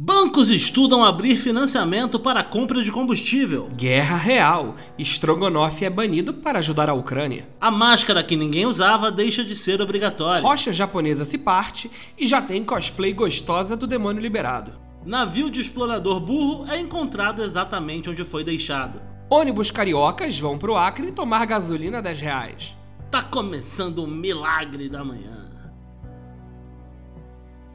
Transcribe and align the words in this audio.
Bancos 0.00 0.48
estudam 0.48 1.04
abrir 1.04 1.36
financiamento 1.36 2.18
para 2.18 2.40
a 2.40 2.44
compra 2.44 2.82
de 2.82 2.90
combustível. 2.90 3.68
Guerra 3.76 4.16
real. 4.16 4.74
Strogonoff 4.98 5.84
é 5.84 5.90
banido 5.90 6.32
para 6.32 6.60
ajudar 6.60 6.88
a 6.88 6.94
Ucrânia. 6.94 7.46
A 7.60 7.70
máscara 7.70 8.24
que 8.24 8.34
ninguém 8.34 8.64
usava 8.64 9.12
deixa 9.12 9.44
de 9.44 9.54
ser 9.54 9.82
obrigatória. 9.82 10.40
Rocha 10.40 10.72
japonesa 10.72 11.26
se 11.26 11.36
parte 11.36 11.90
e 12.18 12.26
já 12.26 12.40
tem 12.40 12.64
cosplay 12.64 13.12
gostosa 13.12 13.76
do 13.76 13.86
demônio 13.86 14.22
liberado. 14.22 14.72
Navio 15.04 15.50
de 15.50 15.60
explorador 15.60 16.20
burro 16.20 16.66
é 16.70 16.80
encontrado 16.80 17.42
exatamente 17.42 18.08
onde 18.08 18.24
foi 18.24 18.42
deixado. 18.42 18.98
Ônibus 19.28 19.70
cariocas 19.70 20.38
vão 20.38 20.56
pro 20.56 20.74
Acre 20.74 21.12
tomar 21.12 21.44
gasolina 21.44 21.98
a 21.98 22.00
10 22.00 22.20
reais. 22.22 22.76
Tá 23.10 23.22
começando 23.22 23.98
o 23.98 24.06
milagre 24.06 24.88
da 24.88 25.04
manhã. 25.04 25.51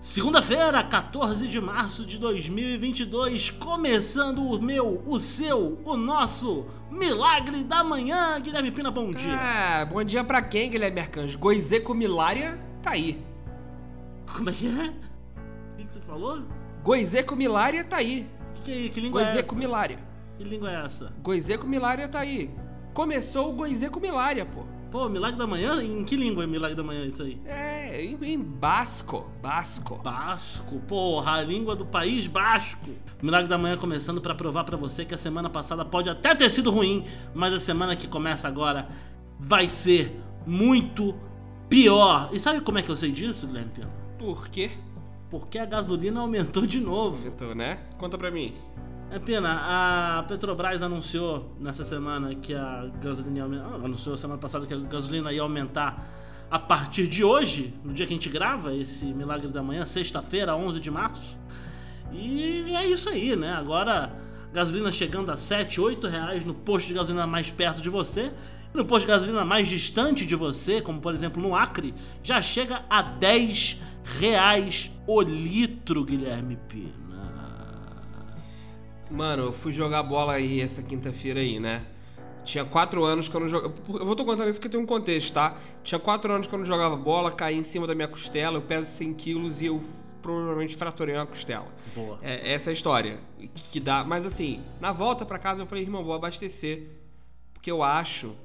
Segunda-feira, 0.07 0.81
14 0.81 1.49
de 1.49 1.59
março 1.59 2.05
de 2.05 2.17
2022, 2.17 3.51
começando 3.51 4.41
o 4.41 4.59
meu, 4.59 5.03
o 5.05 5.19
seu, 5.19 5.79
o 5.83 5.97
nosso 5.97 6.65
Milagre 6.89 7.61
da 7.65 7.83
Manhã. 7.83 8.39
Guilherme 8.39 8.71
Pina, 8.71 8.89
bom 8.89 9.11
dia. 9.11 9.33
É, 9.33 9.85
bom 9.85 10.01
dia 10.05 10.23
pra 10.23 10.41
quem, 10.41 10.71
Guilherme 10.71 11.01
Arcanjo? 11.01 11.37
Goizecomilária 11.37 12.57
tá 12.81 12.91
aí. 12.91 13.21
Como 14.33 14.49
é 14.49 14.53
que 14.53 14.67
é? 14.67 14.71
O 14.71 15.75
que 15.75 15.83
que 15.83 15.93
você 15.93 15.99
falou? 15.99 16.41
Goizecomilária 16.83 17.83
tá 17.83 17.97
aí. 17.97 18.25
Que, 18.55 18.61
que, 18.61 18.89
que 18.89 19.01
língua 19.01 19.19
é 19.19 19.23
essa? 19.23 19.33
Goizecomilária. 19.33 19.99
Que 20.37 20.43
língua 20.45 20.71
é 20.71 20.85
essa? 20.85 21.13
Goizecomilária 21.21 22.07
tá 22.07 22.19
aí. 22.19 22.49
Começou 22.93 23.49
o 23.49 23.53
Goizecomilária, 23.53 24.45
pô. 24.45 24.63
Pô, 24.91 25.09
Milagre 25.09 25.37
da 25.37 25.45
Manhã? 25.45 25.83
Em 25.83 26.03
que 26.05 26.15
língua 26.15 26.45
é 26.45 26.47
Milagre 26.47 26.75
da 26.75 26.83
Manhã 26.83 27.05
isso 27.05 27.21
aí? 27.21 27.39
É, 27.45 28.01
em, 28.03 28.17
em 28.21 28.41
basco, 28.41 29.29
basco. 29.41 29.95
Basco, 30.01 30.79
porra, 30.87 31.33
a 31.33 31.41
língua 31.43 31.75
do 31.75 31.85
país 31.85 32.25
basco. 32.27 32.89
Milagre 33.21 33.49
da 33.49 33.57
Manhã 33.57 33.75
começando 33.77 34.21
pra 34.21 34.33
provar 34.33 34.63
pra 34.63 34.77
você 34.77 35.03
que 35.03 35.13
a 35.13 35.17
semana 35.17 35.49
passada 35.49 35.83
pode 35.83 36.09
até 36.09 36.33
ter 36.33 36.49
sido 36.49 36.71
ruim, 36.71 37.05
mas 37.35 37.53
a 37.53 37.59
semana 37.59 37.95
que 37.95 38.07
começa 38.07 38.47
agora 38.47 38.87
vai 39.39 39.67
ser 39.67 40.17
muito 40.45 41.13
pior. 41.67 42.29
E 42.31 42.39
sabe 42.39 42.61
como 42.61 42.79
é 42.79 42.81
que 42.81 42.89
eu 42.89 42.95
sei 42.95 43.11
disso, 43.11 43.45
Guilherme 43.45 43.71
Pino? 43.71 43.91
Por 44.17 44.47
quê? 44.47 44.71
Porque 45.29 45.59
a 45.59 45.65
gasolina 45.65 46.21
aumentou 46.21 46.65
de 46.65 46.79
novo. 46.79 47.27
Então, 47.27 47.53
né? 47.53 47.79
Conta 47.97 48.17
pra 48.17 48.31
mim. 48.31 48.55
É 49.09 49.19
pena, 49.19 50.17
a 50.19 50.23
Petrobras 50.23 50.81
anunciou 50.81 51.55
nessa 51.59 51.85
semana 51.85 52.35
que 52.35 52.53
a 52.53 52.89
gasolina 53.01 53.37
ia 53.37 53.43
aumentar. 53.43 53.69
ah, 53.71 53.85
Anunciou 53.85 54.17
semana 54.17 54.37
passada 54.37 54.65
que 54.65 54.73
a 54.73 54.77
gasolina 54.77 55.31
ia 55.31 55.41
aumentar 55.41 56.05
a 56.51 56.59
partir 56.59 57.07
de 57.07 57.23
hoje, 57.23 57.73
no 57.83 57.93
dia 57.93 58.05
que 58.05 58.13
a 58.13 58.15
gente 58.15 58.29
grava 58.29 58.75
esse 58.75 59.05
Milagre 59.05 59.47
da 59.47 59.63
Manhã, 59.63 59.85
sexta-feira, 59.85 60.55
11 60.55 60.79
de 60.81 60.91
março. 60.91 61.37
E 62.11 62.73
é 62.75 62.85
isso 62.85 63.09
aí, 63.09 63.35
né? 63.35 63.53
Agora, 63.53 64.13
gasolina 64.53 64.91
chegando 64.91 65.31
a 65.31 65.37
7, 65.37 65.79
8 65.79 66.07
reais 66.07 66.45
no 66.45 66.53
posto 66.53 66.87
de 66.87 66.93
gasolina 66.93 67.25
mais 67.25 67.49
perto 67.49 67.81
de 67.81 67.89
você. 67.89 68.31
E 68.73 68.77
no 68.77 68.85
posto 68.85 69.05
de 69.05 69.11
gasolina 69.11 69.45
mais 69.45 69.69
distante 69.69 70.25
de 70.25 70.35
você, 70.35 70.81
como 70.81 70.99
por 70.99 71.13
exemplo 71.13 71.41
no 71.41 71.55
Acre, 71.55 71.93
já 72.21 72.41
chega 72.41 72.83
a 72.89 73.01
10 73.01 73.81
reais 74.19 74.91
o 75.05 75.21
litro, 75.21 76.03
Guilherme 76.03 76.57
Pina. 76.67 77.06
Mano, 79.09 79.43
eu 79.43 79.53
fui 79.53 79.71
jogar 79.71 80.03
bola 80.03 80.33
aí 80.33 80.61
essa 80.61 80.81
quinta-feira 80.81 81.39
aí, 81.39 81.59
né? 81.59 81.85
Tinha 82.43 82.63
quatro 82.63 83.03
anos 83.03 83.27
que 83.27 83.35
eu 83.35 83.41
não 83.41 83.49
jogava. 83.49 83.73
Eu 83.87 84.05
vou 84.05 84.15
tô 84.15 84.23
contando 84.23 84.49
isso 84.49 84.59
que 84.59 84.69
tem 84.69 84.79
um 84.79 84.85
contexto, 84.85 85.33
tá? 85.33 85.57
Tinha 85.83 85.99
quatro 85.99 86.31
anos 86.31 86.47
que 86.47 86.53
eu 86.53 86.59
não 86.59 86.65
jogava 86.65 86.95
bola, 86.95 87.31
caí 87.31 87.57
em 87.57 87.63
cima 87.63 87.85
da 87.85 87.93
minha 87.93 88.07
costela, 88.07 88.57
eu 88.57 88.61
peso 88.61 88.89
100 88.89 89.13
quilos 89.15 89.61
e 89.61 89.65
eu 89.65 89.83
provavelmente 90.21 90.75
fraturei 90.75 91.15
uma 91.15 91.25
costela. 91.25 91.67
Boa. 91.93 92.19
É 92.21 92.53
essa 92.53 92.69
é 92.69 92.71
a 92.71 92.73
história 92.73 93.19
que, 93.71 93.79
dá. 93.79 94.03
Mas 94.03 94.25
assim, 94.25 94.61
na 94.79 94.91
volta 94.91 95.25
pra 95.25 95.37
casa 95.37 95.61
eu 95.61 95.67
falei, 95.67 95.83
irmão, 95.83 96.03
vou 96.03 96.13
abastecer. 96.13 96.87
Porque 97.53 97.71
eu 97.71 97.83
acho. 97.83 98.35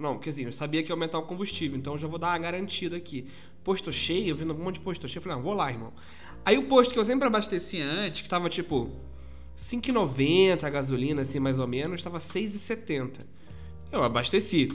Não, 0.00 0.18
quer 0.18 0.30
dizer, 0.30 0.46
eu 0.46 0.52
sabia 0.52 0.82
que 0.82 0.90
ia 0.90 0.94
aumentar 0.94 1.18
o 1.18 1.22
combustível, 1.22 1.78
então 1.78 1.92
eu 1.94 1.98
já 1.98 2.08
vou 2.08 2.18
dar 2.18 2.28
uma 2.28 2.38
garantida 2.38 2.96
aqui. 2.96 3.28
Posto 3.62 3.92
cheio, 3.92 4.30
eu 4.30 4.36
vendo 4.36 4.54
um 4.54 4.58
monte 4.58 4.74
de 4.74 4.80
posto 4.80 5.06
cheio, 5.06 5.18
eu 5.18 5.22
falei, 5.22 5.38
ah, 5.38 5.40
vou 5.40 5.52
lá, 5.52 5.70
irmão. 5.70 5.92
Aí 6.44 6.58
o 6.58 6.66
posto 6.66 6.92
que 6.92 6.98
eu 6.98 7.04
sempre 7.04 7.26
abastecia 7.26 7.84
antes, 7.84 8.22
que 8.22 8.28
tava 8.28 8.48
tipo 8.48 8.90
5,90 9.58 10.64
a 10.64 10.70
gasolina, 10.70 11.22
assim, 11.22 11.38
mais 11.38 11.58
ou 11.58 11.66
menos, 11.66 12.02
tava 12.02 12.18
6,70. 12.18 13.20
Eu 13.90 14.02
abasteci. 14.02 14.68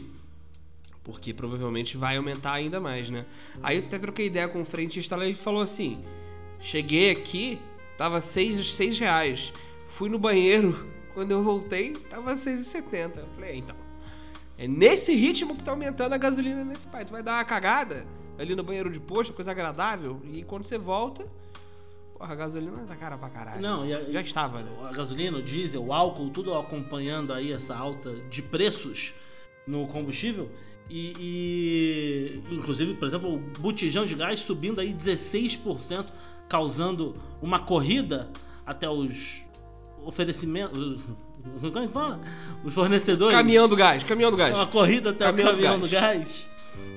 Porque 1.04 1.34
provavelmente 1.34 1.98
vai 1.98 2.18
aumentar 2.18 2.54
ainda 2.54 2.80
mais, 2.80 3.10
né? 3.10 3.26
Aí 3.64 3.78
eu 3.78 3.86
até 3.86 3.98
troquei 3.98 4.28
ideia 4.28 4.48
com 4.48 4.62
o 4.62 4.66
frentista 4.66 5.16
lá 5.16 5.26
e 5.26 5.34
falou 5.34 5.62
assim: 5.62 5.98
cheguei 6.60 7.12
aqui, 7.12 7.60
tava 7.98 8.20
6, 8.20 8.74
6 8.74 9.00
reais. 9.00 9.54
Fui 9.88 10.10
no 10.10 10.20
banheiro, 10.20 10.88
quando 11.14 11.32
eu 11.32 11.42
voltei, 11.42 11.94
tava 11.94 12.36
6,70. 12.36 13.18
Eu 13.18 13.28
falei, 13.36 13.52
é, 13.52 13.56
então. 13.56 13.76
É 14.58 14.68
nesse 14.68 15.14
ritmo 15.14 15.56
que 15.56 15.64
tá 15.64 15.72
aumentando 15.72 16.14
a 16.14 16.18
gasolina 16.18 16.64
nesse 16.64 16.88
pai. 16.88 17.06
Tu 17.06 17.12
vai 17.12 17.24
dar 17.24 17.36
uma 17.36 17.46
cagada 17.46 18.06
ali 18.38 18.56
no 18.56 18.64
banheiro 18.64 18.90
de 18.90 19.00
posto, 19.00 19.34
coisa 19.34 19.52
agradável, 19.52 20.22
e 20.26 20.44
quando 20.44 20.64
você 20.64 20.78
volta, 20.78 21.26
porra, 22.18 22.34
a 22.34 22.36
gasolina 22.36 22.78
tá 22.88 22.96
cara 22.96 23.18
pra 23.18 23.30
caralho. 23.30 23.62
Não, 23.62 23.86
e 23.86 23.94
a- 23.94 24.04
Já 24.10 24.22
estava, 24.22 24.62
né? 24.62 24.72
a 24.86 24.92
gasolina, 24.92 25.38
o 25.38 25.42
diesel, 25.42 25.84
o 25.86 25.94
álcool, 25.94 26.30
tudo 26.30 26.54
acompanhando 26.56 27.32
aí 27.34 27.52
essa 27.52 27.76
alta 27.76 28.14
de 28.30 28.42
preços 28.42 29.14
no 29.66 29.86
combustível. 29.88 30.50
E, 30.90 31.14
e, 31.20 32.56
inclusive, 32.56 32.94
por 32.94 33.08
exemplo, 33.08 33.36
o 33.36 33.40
botijão 33.60 34.06
de 34.06 34.16
gás 34.16 34.40
subindo 34.40 34.80
aí 34.80 34.94
16%, 34.94 36.06
causando 36.48 37.14
uma 37.42 37.60
corrida 37.60 38.30
até 38.66 38.90
os 38.90 39.42
oferecimentos. 40.06 41.00
Como 41.62 41.78
é 41.80 41.88
que 41.88 41.94
fala? 41.94 42.20
Os 42.64 42.74
fornecedores. 42.74 43.36
Caminhão 43.38 43.68
do 43.70 43.76
gás, 43.76 44.04
caminhão 44.04 44.32
do 44.32 44.38
gás. 44.38 44.54
Uma 44.56 44.68
corrida 44.68 45.12
até 45.12 45.26
Caminhão 45.26 45.50
o 45.50 45.52
do 45.56 45.56
caminhão 45.62 45.80
do 45.80 45.90
gás. 45.90 46.18
gás. 46.18 46.52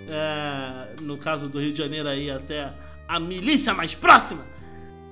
É, 0.08 1.02
no 1.02 1.16
caso 1.18 1.48
do 1.48 1.60
Rio 1.60 1.72
de 1.72 1.78
Janeiro 1.78 2.08
aí 2.08 2.30
até 2.30 2.72
a 3.06 3.18
milícia 3.20 3.72
mais 3.74 3.94
próxima 3.94 4.44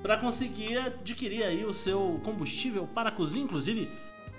para 0.01 0.17
conseguir 0.17 0.77
adquirir 0.77 1.43
aí 1.43 1.65
o 1.65 1.73
seu 1.73 2.19
combustível 2.23 2.87
para 2.93 3.09
a 3.09 3.11
cozinha, 3.11 3.43
inclusive 3.43 3.89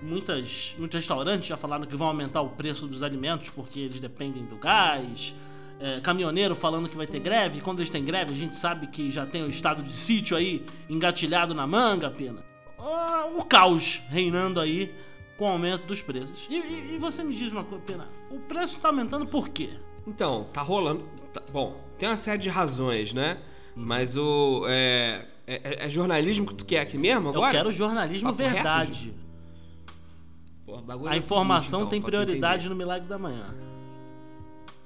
muitas 0.03 0.75
muitos 0.79 0.97
restaurantes 0.97 1.47
já 1.49 1.57
falaram 1.57 1.85
que 1.85 1.95
vão 1.97 2.07
aumentar 2.09 2.41
o 2.41 2.49
preço 2.51 2.87
dos 2.87 3.03
alimentos 3.03 3.51
porque 3.51 3.81
eles 3.81 4.01
dependem 4.01 4.45
do 4.45 4.57
gás. 4.57 5.35
É, 5.83 5.99
caminhoneiro 6.01 6.55
falando 6.55 6.91
que 6.91 6.97
vai 6.97 7.07
ter 7.07 7.21
greve, 7.21 7.63
quando 7.63 7.79
eles 7.81 7.89
têm 7.89 8.05
greve, 8.05 8.35
a 8.35 8.37
gente 8.37 8.55
sabe 8.55 8.87
que 8.89 9.11
já 9.11 9.25
tem 9.25 9.43
o 9.43 9.49
estado 9.49 9.83
de 9.83 9.95
sítio 9.95 10.37
aí 10.37 10.63
engatilhado 10.91 11.55
na 11.55 11.67
manga, 11.67 12.11
pena. 12.11 12.45
Ah, 12.79 13.27
O 13.35 13.43
caos 13.45 13.99
reinando 14.11 14.61
aí 14.61 14.95
com 15.39 15.47
o 15.47 15.49
aumento 15.49 15.87
dos 15.87 16.03
preços. 16.03 16.47
E, 16.51 16.57
e- 16.59 16.95
e 16.95 16.99
você 16.99 17.25
me 17.25 17.35
diz 17.35 17.51
uma 17.51 17.65
coisa, 17.65 17.83
Pena, 17.87 18.07
o 18.31 18.39
preço 18.41 18.79
tá 18.79 18.89
aumentando 18.89 19.25
por 19.27 19.49
quê? 19.49 19.71
Então, 20.07 20.45
tá 20.53 20.61
rolando. 20.61 21.03
tá- 21.33 21.43
bom, 21.51 21.81
tem 21.99 22.09
uma 22.11 22.17
série 22.19 22.39
de 22.43 22.51
razões, 22.51 23.15
né? 23.15 23.39
Mas 23.75 24.19
o. 24.19 24.67
É, 24.69 25.25
é- 25.55 25.87
é 25.87 25.91
jornalismo 25.91 26.47
que 26.47 26.55
tu 26.55 26.65
quer 26.65 26.81
aqui 26.81 26.97
mesmo 26.99 27.29
agora? 27.29 27.49
Eu 27.49 27.53
quero 27.53 27.73
jornalismo 27.73 28.29
Papo 28.29 28.43
reto, 28.43 28.55
verdade. 28.55 29.15
Pô, 30.65 30.79
o 30.79 30.83
bagulho 30.83 31.09
é 31.09 31.13
A 31.13 31.15
o 31.15 31.19
informação 31.19 31.81
seguinte, 31.81 31.87
então, 31.87 31.91
tem 31.91 32.03
prioridade 32.03 32.69
no 32.69 32.77
Milagre 32.77 33.09
da 33.09 33.19
Manhã. 33.19 33.47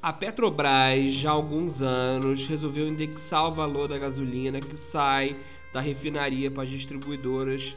A 0.02 0.12
Petrobras, 0.12 1.14
já 1.14 1.30
há 1.30 1.32
alguns 1.32 1.80
anos, 1.82 2.47
resolveu 2.47 2.86
indexar 2.86 3.48
o 3.48 3.54
valor 3.54 3.88
da 3.88 3.98
gasolina 3.98 4.60
que 4.60 4.76
sai 4.76 5.36
da 5.72 5.80
refinaria 5.80 6.50
para 6.50 6.62
as 6.62 6.70
distribuidoras 6.70 7.76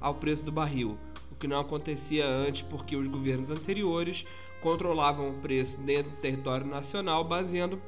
ao 0.00 0.14
preço 0.14 0.44
do 0.44 0.52
barril. 0.52 0.98
O 1.30 1.36
que 1.36 1.46
não 1.46 1.60
acontecia 1.60 2.26
antes 2.26 2.62
porque 2.62 2.96
os 2.96 3.06
governos 3.06 3.50
anteriores 3.50 4.26
controlavam 4.60 5.30
o 5.30 5.34
preço 5.34 5.78
dentro 5.80 6.10
do 6.10 6.16
território 6.16 6.66
nacional, 6.66 7.22
baseando 7.22 7.80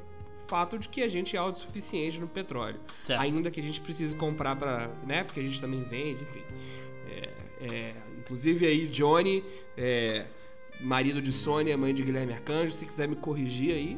fato 0.51 0.77
de 0.77 0.89
que 0.89 1.01
a 1.01 1.07
gente 1.07 1.35
é 1.35 1.39
autossuficiente 1.39 2.19
no 2.19 2.27
petróleo. 2.27 2.77
Certo. 3.03 3.21
Ainda 3.21 3.49
que 3.49 3.59
a 3.61 3.63
gente 3.63 3.79
precise 3.79 4.13
comprar 4.15 4.55
para, 4.57 4.89
né, 5.07 5.23
porque 5.23 5.39
a 5.39 5.43
gente 5.43 5.61
também 5.61 5.81
vende, 5.83 6.23
enfim. 6.23 6.43
É, 7.09 7.29
é, 7.61 7.93
inclusive 8.19 8.67
aí 8.67 8.85
Johnny, 8.87 9.43
é, 9.77 10.25
marido 10.81 11.21
de 11.21 11.31
Sônia, 11.31 11.77
mãe 11.77 11.93
de 11.93 12.03
Guilherme 12.03 12.33
Arcanjo, 12.33 12.73
se 12.73 12.85
quiser 12.85 13.07
me 13.07 13.15
corrigir 13.15 13.71
aí, 13.71 13.97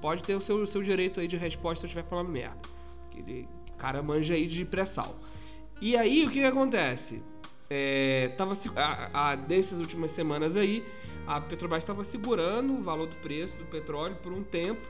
pode 0.00 0.22
ter 0.24 0.34
o 0.34 0.40
seu, 0.40 0.56
o 0.56 0.66
seu 0.66 0.82
direito 0.82 1.20
aí 1.20 1.28
de 1.28 1.36
resposta 1.36 1.80
se 1.80 1.84
eu 1.84 1.88
estiver 1.88 2.04
falando 2.08 2.28
merda. 2.30 2.58
Aquele 3.10 3.48
cara 3.78 4.02
manja 4.02 4.34
aí 4.34 4.46
de 4.46 4.64
pré-sal. 4.64 5.16
E 5.80 5.96
aí, 5.96 6.24
o 6.26 6.30
que, 6.30 6.40
que 6.40 6.44
acontece? 6.44 7.22
É, 7.70 8.32
tava, 8.36 8.54
a, 8.76 9.30
a- 9.32 9.36
dessas 9.36 9.78
últimas 9.78 10.10
semanas 10.10 10.56
aí, 10.56 10.82
a 11.26 11.40
Petrobras 11.40 11.82
estava 11.82 12.02
segurando 12.02 12.72
o 12.74 12.82
valor 12.82 13.06
do 13.06 13.16
preço 13.18 13.56
do 13.56 13.66
petróleo 13.66 14.16
por 14.22 14.32
um 14.32 14.42
tempo. 14.42 14.80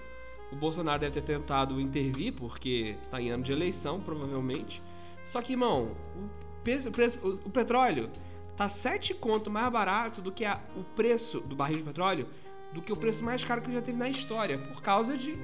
O 0.52 0.56
Bolsonaro 0.56 1.00
deve 1.00 1.20
ter 1.20 1.22
tentado 1.22 1.80
intervir, 1.80 2.32
porque 2.32 2.96
tá 3.10 3.20
em 3.20 3.30
ano 3.30 3.42
de 3.42 3.52
eleição, 3.52 4.00
provavelmente. 4.00 4.80
Só 5.24 5.42
que, 5.42 5.52
irmão, 5.54 5.90
o, 6.16 6.62
preço, 6.62 6.88
o 6.88 6.92
preço- 6.92 7.18
o- 7.44 7.50
petróleo 7.50 8.08
tá 8.56 8.68
7 8.68 9.12
conto 9.12 9.50
mais 9.50 9.70
barato 9.72 10.22
do 10.22 10.30
que 10.30 10.44
a- 10.44 10.60
o 10.76 10.84
preço 10.84 11.40
do 11.40 11.56
barril 11.56 11.78
de 11.78 11.82
petróleo, 11.82 12.26
do 12.72 12.80
que 12.80 12.92
o 12.92 12.96
preço 12.96 13.24
mais 13.24 13.42
caro 13.42 13.60
que 13.60 13.72
já 13.72 13.82
teve 13.82 13.98
na 13.98 14.08
história, 14.08 14.56
por 14.58 14.80
causa 14.82 15.16
de 15.16 15.34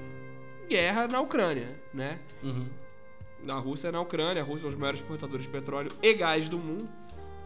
guerra 0.69 1.09
na 1.09 1.21
Ucrânia, 1.21 1.69
né? 1.93 2.19
Uhum. 2.43 2.67
na 3.45 3.55
Rússia 3.59 3.91
na 3.91 4.01
Ucrânia. 4.01 4.41
A 4.41 4.45
Rússia 4.47 4.67
é 4.67 4.69
um 4.69 4.71
dos 4.71 4.79
maiores 4.79 5.01
exportadores 5.01 5.45
de 5.47 5.51
petróleo 5.51 5.91
e 6.01 6.15
gás 6.15 6.49
do 6.49 6.57
mundo. 6.59 6.89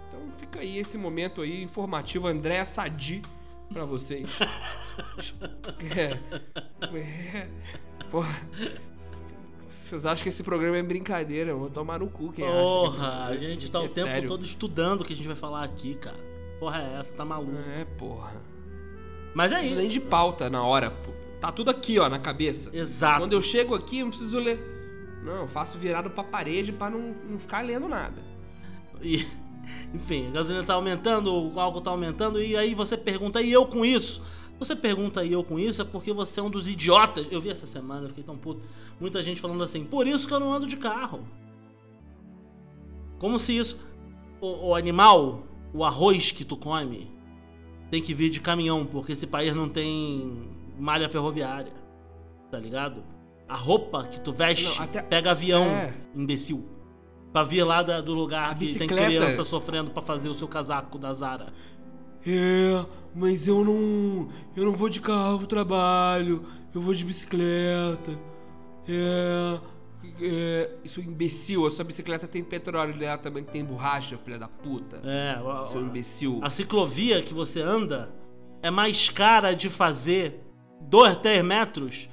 Então 0.09 0.21
fica 0.39 0.61
aí 0.61 0.77
esse 0.79 0.99
momento 0.99 1.41
aí 1.41 1.63
informativo, 1.63 2.27
André 2.29 2.63
Sadi, 2.67 3.23
pra 3.73 3.85
vocês. 3.85 4.29
é. 5.97 6.19
é. 6.97 7.49
Porra. 8.11 8.35
Vocês 9.85 10.05
acham 10.05 10.23
que 10.25 10.29
esse 10.29 10.43
programa 10.43 10.77
é 10.77 10.83
brincadeira? 10.83 11.51
Eu 11.51 11.61
vou 11.61 11.71
tomar 11.71 12.01
no 12.01 12.09
cu 12.09 12.33
quem 12.33 12.45
Porra, 12.45 13.27
acha. 13.27 13.33
a 13.33 13.37
gente 13.37 13.71
tá 13.71 13.81
o 13.81 13.85
é 13.85 13.89
tempo 13.89 14.09
sério. 14.09 14.29
todo 14.29 14.45
estudando 14.45 15.03
o 15.03 15.05
que 15.05 15.13
a 15.13 15.17
gente 15.17 15.29
vai 15.29 15.37
falar 15.37 15.63
aqui, 15.63 15.95
cara. 15.95 16.19
Porra 16.59 16.83
é 16.83 17.01
essa, 17.01 17.13
tá 17.13 17.25
maluco. 17.25 17.57
É, 17.57 17.85
porra. 17.97 18.35
Mas 19.33 19.53
é 19.53 19.57
preciso 19.57 19.77
nem 19.77 19.87
isso. 19.87 20.01
de 20.01 20.05
pauta 20.05 20.51
na 20.51 20.65
hora, 20.65 20.91
pô. 20.91 21.13
Tá 21.41 21.53
tudo 21.53 21.71
aqui, 21.71 21.99
ó, 21.99 22.09
na 22.09 22.19
cabeça. 22.19 22.75
Exato. 22.75 23.21
Quando 23.21 23.35
eu 23.35 23.43
chego 23.43 23.75
aqui, 23.75 23.99
eu 23.99 24.07
não 24.07 24.11
preciso 24.11 24.39
ler. 24.39 24.59
Não, 25.23 25.43
eu 25.43 25.49
faço 25.49 25.79
virado 25.79 26.11
pra 26.11 26.25
parede 26.25 26.73
pra 26.73 26.91
não, 26.91 27.15
não 27.29 27.39
ficar 27.39 27.63
lendo 27.63 27.87
nada. 27.89 28.21
E, 29.03 29.27
enfim, 29.95 30.29
a 30.29 30.31
gasolina 30.31 30.65
tá 30.65 30.75
aumentando, 30.75 31.33
o 31.33 31.59
álcool 31.61 31.81
tá 31.81 31.91
aumentando, 31.91 32.41
e 32.43 32.57
aí 32.57 32.75
você 32.75 32.97
pergunta, 32.97 33.41
e 33.43 33.51
eu 33.53 33.67
com 33.67 33.85
isso? 33.85 34.23
Você 34.59 34.75
pergunta 34.75 35.23
e 35.23 35.33
eu 35.33 35.45
com 35.45 35.59
isso 35.59 35.83
é 35.83 35.85
porque 35.85 36.13
você 36.15 36.41
é 36.41 36.43
um 36.43 36.49
dos 36.49 36.67
idiotas. 36.69 37.27
Eu 37.31 37.41
vi 37.43 37.51
essa 37.51 37.67
semana, 37.67 38.05
eu 38.05 38.09
fiquei 38.09 38.25
tão 38.25 38.39
puto. 38.39 38.63
Muita 38.99 39.23
gente 39.23 39.39
falando 39.41 39.63
assim, 39.63 39.85
por 39.85 40.07
isso 40.07 40.27
que 40.27 40.33
eu 40.33 40.41
não 40.41 40.51
ando 40.53 40.67
de 40.67 40.79
carro. 40.79 41.21
Como 43.19 43.39
se 43.39 43.57
isso. 43.57 43.79
O, 44.41 44.69
o 44.69 44.75
animal, 44.75 45.45
o 45.73 45.85
arroz 45.85 46.31
que 46.31 46.45
tu 46.45 46.57
come, 46.57 47.11
tem 47.91 48.03
que 48.03 48.15
vir 48.15 48.31
de 48.31 48.41
caminhão, 48.41 48.85
porque 48.87 49.13
esse 49.13 49.27
país 49.27 49.55
não 49.55 49.69
tem 49.69 50.49
malha 50.79 51.09
ferroviária. 51.09 51.73
Tá 52.51 52.59
ligado? 52.59 53.03
A 53.49 53.57
roupa 53.57 54.05
que 54.05 54.21
tu 54.21 54.33
veste 54.33 54.65
Não, 54.79 54.85
até- 54.85 55.03
pega 55.03 55.31
avião, 55.33 55.65
É. 55.65 55.95
imbecil. 56.15 56.65
Pra 57.33 57.43
vir 57.43 57.63
lá 57.65 57.83
da- 57.83 58.01
do 58.01 58.15
lugar 58.15 58.51
A 58.51 58.55
que 58.55 58.61
tem 58.61 58.69
bicicleta- 58.69 59.07
criança 59.07 59.45
sofrendo 59.45 59.91
pra 59.91 60.03
fazer 60.03 60.29
o 60.29 60.35
seu 60.35 60.49
casaco 60.49 60.99
da 60.99 61.13
Zara. 61.13 61.53
É, 62.27 62.85
mas 63.15 63.47
eu 63.47 63.65
não. 63.65 64.29
Eu 64.57 64.65
não 64.65 64.73
vou 64.73 64.89
de 64.89 65.01
carro 65.01 65.39
pro 65.39 65.47
trabalho, 65.47 66.45
eu 66.75 66.81
vou 66.81 66.93
de 66.95 67.05
bicicleta. 67.05 68.19
É. 68.89 69.59
é 70.21 70.71
isso 70.85 71.01
é 71.01 71.03
imbecil, 71.05 71.67
a 71.67 71.71
sua 71.71 71.85
bicicleta 71.85 72.27
tem 72.29 72.43
petróleo 72.43 72.97
nela 72.97 73.19
também 73.19 73.43
tem 73.45 73.65
borracha, 73.65 74.17
filha 74.17 74.39
da 74.39 74.49
puta. 74.49 75.01
É, 75.05 75.37
a, 75.45 75.65
Seu 75.65 75.81
imbecil. 75.83 76.41
a 76.43 76.51
ciclovia 76.51 77.21
que 77.23 77.35
você 77.35 77.61
anda 77.61 78.09
é 78.63 78.71
mais 78.71 79.09
cara 79.11 79.53
de 79.55 79.69
fazer 79.69 80.41
2, 80.81 81.17
3 81.19 81.45
metros 81.45 82.09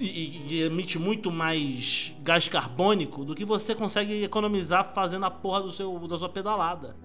e, 0.00 0.54
e- 0.54 0.62
emite 0.62 0.98
muito 0.98 1.30
mais 1.30 2.12
gás 2.22 2.48
carbônico 2.48 3.24
do 3.24 3.34
que 3.34 3.44
você 3.44 3.74
consegue 3.74 4.22
economizar 4.24 4.92
fazendo 4.94 5.24
a 5.26 5.30
porra 5.30 5.62
do 5.62 5.72
seu, 5.72 5.96
da 6.08 6.18
sua 6.18 6.28
pedalada. 6.28 6.96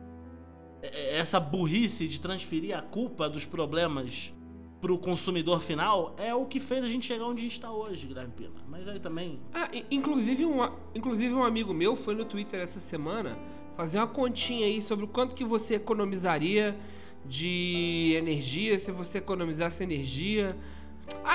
É- 0.81 1.17
Essa 1.17 1.39
burrice 1.39 2.07
de 2.07 2.19
transferir 2.19 2.77
a 2.77 2.81
culpa 2.81 3.29
dos 3.29 3.45
problemas 3.45 4.33
pro 4.81 4.97
consumidor 4.97 5.59
final 5.61 6.15
é 6.17 6.33
o 6.33 6.45
que 6.45 6.59
fez 6.59 6.85
a 6.85 6.87
gente 6.87 7.05
chegar 7.05 7.25
onde 7.25 7.39
a 7.41 7.43
gente 7.43 7.51
está 7.53 7.69
hoje, 7.71 8.07
Guilherme 8.07 8.31
Pina. 8.31 8.51
Mas 8.67 8.87
aí 8.87 8.99
também. 8.99 9.39
Ah, 9.53 9.69
inclusive 9.91 10.45
um, 10.45 10.61
inclusive 10.95 11.33
um 11.33 11.43
amigo 11.43 11.73
meu 11.73 11.95
foi 11.97 12.15
no 12.15 12.23
Twitter 12.23 12.61
essa 12.61 12.79
semana 12.79 13.37
fazer 13.75 13.97
uma 13.99 14.07
continha 14.07 14.65
aí 14.65 14.81
sobre 14.81 15.03
o 15.05 15.07
quanto 15.07 15.35
que 15.35 15.43
você 15.43 15.75
economizaria 15.75 16.77
de 17.25 18.13
energia 18.17 18.77
se 18.77 18.91
você 18.91 19.17
economizasse 19.17 19.83
energia. 19.83 20.55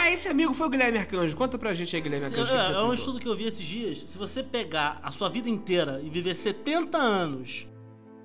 Ah, 0.05 0.11
esse 0.11 0.29
amigo 0.29 0.53
foi 0.53 0.67
o 0.67 0.71
Guilherme 0.71 0.99
Arcanjo. 0.99 1.35
Conta 1.37 1.57
pra 1.57 1.73
gente 1.73 1.97
aí, 1.97 2.03
Guilherme 2.03 2.27
Se- 2.29 2.35
Arcanjo. 2.35 2.53
que 2.53 2.59
é, 2.59 2.75
é 2.79 2.83
um 2.83 2.93
estudo 2.93 3.19
que 3.19 3.27
eu 3.27 3.35
vi 3.35 3.45
esses 3.47 3.67
dias. 3.67 4.05
Se 4.07 4.19
você 4.19 4.43
pegar 4.43 5.01
a 5.03 5.11
sua 5.11 5.31
vida 5.31 5.49
inteira 5.49 6.01
e 6.03 6.11
viver 6.11 6.35
70 6.35 6.99
anos 6.99 7.67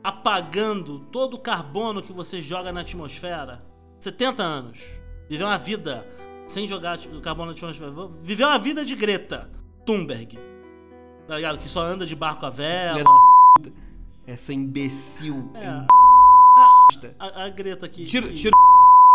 apagando 0.03 0.99
todo 1.11 1.35
o 1.35 1.39
carbono 1.39 2.01
que 2.01 2.11
você 2.11 2.41
joga 2.41 2.71
na 2.73 2.81
atmosfera, 2.81 3.63
70 3.99 4.43
anos, 4.43 4.77
viver 5.29 5.43
uma 5.43 5.57
vida 5.57 6.05
sem 6.47 6.67
jogar 6.67 6.97
o 6.99 7.21
carbono 7.21 7.51
na 7.51 7.57
atmosfera, 7.57 7.91
viver 8.23 8.43
uma 8.43 8.59
vida 8.59 8.83
de 8.83 8.95
Greta 8.95 9.49
Thunberg, 9.85 10.37
tá 11.27 11.35
ligado? 11.37 11.59
Que 11.59 11.69
só 11.69 11.79
anda 11.81 12.05
de 12.05 12.15
barco 12.15 12.45
a 12.45 12.49
vela. 12.49 13.03
Essa 14.27 14.51
imbecil. 14.53 15.49
É, 15.55 15.65
em- 15.65 17.15
a, 17.19 17.45
a 17.45 17.49
Greta 17.49 17.85
aqui. 17.85 18.03
Tira, 18.05 18.27
que- 18.27 18.33
tira. 18.33 18.51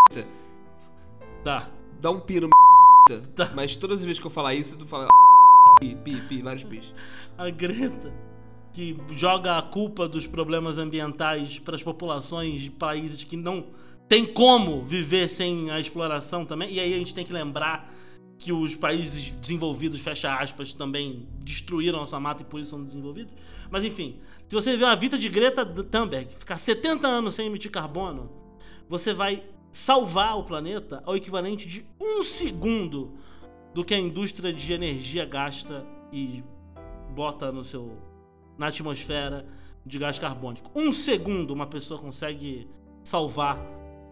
Tá. 1.43 1.67
Dá 2.05 2.11
um 2.11 2.19
pi 2.19 2.39
no. 2.39 2.49
Tá. 3.35 3.51
Mas 3.55 3.75
todas 3.75 4.01
as 4.01 4.05
vezes 4.05 4.19
que 4.19 4.27
eu 4.27 4.29
falar 4.29 4.53
isso, 4.53 4.77
tu 4.77 4.85
fala. 4.85 5.07
Pi, 5.79 5.95
pi, 5.95 6.21
pi, 6.21 6.39
vários 6.43 6.63
pis. 6.63 6.93
a 7.35 7.49
Greta, 7.49 8.13
que 8.71 8.95
joga 9.15 9.57
a 9.57 9.61
culpa 9.63 10.07
dos 10.07 10.27
problemas 10.27 10.77
ambientais 10.77 11.57
para 11.57 11.73
as 11.73 11.81
populações 11.81 12.61
de 12.61 12.69
países 12.69 13.23
que 13.23 13.35
não 13.35 13.65
tem 14.07 14.23
como 14.23 14.83
viver 14.83 15.27
sem 15.27 15.71
a 15.71 15.79
exploração 15.79 16.45
também. 16.45 16.71
E 16.73 16.79
aí 16.79 16.93
a 16.93 16.97
gente 16.99 17.11
tem 17.11 17.25
que 17.25 17.33
lembrar 17.33 17.91
que 18.37 18.53
os 18.53 18.75
países 18.75 19.31
desenvolvidos, 19.31 19.99
fecha 19.99 20.31
aspas, 20.31 20.73
também 20.73 21.27
destruíram 21.39 22.03
a 22.03 22.05
sua 22.05 22.19
mata 22.19 22.43
e 22.43 22.45
por 22.45 22.59
isso 22.59 22.69
são 22.69 22.83
desenvolvidos. 22.83 23.33
Mas 23.71 23.83
enfim, 23.83 24.19
se 24.47 24.53
você 24.53 24.77
ver 24.77 24.83
uma 24.83 24.95
vida 24.95 25.17
de 25.17 25.27
Greta 25.27 25.65
Thunberg, 25.65 26.29
ficar 26.37 26.57
70 26.57 27.07
anos 27.07 27.33
sem 27.33 27.47
emitir 27.47 27.71
carbono, 27.71 28.29
você 28.87 29.11
vai 29.11 29.43
salvar 29.75 30.39
o 30.39 30.43
planeta 30.45 31.03
ao 31.05 31.17
equivalente 31.17 31.67
de 31.67 31.85
um 31.99 32.23
segundo 32.23 33.17
do 33.73 33.83
que 33.83 33.93
a 33.93 33.99
indústria 33.99 34.53
de 34.53 34.71
energia 34.71 35.25
gasta 35.25 35.85
e 36.13 36.41
bota 37.13 37.51
no 37.51 37.61
seu 37.61 37.97
na 38.57 38.67
atmosfera 38.67 39.45
de 39.85 39.99
gás 39.99 40.17
carbônico. 40.17 40.71
Um 40.73 40.93
segundo 40.93 41.51
uma 41.51 41.67
pessoa 41.67 41.99
consegue 41.99 42.69
salvar 43.03 43.59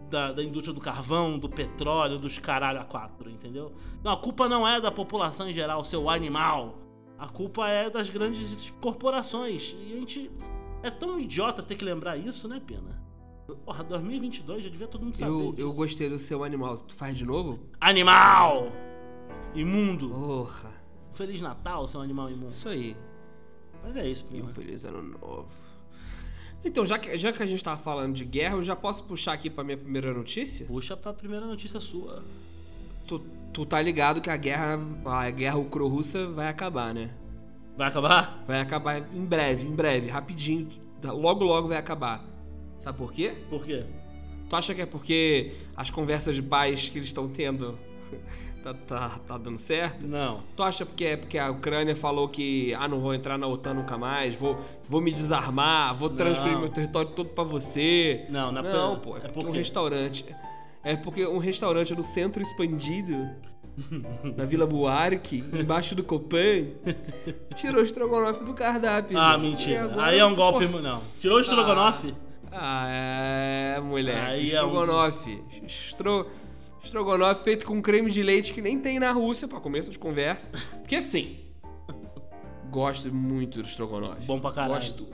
da, 0.09 0.33
da 0.33 0.43
indústria 0.43 0.73
do 0.73 0.81
carvão, 0.81 1.39
do 1.39 1.47
petróleo, 1.47 2.19
dos 2.19 2.37
caralho 2.37 2.81
a 2.81 2.83
quatro, 2.83 3.29
entendeu? 3.29 3.71
Não, 4.03 4.11
a 4.11 4.17
culpa 4.17 4.49
não 4.49 4.67
é 4.67 4.81
da 4.81 4.91
população 4.91 5.49
em 5.49 5.53
geral, 5.53 5.81
seu 5.85 6.09
animal. 6.09 6.77
A 7.17 7.29
culpa 7.29 7.69
é 7.69 7.89
das 7.89 8.09
grandes 8.09 8.69
corporações. 8.81 9.73
E 9.79 9.93
a 9.93 9.99
gente 10.01 10.29
é 10.83 10.91
tão 10.91 11.17
idiota 11.17 11.63
ter 11.63 11.75
que 11.75 11.85
lembrar 11.85 12.17
isso, 12.17 12.49
né, 12.49 12.61
Pena? 12.67 13.02
Porra, 13.65 13.83
2022 13.83 14.63
já 14.63 14.69
devia 14.69 14.87
todo 14.87 15.03
mundo 15.03 15.17
saber. 15.17 15.31
Eu, 15.31 15.39
eu 15.39 15.53
disso. 15.53 15.73
gostei 15.73 16.09
do 16.09 16.17
seu 16.19 16.43
animal. 16.43 16.77
Tu 16.77 16.95
faz 16.95 17.15
de 17.15 17.25
novo? 17.25 17.59
Animal! 17.79 18.71
Imundo. 19.53 20.09
Porra. 20.09 20.71
Feliz 21.13 21.41
Natal, 21.41 21.85
seu 21.87 22.01
animal 22.01 22.29
imundo. 22.29 22.51
Isso 22.51 22.69
aí. 22.69 22.95
Mas 23.83 23.95
é 23.97 24.07
isso, 24.07 24.25
E 24.31 24.41
um 24.41 24.47
feliz 24.47 24.85
ano 24.85 25.01
novo. 25.01 25.47
Então, 26.65 26.85
já 26.85 26.97
que, 26.97 27.17
já 27.17 27.33
que 27.33 27.43
a 27.43 27.45
gente 27.45 27.61
tava 27.61 27.81
falando 27.81 28.13
de 28.13 28.23
guerra, 28.23 28.55
eu 28.55 28.63
já 28.63 28.75
posso 28.75 29.03
puxar 29.03 29.33
aqui 29.33 29.49
pra 29.49 29.63
minha 29.63 29.77
primeira 29.77 30.13
notícia? 30.13 30.65
Puxa 30.65 30.95
pra 30.95 31.13
primeira 31.13 31.45
notícia 31.45 31.79
sua. 31.81 32.23
Tu, 33.05 33.19
tu 33.51 33.65
tá 33.65 33.81
ligado 33.81 34.21
que 34.21 34.29
a 34.29 34.37
guerra, 34.37 34.79
a 35.05 35.29
guerra 35.29 35.57
ucro-russa 35.57 36.25
vai 36.27 36.47
acabar, 36.47 36.93
né? 36.93 37.11
Vai 37.75 37.89
acabar? 37.89 38.43
Vai 38.47 38.61
acabar 38.61 38.97
em 39.13 39.25
breve, 39.25 39.67
em 39.67 39.75
breve, 39.75 40.07
rapidinho. 40.09 40.69
Logo, 41.03 41.43
logo 41.43 41.67
vai 41.67 41.77
acabar. 41.77 42.23
Sabe 42.83 42.97
por 42.97 43.13
quê? 43.13 43.33
Por 43.49 43.63
quê? 43.65 43.83
Tu 44.49 44.55
acha 44.55 44.73
que 44.73 44.81
é 44.81 44.85
porque 44.85 45.53
as 45.75 45.89
conversas 45.89 46.35
de 46.35 46.41
paz 46.41 46.89
que 46.89 46.97
eles 46.99 47.07
estão 47.09 47.27
tendo 47.27 47.77
tá, 48.63 48.73
tá, 48.73 49.19
tá 49.27 49.37
dando 49.37 49.57
certo? 49.57 50.05
Não. 50.05 50.41
Tu 50.55 50.61
acha 50.63 50.85
porque 50.85 51.05
é 51.05 51.17
porque 51.17 51.37
a 51.39 51.49
Ucrânia 51.49 51.95
falou 51.95 52.27
que 52.27 52.73
ah, 52.75 52.87
não 52.87 52.99
vou 52.99 53.13
entrar 53.13 53.37
na 53.37 53.47
OTAN 53.47 53.73
nunca 53.75 53.97
mais, 53.97 54.35
vou, 54.35 54.59
vou 54.87 55.01
me 55.01 55.11
desarmar, 55.11 55.95
vou 55.95 56.09
transferir 56.09 56.53
Não. 56.53 56.59
meu 56.61 56.69
território 56.69 57.09
todo 57.11 57.29
pra 57.29 57.43
você? 57.43 58.25
Não, 58.29 58.51
na 58.51 58.61
Não, 58.61 58.95
pe- 58.97 59.01
pô, 59.01 59.15
é 59.15 59.19
é 59.19 59.21
porque 59.21 59.39
por 59.41 59.49
um 59.49 59.51
restaurante. 59.51 60.25
É 60.83 60.95
porque 60.97 61.25
um 61.25 61.37
restaurante 61.37 61.95
no 61.95 62.03
centro 62.03 62.43
expandido, 62.43 63.29
na 64.35 64.43
Vila 64.45 64.67
Buarque, 64.67 65.43
embaixo 65.53 65.95
do 65.95 66.03
Copan, 66.03 66.65
tirou 67.55 67.81
o 67.81 67.83
estrogonofe 67.85 68.43
do 68.43 68.53
cardápio. 68.53 69.17
Ah, 69.17 69.37
mentira. 69.37 69.91
Aí 70.03 70.19
é 70.19 70.25
um 70.25 70.35
golpe. 70.35 70.67
Não. 70.67 71.01
Tirou 71.21 71.37
o 71.37 71.41
estrogonofe? 71.41 72.13
Ah, 72.13 72.32
é, 72.57 73.79
moleque. 73.81 74.19
Aí 74.19 74.51
é 74.51 74.63
um- 74.63 74.67
estrogonofe. 74.67 75.43
Estro... 75.65 76.29
Estrogonofe 76.83 77.43
feito 77.45 77.65
com 77.65 77.81
creme 77.81 78.11
de 78.11 78.21
leite 78.21 78.51
que 78.53 78.61
nem 78.61 78.77
tem 78.77 78.99
na 78.99 79.11
Rússia, 79.13 79.47
pra 79.47 79.59
começo 79.59 79.89
de 79.89 79.97
conversa. 79.97 80.51
Porque 80.79 80.97
assim, 80.97 81.37
gosto 82.69 83.13
muito 83.13 83.61
do 83.61 83.67
estrogonofe. 83.67 84.25
Bom 84.25 84.39
pra 84.39 84.51
caralho. 84.51 84.73
Gosto. 84.73 85.07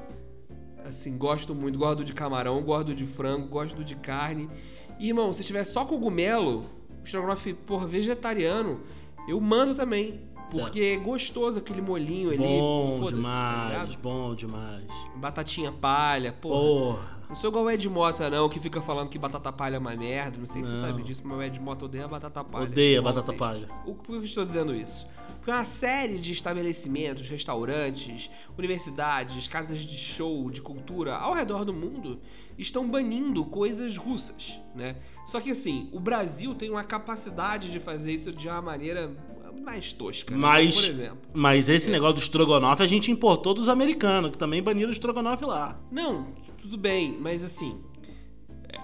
Assim, 0.83 1.15
gosto 1.17 1.53
muito. 1.53 1.77
Gosto 1.77 2.03
de 2.03 2.11
camarão, 2.13 2.61
gosto 2.63 2.95
de 2.95 3.05
frango, 3.05 3.47
gosto 3.47 3.83
de 3.83 3.95
carne. 3.95 4.49
E, 4.97 5.09
irmão, 5.09 5.31
se 5.31 5.43
tiver 5.43 5.63
só 5.63 5.85
cogumelo, 5.85 6.65
estrogonofe, 7.05 7.53
porra, 7.53 7.85
vegetariano, 7.85 8.81
eu 9.27 9.39
mando 9.39 9.75
também. 9.75 10.21
Porque 10.51 10.81
é 10.81 10.97
gostoso 10.97 11.59
aquele 11.59 11.79
molinho 11.81 12.29
ali. 12.31 12.39
Bom 12.39 12.97
Foda-se, 13.01 13.21
tá 13.21 13.29
demais. 13.29 13.69
ligado? 13.89 14.01
bom 14.01 14.33
demais. 14.33 14.85
Batatinha 15.17 15.71
palha, 15.71 16.33
porra. 16.33 16.59
Porra. 16.95 17.18
Não 17.29 17.35
sou 17.35 17.51
igual 17.51 17.65
o 17.65 17.69
Ed 17.69 17.87
Mota, 17.87 18.27
não, 18.27 18.49
que 18.49 18.59
fica 18.59 18.81
falando 18.81 19.07
que 19.07 19.19
batata 19.19 19.51
palha 19.53 19.75
é 19.75 19.79
uma 19.79 19.95
merda. 19.95 20.35
Não 20.39 20.47
sei 20.47 20.63
se 20.63 20.69
você 20.69 20.81
Não. 20.81 20.81
sabe 20.89 21.03
disso, 21.03 21.21
mas 21.23 21.37
o 21.37 21.43
Ed 21.43 21.59
Mota 21.59 21.85
odeia 21.85 22.07
batata 22.07 22.43
palha. 22.43 22.65
Odeia 22.65 23.01
batata 23.03 23.27
vocês. 23.27 23.37
palha. 23.37 23.67
O 23.85 23.93
por 23.93 24.05
que 24.07 24.13
eu 24.13 24.23
estou 24.23 24.43
dizendo 24.43 24.73
isso? 24.75 25.05
Porque 25.05 25.35
Porque 25.37 25.51
uma 25.51 25.63
série 25.63 26.17
de 26.17 26.31
estabelecimentos, 26.31 27.29
restaurantes, 27.29 28.29
universidades, 28.57 29.47
casas 29.47 29.79
de 29.81 29.95
show, 29.95 30.49
de 30.49 30.59
cultura 30.61 31.15
ao 31.15 31.33
redor 31.33 31.63
do 31.63 31.73
mundo 31.73 32.19
estão 32.57 32.89
banindo 32.89 33.45
coisas 33.45 33.95
russas, 33.95 34.59
né? 34.75 34.95
Só 35.27 35.39
que 35.39 35.51
assim, 35.51 35.87
o 35.93 35.99
Brasil 35.99 36.55
tem 36.55 36.69
uma 36.71 36.83
capacidade 36.83 37.71
de 37.71 37.79
fazer 37.79 38.11
isso 38.11 38.31
de 38.33 38.47
uma 38.49 38.61
maneira 38.61 39.11
mais 39.59 39.93
tosca. 39.93 40.31
né? 40.31 40.37
Mas, 40.37 40.75
Por 40.75 40.83
exemplo. 40.89 41.17
mas 41.33 41.69
É. 41.69 41.75
esse 41.75 41.89
negócio 41.91 42.15
do 42.15 42.21
estrogonofe 42.21 42.83
a 42.83 42.87
gente 42.87 43.11
importou 43.11 43.53
dos 43.53 43.69
americanos, 43.69 44.31
que 44.31 44.37
também 44.37 44.61
baniram 44.61 44.89
o 44.89 44.93
estrogonofe 44.93 45.45
lá. 45.45 45.79
Não, 45.91 46.27
tudo 46.61 46.77
bem, 46.77 47.17
mas 47.19 47.43
assim. 47.43 47.79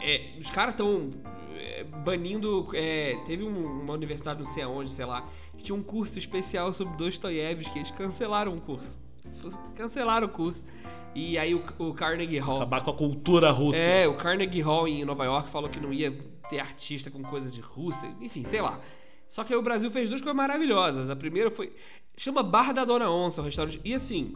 é, 0.01 0.31
os 0.39 0.49
caras 0.49 0.73
estão 0.75 1.11
banindo. 2.03 2.67
é, 2.73 3.17
teve 3.25 3.43
um- 3.43 3.81
uma 3.83 3.93
universidade, 3.93 4.43
não 4.43 4.51
sei 4.51 4.63
aonde, 4.63 4.91
sei 4.91 5.05
lá, 5.05 5.27
que 5.57 5.63
tinha 5.63 5.75
um 5.75 5.83
curso 5.83 6.17
especial 6.19 6.73
sobre 6.73 6.95
Dostoiévski, 6.97 7.79
eles 7.79 7.91
cancelaram 7.91 8.53
o 8.55 8.61
curso. 8.61 8.97
Cancelaram 9.75 10.27
o 10.27 10.29
curso. 10.29 10.63
E 11.13 11.37
aí 11.37 11.55
o, 11.55 11.63
o 11.79 11.93
Carnegie 11.93 12.39
Hall. 12.39 12.57
Acabar 12.57 12.83
com 12.83 12.91
a 12.91 12.93
cultura 12.93 13.49
russa. 13.51 13.79
É, 13.79 14.07
o 14.07 14.15
Carnegie 14.15 14.61
Hall 14.61 14.87
em 14.87 15.05
Nova 15.05 15.23
York 15.23 15.49
falou 15.49 15.69
que 15.69 15.79
não 15.79 15.93
ia 15.93 16.11
ter 16.49 16.59
artista 16.59 17.09
com 17.09 17.23
coisas 17.23 17.53
de 17.53 17.61
Rússia, 17.61 18.13
enfim, 18.21 18.43
sei 18.43 18.61
lá. 18.61 18.79
Só 19.35 19.43
que 19.43 19.51
aí 19.51 19.59
o 19.59 19.61
Brasil 19.61 19.91
fez 19.91 20.07
duas 20.07 20.21
coisas 20.21 20.37
maravilhosas. 20.37 21.09
A 21.09 21.15
primeira 21.15 21.51
foi. 21.51 21.75
Chama 22.15 22.41
Bar 22.41 22.73
da 22.73 22.85
Dona 22.85 23.11
Onça, 23.11 23.41
o 23.41 23.43
restaurante. 23.43 23.81
E 23.83 23.93
assim, 23.93 24.33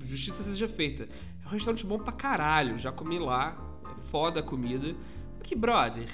justiça 0.00 0.42
seja 0.42 0.66
feita. 0.66 1.06
É 1.44 1.46
um 1.46 1.50
restaurante 1.50 1.84
bom 1.84 1.98
pra 1.98 2.10
caralho. 2.10 2.78
Já 2.78 2.90
comi 2.90 3.18
lá. 3.18 3.54
É 3.84 3.94
foda 4.06 4.40
a 4.40 4.42
comida. 4.42 4.96
Só 5.36 5.44
que, 5.44 5.54
brother. 5.54 6.08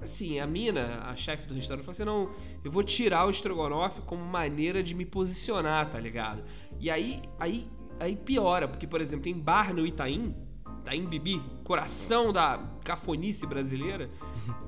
Assim, 0.00 0.40
a 0.40 0.46
mina, 0.46 1.02
a 1.04 1.14
chefe 1.14 1.46
do 1.46 1.52
restaurante, 1.52 1.84
falou 1.84 1.92
assim: 1.92 2.04
não, 2.06 2.30
eu 2.64 2.70
vou 2.72 2.82
tirar 2.82 3.26
o 3.26 3.30
estrogonofe 3.30 4.00
como 4.06 4.24
maneira 4.24 4.82
de 4.82 4.94
me 4.94 5.04
posicionar, 5.04 5.90
tá 5.90 6.00
ligado? 6.00 6.42
E 6.80 6.90
aí, 6.90 7.20
aí, 7.38 7.68
aí 8.00 8.16
piora, 8.16 8.66
porque, 8.66 8.86
por 8.86 9.02
exemplo, 9.02 9.24
tem 9.24 9.38
bar 9.38 9.74
no 9.74 9.86
Itaim, 9.86 10.34
Itaim 10.80 11.04
Bibi, 11.04 11.42
coração 11.62 12.32
da 12.32 12.58
cafonice 12.82 13.46
brasileira, 13.46 14.08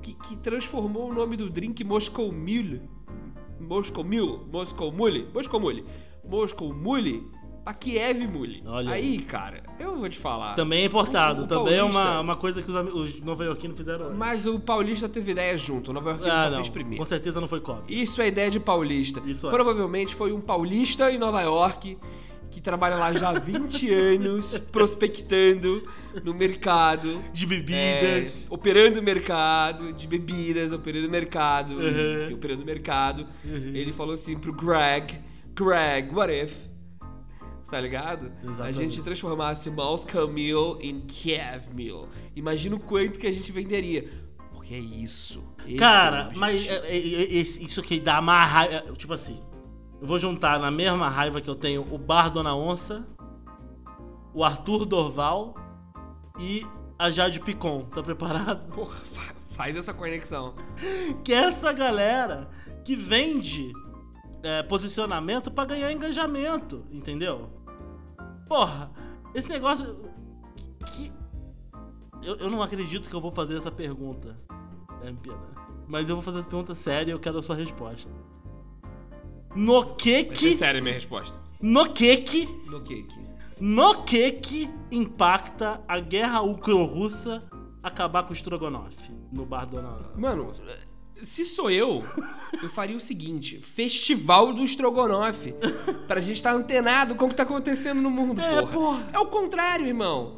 que, 0.02 0.14
que 0.14 0.36
transformou 0.36 1.10
o 1.10 1.14
nome 1.14 1.36
do 1.36 1.48
drink 1.50 1.82
Moscow 1.84 2.30
Mule. 2.32 2.82
Moscow 3.60 4.04
Mule, 4.04 4.40
Moscow 4.52 4.92
Mule, 4.92 5.28
Moscow 5.32 5.60
Mule, 5.60 5.84
Moscow 6.28 6.74
Mule 6.74 7.26
pra 7.64 7.72
Kiev 7.72 8.26
Mule. 8.26 8.62
Olha 8.66 8.92
aí, 8.92 9.20
cara, 9.20 9.62
eu 9.78 9.96
vou 9.96 10.08
te 10.08 10.18
falar. 10.18 10.54
Também 10.54 10.82
é 10.82 10.84
importado. 10.84 11.42
O- 11.42 11.44
o 11.44 11.48
também 11.48 11.76
é 11.78 11.82
uma, 11.82 11.92
paulista- 11.92 12.20
uma 12.20 12.36
coisa 12.36 12.62
que 12.62 12.70
os, 12.70 12.94
os 13.14 13.20
nova-iorquinos 13.22 13.76
fizeram. 13.76 14.06
antes. 14.06 14.18
Mas 14.18 14.46
o 14.46 14.60
Paulista 14.60 15.08
teve 15.08 15.30
ideia 15.32 15.56
junto, 15.56 15.90
o 15.90 15.94
Nova 15.94 16.10
York 16.10 16.28
ah, 16.28 16.44
só 16.44 16.50
não. 16.50 16.56
fez 16.56 16.68
primeiro. 16.68 16.98
Com 17.02 17.06
certeza 17.08 17.40
não 17.40 17.48
foi 17.48 17.60
cópia. 17.60 17.94
Isso 18.02 18.20
é 18.20 18.28
ideia 18.28 18.50
de 18.50 18.60
paulista. 18.60 19.22
Isso 19.24 19.46
é. 19.46 19.50
Provavelmente 19.50 20.14
foi 20.14 20.30
um 20.32 20.40
paulista 20.42 21.10
em 21.10 21.16
Nova 21.16 21.40
York 21.40 21.96
que 22.54 22.61
trabalha 22.61 22.94
lá 22.94 23.12
já 23.12 23.30
há 23.30 23.38
20 23.40 23.92
anos 23.92 24.56
prospectando 24.70 25.88
no 26.23 26.32
mercado. 26.32 27.20
De 27.32 27.44
é, 27.44 27.49
bebidas. 27.49 28.46
operando 28.49 29.00
o 29.00 29.02
mercado 29.02 29.92
de 29.92 30.06
bebidas, 30.06 30.73
operando 30.73 31.08
o 31.08 31.11
mercado, 31.11 31.75
Uhum. 31.75 32.25
enfim, 32.25 32.34
operando 32.34 32.62
o 32.62 32.64
mercado. 32.64 33.26
Uhum. 33.44 33.73
Ele 33.75 33.92
falou 33.92 34.14
assim 34.14 34.38
pro 34.38 34.52
Greg, 34.52 35.18
Greg, 35.52 36.14
what 36.14 36.32
if? 36.32 36.54
Tá 37.70 37.80
ligado? 37.80 38.30
A 38.44 38.46
Exatamente. 38.46 38.76
gente 38.78 39.02
transformasse 39.02 39.68
Moscow 39.68 40.28
Mule 40.28 40.78
em 40.80 41.00
Kiev 41.00 41.64
Mule. 41.73 42.06
Imagina 42.37 42.76
o 42.76 42.78
quanto 42.78 43.18
que 43.18 43.26
a 43.26 43.32
gente 43.32 43.50
venderia. 43.50 44.04
Porque 44.52 44.75
é 44.75 44.78
isso. 44.78 45.42
É 45.68 45.75
Cara, 45.75 46.30
o 46.32 46.38
mas 46.38 46.68
é, 46.68 46.75
é, 46.87 46.96
é, 46.96 47.40
isso 47.40 47.80
aqui 47.80 47.99
dá 47.99 48.20
uma 48.20 48.44
raiva. 48.44 48.92
Tipo 48.96 49.14
assim, 49.14 49.40
eu 50.04 50.06
vou 50.06 50.18
juntar 50.18 50.61
na 50.61 50.70
mesma 50.70 51.08
raiva 51.08 51.40
que 51.40 51.49
eu 51.49 51.54
tenho 51.54 51.82
o 51.90 51.96
Bar 51.96 52.28
Dona 52.28 52.54
Onça, 52.54 53.02
o 54.34 54.44
Arthur 54.44 54.84
Dorval 54.84 55.54
e 56.38 56.66
a 56.99 57.11
Jade 57.11 57.40
Picon. 57.40 57.80
Tá 57.87 58.02
preparado? 58.02 58.70
Porra, 58.75 58.96
fa- 58.96 59.34
faz 59.56 59.75
essa 59.75 59.94
conexão. 59.94 60.54
Que 61.25 61.32
é 61.32 61.44
essa 61.44 61.73
galera 61.73 62.50
que 62.84 62.94
vende 62.94 63.73
é, 64.42 64.62
posicionamento 64.64 65.50
pra 65.50 65.64
ganhar 65.64 65.90
engajamento, 65.90 66.84
entendeu? 66.90 67.49
Porra, 68.46 68.90
esse 69.34 69.49
negócio. 69.49 69.96
Que... 70.92 71.11
Eu, 72.20 72.37
eu 72.37 72.50
não 72.50 72.61
acredito 72.61 73.08
que 73.08 73.16
eu 73.16 73.23
vou 73.23 73.32
fazer 73.32 73.56
essa 73.56 73.70
pergunta, 73.73 74.37
é, 75.02 75.11
Pena. 75.12 75.64
Mas 75.88 76.11
eu 76.11 76.16
vou 76.16 76.23
fazer 76.23 76.40
essa 76.40 76.49
pergunta 76.49 76.75
séria 76.75 77.11
e 77.11 77.14
eu 77.14 77.18
quero 77.18 77.38
a 77.38 77.42
sua 77.42 77.56
resposta. 77.56 78.12
No 79.54 79.94
que 79.94 80.25
que. 80.25 80.56
séria 80.56 80.80
a 80.80 80.82
minha 80.82 80.94
resposta. 80.94 81.38
No 81.61 81.92
que 81.92 82.16
que. 82.18 82.46
No 82.66 82.80
que 82.82 83.02
que? 83.04 83.20
No 83.61 84.02
que 84.04 84.32
que 84.32 84.70
impacta 84.90 85.80
a 85.87 86.00
guerra 86.00 86.42
ucro-russa 86.42 87.42
acabar 87.82 88.25
com 88.25 88.32
o 88.32 88.37
Strogonoff 88.37 88.94
no 89.32 89.44
bar 89.46 89.64
Dona. 89.66 89.96
Mano, 90.16 90.50
se 91.23 91.44
sou 91.44 91.70
eu, 91.70 92.04
eu 92.62 92.68
faria 92.70 92.96
o 92.96 93.00
seguinte: 93.00 93.58
Festival 93.58 94.52
do 94.52 94.64
Strogonoff. 94.64 95.54
Pra 96.06 96.20
gente 96.20 96.37
estar 96.37 96.52
antenado 96.52 97.14
com 97.14 97.26
o 97.26 97.28
que 97.28 97.34
tá 97.37 97.44
acontecendo 97.44 98.02
no 98.02 98.11
mundo, 98.11 98.40
É, 98.40 98.61
porra. 98.61 98.73
porra. 98.73 99.08
É 99.12 99.18
o 99.18 99.26
contrário, 99.26 99.87
irmão. 99.87 100.37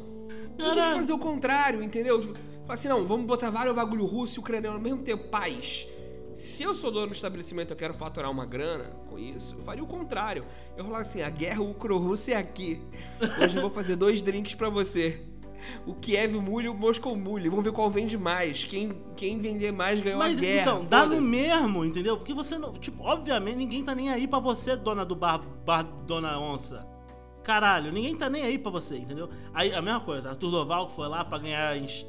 Tem 0.57 0.73
que 0.73 0.81
fazer 0.81 1.13
o 1.13 1.19
contrário, 1.19 1.83
entendeu? 1.83 2.21
Fala 2.21 2.73
assim, 2.73 2.87
não, 2.87 3.05
vamos 3.05 3.25
botar 3.25 3.49
vários 3.49 3.73
bagulho 3.75 4.05
russo 4.05 4.39
e 4.39 4.41
ucraniano 4.41 4.75
ao 4.77 4.81
mesmo 4.81 5.01
tempo. 5.03 5.29
Paz. 5.29 5.87
Se 6.37 6.61
eu 6.61 6.75
sou 6.75 6.91
dono 6.91 7.07
do 7.07 7.13
estabelecimento 7.13 7.71
e 7.71 7.73
eu 7.73 7.77
quero 7.77 7.93
faturar 7.95 8.29
uma 8.29 8.45
grana 8.45 8.91
com 9.09 9.17
isso, 9.17 9.55
eu 9.57 9.63
faria 9.63 9.83
o 9.83 9.87
contrário. 9.87 10.43
Eu 10.77 10.85
falar 10.85 10.99
assim, 10.99 11.21
a 11.21 11.29
guerra 11.31 11.61
ucro-russa 11.63 12.31
é 12.31 12.35
aqui. 12.35 12.79
Hoje 13.43 13.55
eu 13.57 13.61
vou 13.61 13.71
fazer 13.71 13.95
dois 13.95 14.21
drinks 14.21 14.53
pra 14.53 14.69
você. 14.69 15.19
O 15.85 15.95
Kiev 15.95 16.35
Mule 16.39 16.67
e 16.67 16.69
o 16.69 16.75
Moscow 16.75 17.15
Mule. 17.15 17.49
Vamos 17.49 17.65
ver 17.65 17.71
qual 17.71 17.89
vende 17.89 18.17
mais. 18.17 18.63
Quem, 18.63 19.01
quem 19.15 19.39
vender 19.41 19.71
mais 19.73 19.99
ganhou 19.99 20.19
Mas 20.19 20.37
a 20.37 20.41
guerra. 20.41 20.61
então, 20.61 20.85
dá 20.85 21.05
no 21.07 21.19
mesmo, 21.21 21.83
entendeu? 21.83 22.17
Porque 22.17 22.33
você 22.35 22.55
não. 22.57 22.73
Tipo, 22.73 23.03
obviamente 23.03 23.55
ninguém 23.57 23.83
tá 23.83 23.95
nem 23.95 24.09
aí 24.09 24.27
pra 24.27 24.37
você, 24.39 24.75
dona 24.75 25.03
do 25.03 25.15
bar, 25.15 25.39
bar 25.65 25.81
Dona 26.05 26.39
Onça. 26.39 26.87
Caralho, 27.43 27.91
ninguém 27.91 28.15
tá 28.15 28.29
nem 28.29 28.43
aí 28.43 28.59
pra 28.59 28.69
você, 28.71 28.95
entendeu? 28.97 29.27
Aí 29.53 29.73
a 29.73 29.81
mesma 29.81 30.01
coisa, 30.01 30.29
Arthur 30.29 30.51
Doval 30.51 30.87
que 30.87 30.95
foi 30.95 31.07
lá 31.07 31.25
pra 31.25 31.39
ganhar 31.39 31.75
ins- 31.77 32.05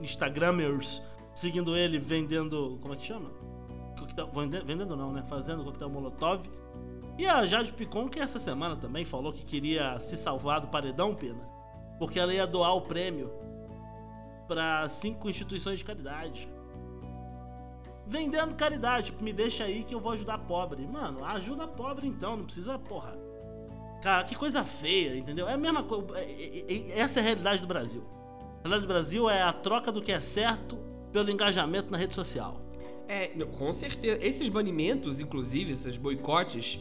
Instagramers, 0.00 1.02
seguindo 1.34 1.74
ele, 1.76 1.98
vendendo. 1.98 2.78
Como 2.82 2.94
é 2.94 2.96
que 2.96 3.06
chama? 3.06 3.30
Coquetel, 4.24 4.30
vende- 4.32 4.64
vendendo 4.64 4.96
não, 4.96 5.12
né? 5.12 5.22
Fazendo 5.28 5.64
coquetel 5.64 5.88
Molotov. 5.90 6.42
E 7.18 7.26
a 7.26 7.44
Jade 7.44 7.72
Picon, 7.72 8.08
que 8.08 8.18
essa 8.18 8.38
semana 8.38 8.76
também 8.76 9.04
falou 9.04 9.32
que 9.32 9.44
queria 9.44 9.98
se 10.00 10.16
salvar 10.16 10.60
do 10.60 10.68
paredão, 10.68 11.14
pena. 11.14 11.42
Porque 11.98 12.18
ela 12.18 12.32
ia 12.32 12.46
doar 12.46 12.74
o 12.74 12.80
prêmio 12.80 13.30
pra 14.48 14.88
cinco 14.88 15.28
instituições 15.28 15.78
de 15.78 15.84
caridade 15.84 16.48
vendendo 18.10 18.56
caridade. 18.56 19.14
Me 19.20 19.32
deixa 19.32 19.64
aí 19.64 19.84
que 19.84 19.94
eu 19.94 20.00
vou 20.00 20.12
ajudar 20.12 20.36
pobre. 20.38 20.84
Mano, 20.86 21.24
ajuda 21.24 21.66
pobre 21.68 22.08
então, 22.08 22.36
não 22.36 22.44
precisa, 22.44 22.76
porra. 22.76 23.16
Cara, 24.02 24.24
que 24.24 24.34
coisa 24.34 24.64
feia, 24.64 25.16
entendeu? 25.16 25.48
É 25.48 25.54
a 25.54 25.56
mesma 25.56 25.84
coisa. 25.84 26.06
Essa 26.94 27.20
é 27.20 27.22
a 27.22 27.24
realidade 27.24 27.60
do 27.60 27.68
Brasil. 27.68 28.02
A 28.64 28.68
realidade 28.68 28.82
do 28.82 28.88
Brasil 28.88 29.30
é 29.30 29.42
a 29.42 29.52
troca 29.52 29.92
do 29.92 30.02
que 30.02 30.10
é 30.10 30.18
certo 30.18 30.76
pelo 31.12 31.30
engajamento 31.30 31.92
na 31.92 31.98
rede 31.98 32.14
social. 32.14 32.60
É, 33.10 33.26
com 33.58 33.74
certeza. 33.74 34.24
Esses 34.24 34.48
banimentos, 34.48 35.18
inclusive, 35.18 35.72
esses 35.72 35.96
boicotes, 35.96 36.78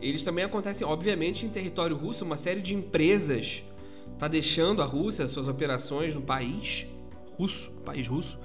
eles 0.00 0.24
também 0.24 0.44
acontecem, 0.44 0.84
obviamente, 0.84 1.46
em 1.46 1.48
território 1.48 1.96
russo. 1.96 2.24
Uma 2.24 2.36
série 2.36 2.60
de 2.60 2.74
empresas 2.74 3.62
tá 4.18 4.26
deixando 4.26 4.82
a 4.82 4.84
Rússia, 4.84 5.28
suas 5.28 5.46
operações 5.46 6.12
no 6.12 6.22
país 6.22 6.86
russo, 7.38 7.70
país 7.84 8.08
russo, 8.08 8.36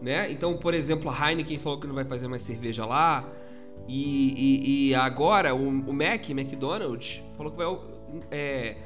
né? 0.00 0.32
Então, 0.32 0.56
por 0.56 0.72
exemplo, 0.72 1.10
a 1.10 1.30
Heineken 1.30 1.58
falou 1.58 1.78
que 1.78 1.86
não 1.86 1.94
vai 1.94 2.04
fazer 2.06 2.28
mais 2.28 2.40
cerveja 2.40 2.86
lá. 2.86 3.30
E, 3.86 4.32
e- 4.36 4.88
e 4.88 4.94
agora 4.94 5.54
o, 5.54 5.68
o 5.68 5.92
Mac, 5.92 6.30
McDonald's, 6.30 7.20
falou 7.36 7.52
que 7.52 7.58
vai 7.58 7.78
é, 8.30 8.76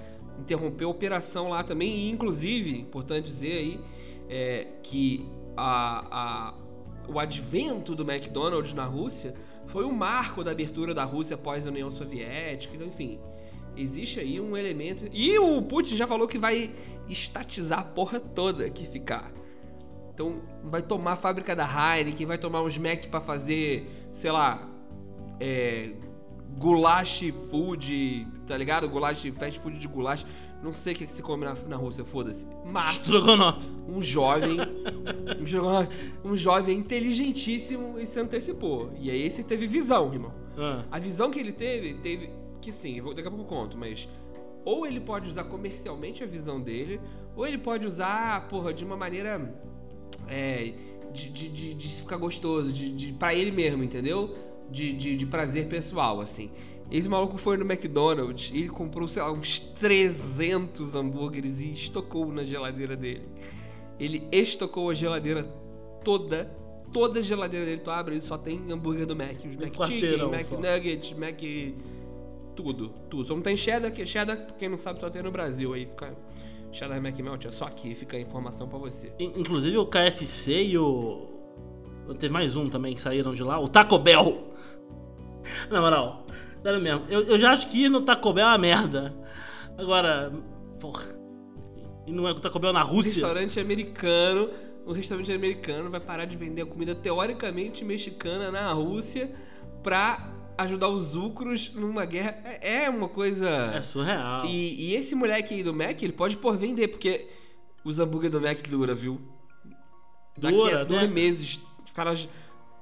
interromper 0.41 0.85
a 0.85 0.89
operação 0.89 1.49
lá 1.51 1.63
também. 1.63 1.95
E, 1.95 2.11
inclusive, 2.11 2.77
importante 2.81 3.27
dizer 3.27 3.53
aí, 3.53 3.81
é, 4.29 4.67
que 4.83 5.25
a- 5.57 6.05
a, 6.11 6.55
o 7.09 7.19
advento 7.19 7.95
do 7.95 8.03
McDonald's 8.03 8.73
na 8.73 8.85
Rússia 8.85 9.33
foi 9.67 9.85
um 9.85 9.93
marco 9.93 10.45
da 10.45 10.51
abertura 10.51 10.95
da 10.95 11.05
Rússia 11.05 11.35
após 11.35 11.67
a 11.67 11.71
União 11.71 11.91
Soviética. 11.91 12.75
Então, 12.75 12.87
enfim, 12.87 13.21
existe 13.77 14.21
aí 14.21 14.41
um 14.41 14.57
elemento. 14.57 15.09
E 15.13 15.39
o 15.39 15.63
Putin 15.63 15.97
já 15.97 16.07
falou 16.07 16.29
que 16.29 16.39
vai 16.39 16.71
estatizar 17.09 17.81
a 17.81 17.85
porra 17.85 18.21
toda 18.21 18.69
que 18.71 18.87
ficar. 18.87 19.31
Então, 20.13 20.43
vai 20.63 20.81
tomar 20.81 21.13
a 21.13 21.17
fábrica 21.17 21.57
da 21.57 21.65
Heineken, 21.67 22.27
vai 22.27 22.39
tomar 22.39 22.63
uns 22.63 22.79
Mac 22.79 23.07
pra 23.07 23.21
fazer, 23.21 23.91
sei 24.13 24.31
lá, 24.31 24.69
é, 25.41 25.97
goulash 26.57 27.33
food, 27.51 28.27
tá 28.47 28.57
ligado? 28.57 28.89
Goulash, 28.89 29.27
fast 29.35 29.59
food 29.59 29.79
de 29.79 29.89
goulash. 29.89 30.25
Não 30.64 30.73
sei 30.73 30.94
o 30.94 30.97
que, 30.97 31.06
que 31.06 31.12
se 31.12 31.23
come 31.23 31.44
na, 31.44 31.54
na 31.68 31.76
Rússia, 31.76 32.04
foda-se. 32.06 32.47
Mas 32.73 32.97
Strogonoff. 32.97 33.59
um 33.87 34.00
jovem, 34.00 34.56
um, 35.38 35.44
jo- 35.44 35.62
um 36.25 36.35
jovem 36.37 36.78
inteligentíssimo 36.78 37.99
e 38.00 38.06
se 38.06 38.18
antecipou. 38.18 38.90
E 38.99 39.11
aí 39.11 39.30
você 39.30 39.42
teve 39.44 39.66
visão, 39.66 40.11
irmão. 40.12 40.33
Ah. 40.56 40.83
A 40.90 40.99
visão 40.99 41.30
que 41.30 41.38
ele 41.38 41.52
teve, 41.52 41.94
teve. 41.99 42.30
Que 42.62 42.73
sim, 42.73 42.99
vou, 43.02 43.12
daqui 43.12 43.28
a 43.28 43.30
pouco 43.30 43.44
eu 43.44 43.59
conto, 43.59 43.76
mas. 43.76 44.09
Ou 44.64 44.87
ele 44.87 45.00
pode 45.00 45.28
usar 45.28 45.44
comercialmente 45.44 46.25
a 46.25 46.26
visão 46.26 46.59
dele, 46.59 46.99
ou 47.37 47.47
ele 47.47 47.59
pode 47.59 47.87
usar, 47.87 48.49
porra, 48.49 48.73
de 48.73 48.85
uma 48.87 48.97
maneira. 48.97 49.54
É. 50.28 50.73
De, 51.12 51.28
de, 51.28 51.49
de, 51.50 51.75
de 51.75 51.88
ficar 51.88 52.16
gostoso, 52.16 52.73
de, 52.73 52.90
de, 52.90 53.12
pra 53.12 53.35
ele 53.35 53.52
mesmo, 53.52 53.85
entendeu? 53.85 54.33
De, 54.71 54.92
de, 54.94 55.14
de 55.16 55.26
prazer 55.26 55.68
pessoal, 55.68 56.21
assim. 56.21 56.50
Esse 56.91 57.09
maluco 57.09 57.38
foi 57.38 57.57
no 57.57 57.64
McDonald's 57.64 58.50
e 58.55 58.59
ele 58.59 58.69
comprou, 58.69 59.09
sei 59.09 59.23
lá, 59.23 59.33
uns 59.33 59.59
300 59.61 60.95
hambúrgueres 60.95 61.61
e 61.61 61.73
estocou 61.73 62.31
na 62.33 62.45
geladeira 62.45 62.97
dele. 62.97 63.26
Ele 63.99 64.26
estocou 64.31 64.91
a 64.91 64.95
geladeira 64.95 65.43
toda. 66.05 66.50
Toda 66.93 67.19
a 67.19 67.23
geladeira 67.23 67.67
dele, 67.67 67.81
tu 67.81 67.91
abre, 67.91 68.14
ele 68.14 68.23
só 68.23 68.38
tem 68.38 68.61
hambúrguer 68.71 69.05
do 69.07 69.17
Mac. 69.17 69.37
Os 69.45 69.57
Mac 69.57 69.87
Chicken, 69.87 70.29
Mac 70.29 70.45
só. 70.45 70.57
Nuggets, 70.57 71.12
Mac... 71.14 71.41
Tudo, 72.55 72.91
tudo. 73.11 73.26
Só 73.26 73.35
não 73.35 73.43
tem 73.43 73.57
cheddar, 73.57 73.93
que 73.93 74.07
cheddar, 74.07 74.47
quem 74.57 74.69
não 74.69 74.79
sabe, 74.79 75.00
só 75.00 75.11
tem 75.11 75.21
no 75.23 75.33
Brasil. 75.33 75.73
Aí 75.75 75.87
fica... 75.87 76.17
Cheddar 76.71 77.00
Mac 77.03 77.19
Melt 77.19 77.45
é 77.47 77.50
só 77.53 77.64
aqui, 77.67 77.95
fica 77.95 78.17
a 78.17 78.21
informação 78.21 78.69
pra 78.69 78.79
você. 78.79 79.12
In- 79.19 79.33
Inclusive 79.37 79.76
o 79.79 79.87
KFC 79.87 80.53
e 80.64 80.79
o. 80.79 81.29
Teve 82.19 82.33
mais 82.33 82.57
um 82.57 82.69
também 82.69 82.95
que 82.95 83.00
saíram 83.00 83.33
de 83.33 83.43
lá, 83.45 83.61
o 83.61 83.69
Taco 83.69 83.97
Bell. 83.99 84.53
Na 85.71 85.81
moral, 85.81 86.26
sério 86.64 86.80
mesmo. 86.80 87.04
Eu, 87.11 87.25
eu 87.25 87.38
já 87.38 87.52
acho 87.52 87.68
que 87.68 87.85
ir 87.85 87.88
no 87.90 88.00
Taco 88.00 88.33
Bell 88.33 88.47
é 88.47 88.49
uma 88.49 88.59
merda. 88.59 89.14
Agora, 89.76 90.33
porra. 90.80 91.14
E 92.06 92.12
não 92.12 92.26
é 92.26 92.33
o 92.33 92.40
Taco 92.40 92.59
Bell 92.59 92.73
na 92.73 92.83
Rússia? 92.83 93.23
restaurante 93.23 93.61
americano, 93.61 94.50
um 94.87 94.92
restaurante 94.92 95.30
americano 95.30 95.90
vai 95.90 96.00
parar 96.00 96.25
de 96.25 96.37
vender 96.37 96.62
a 96.62 96.66
comida 96.66 96.94
teoricamente 96.94 97.85
mexicana 97.85 98.50
na 98.50 98.73
Rússia 98.73 99.30
pra 99.83 100.30
ajudar 100.56 100.88
os 100.88 101.14
ucros 101.14 101.73
numa 101.75 102.06
guerra. 102.06 102.38
É 102.44 102.85
é 102.85 102.90
uma 102.90 103.09
coisa. 103.09 103.49
É 103.75 103.83
surreal. 103.83 104.47
E, 104.47 104.90
e 104.90 104.94
esse 104.94 105.14
moleque 105.14 105.54
aí 105.54 105.62
do 105.62 105.75
Mac, 105.75 106.02
ele 106.02 106.12
pode 106.12 106.38
por 106.38 106.56
vender, 106.56 106.88
porque 106.88 107.28
os 107.85 107.99
hambúrguer 107.99 108.30
do 108.30 108.40
Mac 108.40 108.62
dura, 108.68 108.94
viu? 108.94 109.21
Daqui 110.37 110.56
Dura, 110.56 110.80
a 110.80 110.85
dois 110.85 111.02
né? 111.02 111.09
meses, 111.09 111.61
os 111.85 111.92
caras 111.92 112.28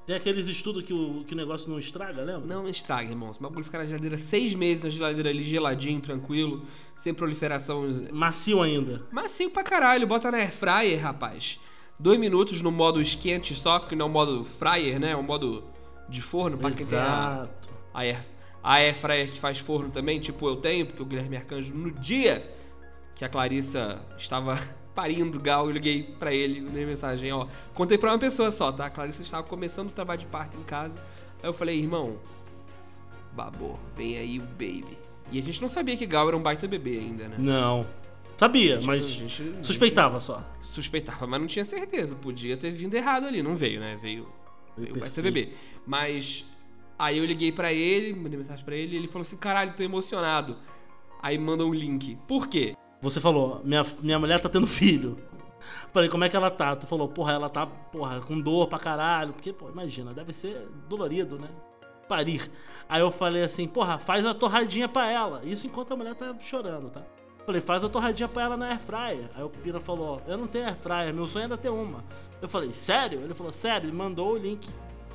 Tem 0.06 0.16
aqueles 0.16 0.49
estudos 0.49 0.82
que 0.82 0.92
o, 0.92 1.25
que 1.25 1.32
o 1.32 1.37
negócio 1.37 1.71
não 1.71 1.78
estraga, 1.78 2.23
lembra? 2.23 2.47
não 2.47 2.68
estraga, 2.68 3.09
irmão. 3.09 3.30
O 3.30 3.42
bagulho 3.42 3.64
fica 3.64 3.78
na 3.78 3.87
geladeira 3.87 4.18
seis 4.18 4.52
meses 4.54 4.82
na 4.82 4.90
geladeira 4.90 5.30
ali, 5.30 5.44
geladinho, 5.44 6.00
tranquilo, 6.00 6.66
sem 6.97 7.14
proliferação. 7.14 7.82
Macio 8.12 8.61
ainda. 8.61 9.06
Macio 9.12 9.50
pra 9.50 9.62
caralho, 9.62 10.06
bota 10.06 10.30
na 10.30 10.38
air 10.38 10.50
fryer, 10.50 11.00
rapaz. 11.00 11.61
Dois 11.99 12.18
minutos 12.18 12.61
no 12.62 12.73
modo 12.73 13.00
esquente 13.00 13.54
só, 13.54 13.78
que 13.78 13.94
não 13.94 14.06
é 14.06 14.09
o 14.09 14.12
modo 14.12 14.44
fryer, 14.44 14.99
né? 14.99 15.11
É 15.11 15.16
o 15.16 15.23
modo 15.23 15.62
de 16.09 16.21
forno, 16.21 16.59
pra 16.59 16.73
quem 16.73 16.85
tem 16.85 16.99
a, 16.99 17.02
Exato. 17.02 17.68
a 17.94 18.00
air, 18.00 18.26
a 18.61 18.75
air 18.75 18.94
fryer 18.94 19.30
que 19.30 19.38
faz 19.38 19.59
forno 19.59 19.88
também, 19.88 20.18
tipo 20.18 20.49
eu 20.49 20.56
tenho, 20.56 20.85
porque 20.85 21.00
o 21.00 21.06
Guilherme 21.06 21.37
Arcanjo, 21.37 21.73
no 21.73 21.92
dia 21.92 22.44
que 23.14 23.25
a 23.25 23.28
Clarissa 23.28 24.00
estava 24.18 24.59
parindo 24.94 25.38
Gal, 25.40 25.66
eu 25.66 25.72
liguei 25.72 26.02
pra 26.18 26.32
ele, 26.32 26.61
mandei 26.61 26.84
mensagem, 26.87 27.32
ó. 27.32 27.46
Contei 27.75 27.96
pra 27.99 28.11
uma 28.12 28.18
pessoa 28.18 28.50
só, 28.50 28.70
tá? 28.72 28.88
Clarissa 28.90 29.22
estava 29.22 29.42
começando 29.42 29.88
o 29.88 29.92
trabalho 29.92 30.20
de 30.20 30.26
parto 30.26 30.58
em 30.58 30.62
casa. 30.64 30.99
Aí 31.42 31.49
eu 31.49 31.52
falei, 31.52 31.78
irmão, 31.78 32.16
babou, 33.32 33.78
vem 33.96 34.16
aí 34.16 34.38
o 34.38 34.42
baby. 34.42 34.99
E 35.30 35.38
a 35.38 35.42
gente 35.42 35.61
não 35.62 35.68
sabia 35.68 35.96
que 35.96 36.06
Gal 36.06 36.28
era 36.28 36.37
um 36.37 36.42
baita 36.42 36.68
bebê 36.68 36.99
ainda, 36.99 37.28
né? 37.28 37.37
Não. 37.38 37.87
Sabia, 38.37 38.80
mas 38.84 39.04
A 39.04 39.08
gente- 39.08 39.54
suspeitava 39.62 40.18
só. 40.20 40.42
suspeitava, 40.64 41.26
mas 41.26 41.40
não 41.40 41.46
tinha 41.46 41.64
certeza. 41.64 42.14
Podia 42.16 42.56
ter 42.56 42.70
vindo 42.72 42.94
errado 42.94 43.26
ali, 43.26 43.42
não 43.42 43.54
veio, 43.54 43.78
né? 43.80 43.99
Veio, 44.02 44.26
veio 44.76 44.96
o 44.96 44.99
baita 44.99 45.22
bebê. 45.22 45.50
Mas 45.87 46.44
aí 46.99 47.18
eu 47.18 47.25
liguei 47.25 47.52
pra 47.52 47.72
ele, 47.72 48.12
mandei 48.14 48.37
mensagem 48.38 48.64
pra 48.64 48.75
ele, 48.75 48.94
e 48.94 48.99
ele 48.99 49.06
falou 49.08 49.22
assim: 49.22 49.37
"Caralho, 49.37 49.75
tô 49.76 49.82
emocionado". 49.82 50.56
Aí 51.22 51.38
manda 51.38 51.64
um 51.64 51.72
link. 51.72 52.18
Por 52.26 52.49
quê? 52.49 52.75
Você 53.02 53.21
falou, 53.21 53.61
minha, 53.64 53.85
minha 54.00 54.18
mulher 54.18 54.40
tá 54.40 54.49
tendo 54.49 54.66
filho. 54.68 55.18
Falei, 55.92 56.09
como 56.09 56.25
é 56.25 56.28
que 56.28 56.37
ela 56.37 56.50
tá? 56.50 56.75
Tu 56.76 56.87
falou, 56.87 57.09
porra, 57.09 57.32
ela 57.32 57.50
tá, 57.50 57.67
porra, 57.67 58.21
com 58.21 58.41
dor 58.41 58.69
pra 58.69 58.78
caralho. 58.78 59.32
Porque, 59.32 59.52
pô, 59.52 59.69
imagina, 59.69 60.15
deve 60.15 60.32
ser 60.32 60.69
dolorido, 60.88 61.38
né? 61.38 61.49
Parir. 62.08 62.50
Aí 62.88 63.00
eu 63.00 63.10
falei 63.10 63.43
assim, 63.43 63.67
porra, 63.67 63.99
faz 63.99 64.25
a 64.25 64.32
torradinha 64.32 64.88
pra 64.88 65.10
ela. 65.10 65.43
Isso 65.45 65.67
enquanto 65.67 65.93
a 65.93 65.97
mulher 65.97 66.15
tá 66.15 66.34
chorando, 66.41 66.91
tá? 66.91 67.02
Falei, 67.45 67.60
faz 67.60 67.82
a 67.82 67.88
torradinha 67.88 68.28
pra 68.28 68.43
ela 68.45 68.56
na 68.56 68.67
airfryer. 68.69 69.28
Aí 69.34 69.43
o 69.43 69.50
Pira 69.50 69.80
falou, 69.80 70.23
eu 70.26 70.38
não 70.38 70.47
tenho 70.47 70.67
airfryer, 70.67 71.12
meu 71.12 71.26
sonho 71.26 71.45
era 71.47 71.56
ter 71.58 71.71
uma. 71.71 72.04
Eu 72.41 72.49
falei, 72.49 72.73
sério? 72.73 73.21
Ele 73.21 73.34
falou, 73.34 73.52
sério, 73.52 73.88
ele 73.88 73.97
mandou 73.97 74.32
o 74.32 74.36
link 74.38 74.69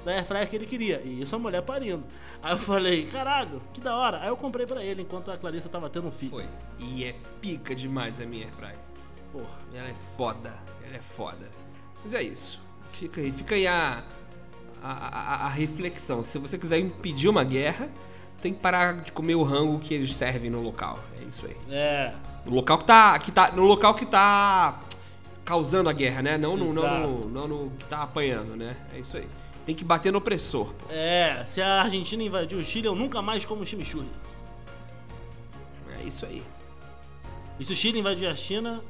da 0.08 0.14
airfryer 0.14 0.50
que 0.50 0.56
ele 0.56 0.66
queria. 0.66 1.02
E 1.04 1.22
isso 1.22 1.36
a 1.36 1.40
mulher 1.40 1.62
parindo. 1.62 2.04
Aí 2.42 2.54
eu 2.54 2.58
falei, 2.58 3.06
caralho, 3.08 3.62
que 3.74 3.82
da 3.82 3.96
hora. 3.96 4.22
Aí 4.22 4.28
eu 4.30 4.38
comprei 4.38 4.66
pra 4.66 4.84
ele 4.84 5.02
enquanto 5.02 5.30
a 5.30 5.38
Clarissa 5.38 5.68
tava 5.70 5.90
tendo 5.90 6.08
um 6.08 6.12
filho. 6.12 6.32
Foi. 6.32 6.46
E 6.80 7.04
é 7.04 7.14
pica 7.42 7.76
demais 7.76 8.20
a 8.22 8.26
minha 8.26 8.46
airfryer. 8.46 8.76
Porra. 9.32 9.58
Ela 9.74 9.90
é 9.90 9.96
foda. 10.16 10.54
Ela 10.86 10.96
é 10.98 11.02
foda. 11.02 11.50
Mas 12.04 12.14
é 12.14 12.24
isso. 12.24 12.60
Fica 12.94 13.20
aí, 13.22 13.32
fica 13.32 13.56
aí 13.56 13.68
a, 13.68 14.04
a, 14.82 14.92
a- 14.92 15.46
a 15.46 15.50
reflexão. 15.50 16.24
Se 16.24 16.38
você 16.38 16.58
quiser 16.58 16.80
impedir 16.80 17.28
uma 17.28 17.44
guerra, 17.44 17.90
tem 18.42 18.54
que 18.54 18.60
parar 18.60 19.02
de 19.04 19.12
comer 19.12 19.36
o 19.36 19.44
rango 19.44 19.80
que 19.80 19.94
eles 19.94 20.16
servem 20.16 20.50
no 20.50 20.62
local. 20.62 21.00
É 21.20 21.24
isso 21.26 21.46
aí. 21.46 21.58
É, 21.70 22.14
No 22.46 22.54
local 22.54 22.78
que 22.78 22.86
tá. 22.86 23.20
Que 23.20 23.32
tá 23.32 23.52
no 23.52 23.66
local 23.66 23.94
que 23.94 24.06
tá 24.06 24.80
causando 25.44 25.90
a 25.90 25.94
guerra, 25.94 26.22
né? 26.22 26.38
Não 26.38 26.56
no, 26.58 26.74
não, 26.74 26.84
no, 27.08 27.30
não 27.30 27.48
no 27.48 27.72
que 27.72 27.86
tá 27.86 28.04
apanhando, 28.04 28.56
né? 28.56 28.76
É 28.94 29.00
isso 29.00 29.18
aí. 29.18 29.28
Tem 29.68 29.76
que 29.76 29.84
bater 29.84 30.12
no 30.14 30.18
opressor. 30.20 30.74
pô. 30.74 30.90
é. 30.90 31.44
Se 31.46 31.62
a 31.62 31.82
Argentina 31.82 32.24
invadir 32.24 32.58
o 32.58 32.64
Chile, 32.64 32.88
eu 32.88 32.96
nunca 32.96 33.22
mais 33.22 33.44
como 33.44 33.66
chimichurri. 33.66 34.08
É 36.00 36.04
isso 36.04 36.26
aí. 36.26 36.42
E 37.60 37.66
se 37.66 37.74
o 37.74 37.76
Chile 37.76 38.00
invadir 38.00 38.30
a 38.30 38.36
China. 38.36 38.82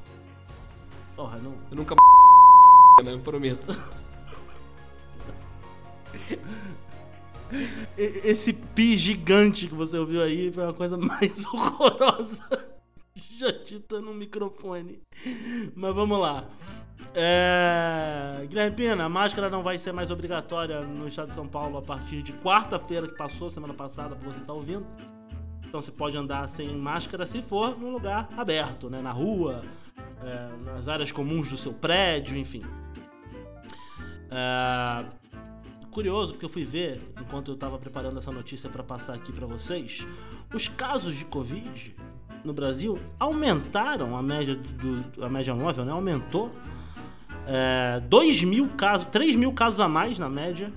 Porra, 1.15 1.39
não. 1.39 1.55
Eu 1.71 1.77
nunca. 1.77 1.95
né? 3.03 3.11
Eu 3.11 3.19
prometo. 3.19 3.65
Esse 7.97 8.53
pi 8.53 8.97
gigante 8.97 9.67
que 9.67 9.73
você 9.73 9.97
ouviu 9.97 10.21
aí 10.21 10.51
foi 10.51 10.69
a 10.69 10.73
coisa 10.73 10.95
mais 10.95 11.33
horrorosa 11.51 12.77
já 13.37 13.51
dita 13.51 14.01
no 14.01 14.13
microfone. 14.13 14.99
Mas 15.75 15.95
vamos 15.95 16.19
lá. 16.19 16.49
É... 17.13 18.45
Guilherme 18.47 18.75
Pina, 18.75 19.05
a 19.05 19.09
máscara 19.09 19.49
não 19.49 19.63
vai 19.63 19.77
ser 19.77 19.91
mais 19.91 20.11
obrigatória 20.11 20.81
no 20.81 21.07
estado 21.07 21.29
de 21.29 21.35
São 21.35 21.47
Paulo 21.47 21.77
a 21.77 21.81
partir 21.81 22.21
de 22.21 22.33
quarta-feira 22.33 23.07
que 23.07 23.15
passou, 23.15 23.49
semana 23.49 23.73
passada, 23.73 24.15
pra 24.15 24.31
você 24.31 24.39
estar 24.39 24.53
ouvindo. 24.53 24.85
Então 25.65 25.81
você 25.81 25.91
pode 25.91 26.15
andar 26.15 26.47
sem 26.49 26.75
máscara 26.75 27.25
se 27.25 27.41
for 27.41 27.77
num 27.77 27.91
lugar 27.91 28.29
aberto, 28.37 28.89
né? 28.89 29.01
Na 29.01 29.11
rua, 29.11 29.61
é, 30.23 30.71
nas 30.71 30.87
áreas 30.87 31.11
comuns 31.11 31.49
do 31.49 31.57
seu 31.57 31.73
prédio, 31.73 32.37
enfim. 32.37 32.63
É, 34.31 35.05
Curioso, 35.97 36.33
porque 36.33 36.45
eu 36.45 36.49
fui 36.49 36.63
ver, 36.63 37.01
enquanto 37.19 37.47
eu 37.47 37.55
estava 37.55 37.75
preparando 37.79 38.19
essa 38.19 38.31
notícia 38.31 38.69
para 38.69 38.83
passar 38.83 39.15
aqui 39.15 39.31
para 39.31 39.47
vocês, 39.47 40.05
os 40.53 40.67
casos 40.67 41.15
de 41.15 41.25
Covid 41.25 41.95
no 42.43 42.53
Brasil 42.53 42.99
aumentaram 43.19 44.15
a 44.15 44.21
média 44.21 44.55
do 44.55 45.23
a 45.25 45.27
média 45.27 45.55
móvel, 45.55 45.83
né? 45.85 45.91
Aumentou. 45.91 46.51
É, 47.47 48.01
2 48.01 48.43
mil 48.43 48.67
casos, 48.69 49.07
3 49.09 49.35
mil 49.35 49.53
casos 49.53 49.79
a 49.79 49.87
mais 49.87 50.19
na 50.19 50.29
média 50.29 50.71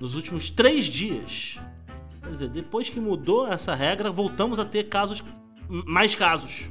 nos 0.00 0.14
últimos 0.14 0.48
três 0.48 0.84
dias. 0.84 1.58
Quer 2.22 2.30
dizer, 2.30 2.48
depois 2.48 2.88
que 2.88 3.00
mudou 3.00 3.46
essa 3.46 3.74
regra, 3.74 4.10
voltamos 4.10 4.58
a 4.58 4.64
ter 4.64 4.84
casos, 4.84 5.22
mais 5.68 6.14
casos. 6.14 6.70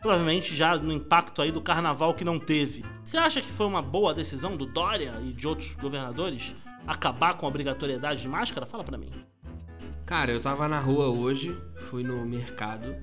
Provavelmente 0.00 0.54
já 0.54 0.76
no 0.76 0.92
impacto 0.92 1.42
aí 1.42 1.52
do 1.52 1.60
carnaval 1.60 2.14
que 2.14 2.24
não 2.24 2.38
teve. 2.38 2.84
Você 3.02 3.18
acha 3.18 3.42
que 3.42 3.50
foi 3.52 3.66
uma 3.66 3.82
boa 3.82 4.14
decisão 4.14 4.56
do 4.56 4.64
Dória 4.64 5.12
e 5.22 5.32
de 5.32 5.46
outros 5.46 5.74
governadores 5.74 6.54
acabar 6.86 7.34
com 7.34 7.46
a 7.46 7.48
obrigatoriedade 7.48 8.22
de 8.22 8.28
máscara? 8.28 8.64
Fala 8.64 8.84
pra 8.84 8.96
mim. 8.96 9.10
Cara, 10.06 10.32
eu 10.32 10.40
tava 10.40 10.66
na 10.66 10.80
rua 10.80 11.08
hoje, 11.08 11.56
fui 11.88 12.02
no 12.02 12.24
mercado 12.24 12.96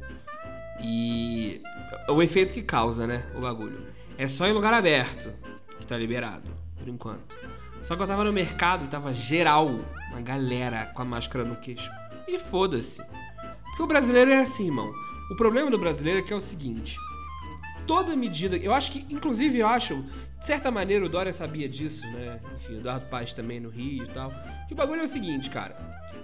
e. 0.82 1.62
O 2.10 2.22
efeito 2.22 2.54
que 2.54 2.63
causa, 2.63 3.06
né? 3.06 3.24
O 3.36 3.42
bagulho. 3.42 3.97
É 4.18 4.28
só 4.28 4.48
em 4.48 4.52
lugar 4.52 4.74
aberto 4.74 5.32
que 5.80 5.86
tá 5.86 5.96
liberado, 5.96 6.50
por 6.76 6.88
enquanto. 6.88 7.38
Só 7.84 7.96
que 7.96 8.02
eu 8.02 8.08
tava 8.08 8.24
no 8.24 8.34
mercado 8.34 8.84
e 8.84 8.88
tava 8.88 9.14
geral, 9.14 9.80
uma 10.12 10.22
galera 10.22 10.88
com 10.88 11.04
a 11.04 11.06
máscara 11.06 11.46
no 11.46 11.56
queixo. 11.56 11.90
E 12.28 12.40
foda-se. 12.40 13.02
Porque 13.64 13.84
o 13.84 13.88
brasileiro 13.88 14.32
é 14.32 14.42
assim, 14.42 14.66
irmão. 14.66 14.92
O 15.32 15.36
problema 15.36 15.70
do 15.70 15.78
brasileiro 15.78 16.20
é 16.20 16.24
que 16.24 16.34
é 16.34 16.36
o 16.36 16.42
seguinte: 16.42 16.98
toda 17.86 18.16
medida. 18.16 18.58
Eu 18.58 18.74
acho 18.74 18.92
que, 18.92 19.06
inclusive, 19.10 19.60
eu 19.60 19.68
acho, 19.68 20.04
de 20.40 20.46
certa 20.46 20.72
maneira, 20.72 21.06
o 21.06 21.10
Dória 21.10 21.32
sabia 21.32 21.70
disso, 21.70 22.06
né? 22.08 22.40
Enfim, 22.56 22.74
o 22.74 22.78
Eduardo 22.80 23.06
Paz 23.06 23.34
também 23.34 23.60
no 23.60 23.70
Rio 23.70 24.04
e 24.04 24.08
tal. 24.08 24.34
Que 24.68 24.74
o 24.74 24.76
bagulho 24.76 25.02
é 25.02 25.06
o 25.06 25.08
seguinte, 25.08 25.50
cara. 25.50 25.76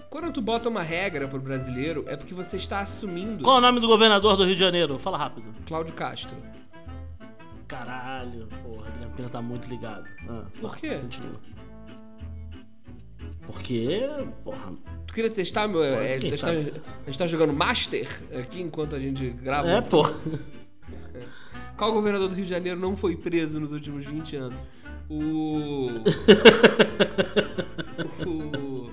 Quando 0.10 0.32
tu 0.32 0.42
bota 0.42 0.68
uma 0.68 0.84
regra 0.84 1.28
pro 1.28 1.40
brasileiro, 1.40 2.04
é 2.08 2.16
porque 2.16 2.34
você 2.34 2.58
está 2.58 2.82
assumindo. 2.82 3.44
Qual 3.44 3.56
é 3.56 3.60
o 3.60 3.62
nome 3.62 3.80
do 3.80 3.88
governador 3.88 4.36
do 4.36 4.46
Rio 4.46 4.56
de 4.56 4.60
Janeiro? 4.60 5.00
Fala 5.00 5.18
rápido. 5.18 5.54
Cláudio 5.66 5.94
Castro. 5.94 6.36
Caralho, 7.74 8.48
porra, 8.62 8.88
a 9.04 9.10
Pina 9.16 9.30
tá 9.30 9.42
muito 9.42 9.68
ligado. 9.68 10.08
Ah, 10.30 10.44
Por 10.62 10.78
quê? 10.78 10.96
Continua. 10.96 11.40
Porque, 13.48 14.02
porra. 14.44 14.74
Tu 15.08 15.14
queria 15.16 15.32
testar, 15.32 15.68
meu? 15.68 15.84
É, 15.84 16.20
testar- 16.20 16.52
a 16.52 17.06
gente 17.08 17.18
tá 17.18 17.26
jogando 17.26 17.52
Master 17.52 18.08
aqui 18.40 18.62
enquanto 18.62 18.96
a 18.96 19.00
gente 19.00 19.28
grava. 19.32 19.68
É, 19.70 19.82
pô. 19.82 20.04
Qual 21.76 21.92
governador 21.92 22.30
do 22.30 22.36
Rio 22.36 22.46
de 22.46 22.52
Janeiro 22.52 22.80
não 22.80 22.96
foi 22.96 23.16
preso 23.16 23.60
nos 23.60 23.72
últimos 23.72 24.06
20 24.06 24.36
anos? 24.36 24.60
O. 25.10 25.88
o. 28.28 28.90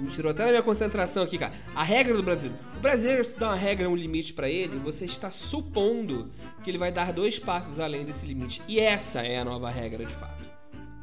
Me 0.00 0.10
tirou 0.10 0.30
até 0.30 0.44
da 0.44 0.50
minha 0.50 0.62
concentração 0.62 1.22
aqui, 1.22 1.38
cara. 1.38 1.52
A 1.74 1.82
regra 1.82 2.14
do 2.14 2.22
Brasil. 2.22 2.50
O 2.76 2.80
brasileiro, 2.80 3.28
dá 3.38 3.48
uma 3.48 3.54
regra, 3.56 3.88
um 3.88 3.96
limite 3.96 4.32
pra 4.32 4.48
ele, 4.48 4.78
você 4.78 5.04
está 5.04 5.30
supondo 5.30 6.30
que 6.62 6.70
ele 6.70 6.78
vai 6.78 6.90
dar 6.92 7.12
dois 7.12 7.38
passos 7.38 7.78
além 7.80 8.04
desse 8.04 8.24
limite. 8.26 8.60
E 8.68 8.78
essa 8.80 9.20
é 9.22 9.38
a 9.38 9.44
nova 9.44 9.70
regra, 9.70 10.04
de 10.04 10.12
fato. 10.14 10.42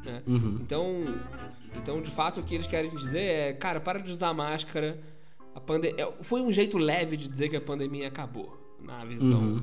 né? 0.04 0.22
Uhum. 0.26 0.58
Então, 0.60 1.02
então, 1.76 2.00
de 2.02 2.10
fato, 2.10 2.40
o 2.40 2.42
que 2.42 2.54
eles 2.54 2.66
querem 2.66 2.90
dizer 2.90 3.20
é, 3.22 3.52
cara, 3.52 3.80
para 3.80 3.98
de 4.00 4.10
usar 4.12 4.32
máscara. 4.34 4.98
A 5.54 5.60
pande... 5.60 5.88
é, 5.88 6.12
Foi 6.22 6.40
um 6.42 6.52
jeito 6.52 6.78
leve 6.78 7.16
de 7.16 7.28
dizer 7.28 7.48
que 7.48 7.56
a 7.56 7.60
pandemia 7.60 8.08
acabou, 8.08 8.76
na 8.82 9.04
visão 9.04 9.40
Uhum. 9.40 9.62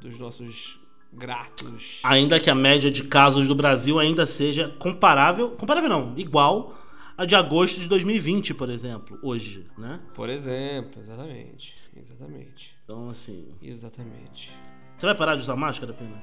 dos 0.00 0.18
nossos 0.18 0.80
gratos. 1.12 2.00
Ainda 2.04 2.40
que 2.40 2.48
a 2.48 2.54
média 2.54 2.90
de 2.90 3.04
casos 3.04 3.46
do 3.46 3.54
Brasil 3.54 3.98
ainda 3.98 4.26
seja 4.26 4.68
comparável. 4.78 5.50
Comparável 5.50 5.88
não, 5.88 6.14
igual 6.16 6.74
a 7.16 7.24
de 7.24 7.34
agosto 7.34 7.80
de 7.80 7.88
2020, 7.88 8.54
por 8.54 8.70
exemplo, 8.70 9.18
hoje, 9.22 9.66
né? 9.76 10.00
Por 10.14 10.28
exemplo, 10.28 11.00
exatamente. 11.00 11.76
Exatamente. 11.96 12.76
Então, 12.84 13.10
assim. 13.10 13.54
Exatamente. 13.60 14.50
Você 14.96 15.06
vai 15.06 15.14
parar 15.14 15.36
de 15.36 15.42
usar 15.42 15.56
máscara, 15.56 15.92
Pena? 15.92 16.22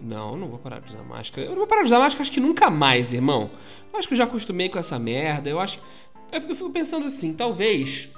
Não, 0.00 0.36
não 0.36 0.48
vou 0.48 0.58
parar 0.58 0.80
de 0.80 0.88
usar 0.88 1.02
máscara. 1.02 1.46
Eu 1.46 1.50
não 1.50 1.58
vou 1.58 1.66
parar 1.66 1.82
de 1.82 1.86
usar 1.86 1.98
máscara, 1.98 2.22
acho 2.22 2.32
que 2.32 2.40
nunca 2.40 2.68
mais, 2.68 3.12
irmão. 3.12 3.50
Eu 3.92 3.98
acho 3.98 4.08
que 4.08 4.14
eu 4.14 4.18
já 4.18 4.24
acostumei 4.24 4.68
com 4.68 4.78
essa 4.78 4.98
merda. 4.98 5.48
Eu 5.48 5.60
acho. 5.60 5.80
É 6.30 6.38
porque 6.38 6.52
eu 6.52 6.56
fico 6.56 6.70
pensando 6.70 7.06
assim, 7.06 7.32
talvez 7.32 8.08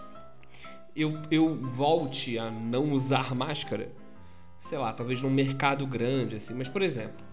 eu, 0.97 1.21
eu 1.31 1.55
volte 1.55 2.39
a 2.39 2.51
não 2.51 2.93
usar 2.93 3.35
máscara, 3.35 3.93
sei 4.59 4.79
lá, 4.79 4.93
talvez 4.93 5.23
num 5.23 5.31
mercado 5.31 5.87
grande, 5.87 6.37
assim. 6.37 6.55
Mas, 6.55 6.69
por 6.69 6.83
exemplo, 6.83 7.25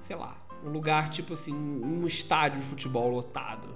sei 0.00 0.16
lá, 0.16 0.36
um 0.64 0.70
lugar 0.70 1.10
tipo 1.10 1.34
assim, 1.34 1.54
um 1.54 2.06
estádio 2.06 2.60
de 2.60 2.66
futebol 2.66 3.10
lotado. 3.10 3.68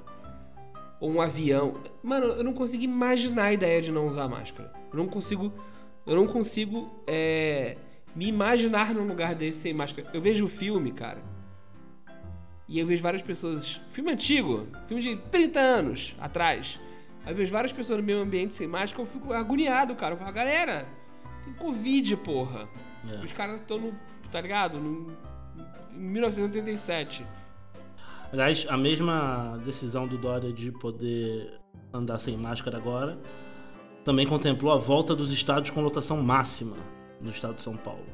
Ou 1.00 1.12
um 1.12 1.20
avião. 1.20 1.74
Mano, 2.02 2.26
eu 2.26 2.42
não 2.42 2.52
consigo 2.52 2.82
imaginar 2.82 3.44
a 3.44 3.52
ideia 3.52 3.80
de 3.80 3.92
não 3.92 4.08
usar 4.08 4.26
máscara. 4.26 4.72
Eu 4.92 4.98
não 4.98 5.06
consigo. 5.06 5.52
Eu 6.04 6.16
não 6.16 6.26
consigo 6.26 6.90
é, 7.06 7.76
me 8.16 8.26
imaginar 8.26 8.94
num 8.94 9.06
lugar 9.06 9.34
desse 9.34 9.60
sem 9.60 9.74
máscara. 9.74 10.08
Eu 10.12 10.20
vejo 10.20 10.46
o 10.46 10.48
filme, 10.48 10.90
cara. 10.90 11.22
E 12.66 12.78
eu 12.78 12.86
vejo 12.86 13.02
várias 13.02 13.22
pessoas. 13.22 13.80
Filme 13.90 14.10
antigo, 14.10 14.66
filme 14.88 15.02
de 15.02 15.16
30 15.30 15.60
anos 15.60 16.16
atrás. 16.18 16.80
Aí 17.24 17.32
eu 17.32 17.36
vejo 17.36 17.52
várias 17.52 17.72
pessoas 17.72 18.00
no 18.00 18.04
mesmo 18.04 18.22
ambiente 18.22 18.54
sem 18.54 18.66
máscara, 18.66 19.02
eu 19.02 19.06
fico 19.06 19.32
agoniado, 19.32 19.94
cara. 19.94 20.14
Eu 20.14 20.18
falo, 20.18 20.32
galera, 20.32 20.88
tem 21.44 21.52
Covid, 21.52 22.16
porra. 22.16 22.68
É. 23.08 23.24
Os 23.24 23.32
caras 23.32 23.60
estão 23.60 23.78
no. 23.78 23.94
tá 24.32 24.40
ligado? 24.40 24.78
No, 24.78 25.16
em 25.94 25.98
1987. 25.98 27.26
Aliás, 28.32 28.66
a 28.68 28.76
mesma 28.76 29.58
decisão 29.64 30.06
do 30.06 30.18
Dória 30.18 30.52
de 30.52 30.70
poder 30.72 31.58
andar 31.92 32.18
sem 32.18 32.36
máscara 32.36 32.76
agora 32.76 33.18
também 34.04 34.26
contemplou 34.26 34.72
a 34.72 34.78
volta 34.78 35.14
dos 35.14 35.30
estádios 35.30 35.70
com 35.70 35.80
lotação 35.80 36.22
máxima 36.22 36.76
no 37.20 37.30
estado 37.30 37.54
de 37.56 37.62
São 37.62 37.76
Paulo. 37.76 38.06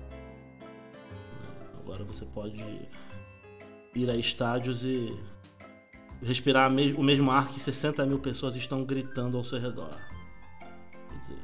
Agora 1.78 2.04
você 2.04 2.24
pode 2.24 2.62
ir 3.94 4.10
a 4.10 4.16
estádios 4.16 4.84
e 4.84 5.16
respirar 6.22 6.70
o 6.70 7.02
mesmo 7.02 7.30
ar 7.30 7.48
que 7.48 7.60
60 7.60 8.04
mil 8.06 8.18
pessoas 8.18 8.56
estão 8.56 8.84
gritando 8.84 9.36
ao 9.36 9.44
seu 9.44 9.58
redor. 9.60 9.96
Quer 11.10 11.18
dizer, 11.18 11.38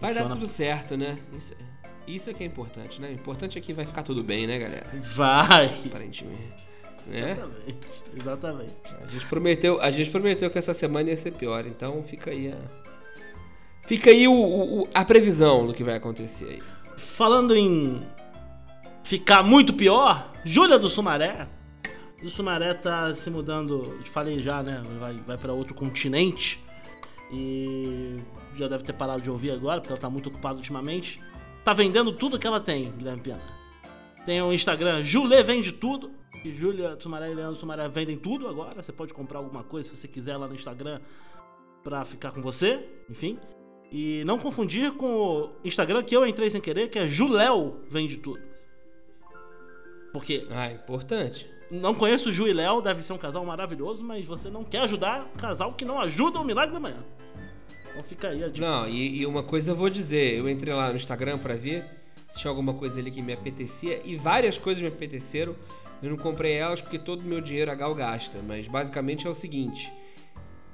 Vai 0.00 0.14
dar 0.14 0.20
Funciona. 0.22 0.40
tudo 0.40 0.46
certo, 0.46 0.96
né? 0.96 1.18
Isso, 1.36 1.54
isso 2.16 2.30
é 2.30 2.34
que 2.34 2.42
é 2.42 2.46
importante, 2.46 3.00
né? 3.00 3.08
O 3.08 3.12
importante 3.12 3.58
é 3.58 3.60
que 3.60 3.72
vai 3.72 3.84
ficar 3.84 4.02
tudo 4.02 4.22
bem, 4.22 4.46
né, 4.46 4.58
galera? 4.58 4.86
vai! 5.14 5.66
Aparentemente. 5.86 6.52
Né? 7.06 7.32
Exatamente. 7.32 7.78
Exatamente. 8.20 8.74
A 9.02 9.06
gente 9.10 9.26
prometeu, 9.26 9.80
a 9.80 9.90
gente 9.90 10.10
prometeu 10.10 10.50
que 10.50 10.58
essa 10.58 10.74
semana 10.74 11.08
ia 11.10 11.16
ser 11.16 11.32
pior, 11.32 11.66
então 11.66 12.02
fica 12.02 12.30
aí 12.30 12.52
a 12.52 12.56
Fica 13.86 14.10
aí 14.10 14.28
o, 14.28 14.32
o- 14.82 14.88
a 14.92 15.02
previsão 15.04 15.66
do 15.66 15.72
que 15.72 15.82
vai 15.82 15.94
acontecer 15.96 16.44
aí. 16.44 16.62
Falando 16.98 17.56
em 17.56 18.02
ficar 19.02 19.42
muito 19.42 19.72
pior, 19.72 20.30
Júlia 20.44 20.78
do 20.78 20.88
Sumaré. 20.90 21.46
O 22.22 22.28
Sumaré 22.28 22.74
tá 22.74 23.14
se 23.14 23.30
mudando, 23.30 23.98
te 24.04 24.10
falei 24.10 24.40
já, 24.40 24.62
né? 24.62 24.82
Vai, 25.00 25.14
vai 25.26 25.38
para 25.38 25.52
outro 25.54 25.74
continente. 25.74 26.62
E 27.32 28.16
já 28.58 28.68
deve 28.68 28.84
ter 28.84 28.92
parado 28.92 29.22
de 29.22 29.30
ouvir 29.30 29.52
agora, 29.52 29.80
porque 29.80 29.92
ela 29.92 30.00
tá 30.00 30.10
muito 30.10 30.28
ocupada 30.28 30.56
ultimamente. 30.56 31.18
Tá 31.68 31.74
vendendo 31.74 32.10
tudo 32.14 32.38
que 32.38 32.46
ela 32.46 32.60
tem, 32.60 32.90
Guilherme 32.92 33.20
Pena. 33.20 33.42
Tem 34.24 34.40
o 34.40 34.54
Instagram 34.54 35.04
Julê 35.04 35.42
Vende 35.42 35.70
Tudo. 35.70 36.10
E 36.42 36.50
Júlia 36.50 36.96
Sumaré 36.98 37.30
e 37.30 37.34
Leandro 37.34 37.60
Sumaré 37.60 37.86
vendem 37.90 38.16
tudo 38.16 38.48
agora. 38.48 38.82
Você 38.82 38.90
pode 38.90 39.12
comprar 39.12 39.40
alguma 39.40 39.62
coisa 39.62 39.86
se 39.90 39.94
você 39.94 40.08
quiser 40.08 40.38
lá 40.38 40.48
no 40.48 40.54
Instagram 40.54 40.98
pra 41.84 42.06
ficar 42.06 42.32
com 42.32 42.40
você. 42.40 42.82
Enfim. 43.10 43.38
E 43.92 44.24
não 44.24 44.38
confundir 44.38 44.92
com 44.92 45.14
o 45.14 45.50
Instagram 45.62 46.02
que 46.04 46.16
eu 46.16 46.26
entrei 46.26 46.48
sem 46.48 46.58
querer, 46.58 46.88
que 46.88 46.98
é 46.98 47.06
Juléu 47.06 47.82
Vende 47.90 48.16
Tudo. 48.16 48.40
Porque 50.10 50.46
Ah, 50.48 50.72
importante. 50.72 51.46
não 51.70 51.94
conheço 51.94 52.30
o 52.30 52.32
Ju 52.32 52.48
e 52.48 52.54
Léo, 52.54 52.80
deve 52.80 53.02
ser 53.02 53.12
um 53.12 53.18
casal 53.18 53.44
maravilhoso, 53.44 54.02
mas 54.02 54.26
você 54.26 54.48
não 54.48 54.64
quer 54.64 54.78
ajudar 54.84 55.28
casal 55.36 55.74
que 55.74 55.84
não 55.84 56.00
ajuda 56.00 56.40
o 56.40 56.44
Milagre 56.44 56.72
da 56.72 56.80
Manhã. 56.80 57.04
Então 57.98 58.08
fica 58.08 58.28
aí 58.28 58.44
a 58.44 58.48
dica. 58.48 58.64
Não, 58.64 58.88
e, 58.88 59.18
e 59.18 59.26
uma 59.26 59.42
coisa 59.42 59.72
eu 59.72 59.76
vou 59.76 59.90
dizer, 59.90 60.34
eu 60.34 60.48
entrei 60.48 60.72
lá 60.72 60.90
no 60.90 60.94
Instagram 60.94 61.36
pra 61.36 61.54
ver 61.54 61.84
se 62.28 62.38
tinha 62.38 62.48
alguma 62.48 62.72
coisa 62.72 63.00
ali 63.00 63.10
que 63.10 63.20
me 63.20 63.32
apetecia 63.32 64.00
e 64.04 64.14
várias 64.14 64.56
coisas 64.56 64.80
me 64.80 64.88
apeteceram. 64.88 65.56
Eu 66.00 66.10
não 66.10 66.16
comprei 66.16 66.52
elas 66.52 66.80
porque 66.80 66.96
todo 66.96 67.22
o 67.22 67.24
meu 67.24 67.40
dinheiro 67.40 67.72
a 67.72 67.74
Gal 67.74 67.92
gasta, 67.96 68.38
mas 68.46 68.68
basicamente 68.68 69.26
é 69.26 69.30
o 69.30 69.34
seguinte: 69.34 69.92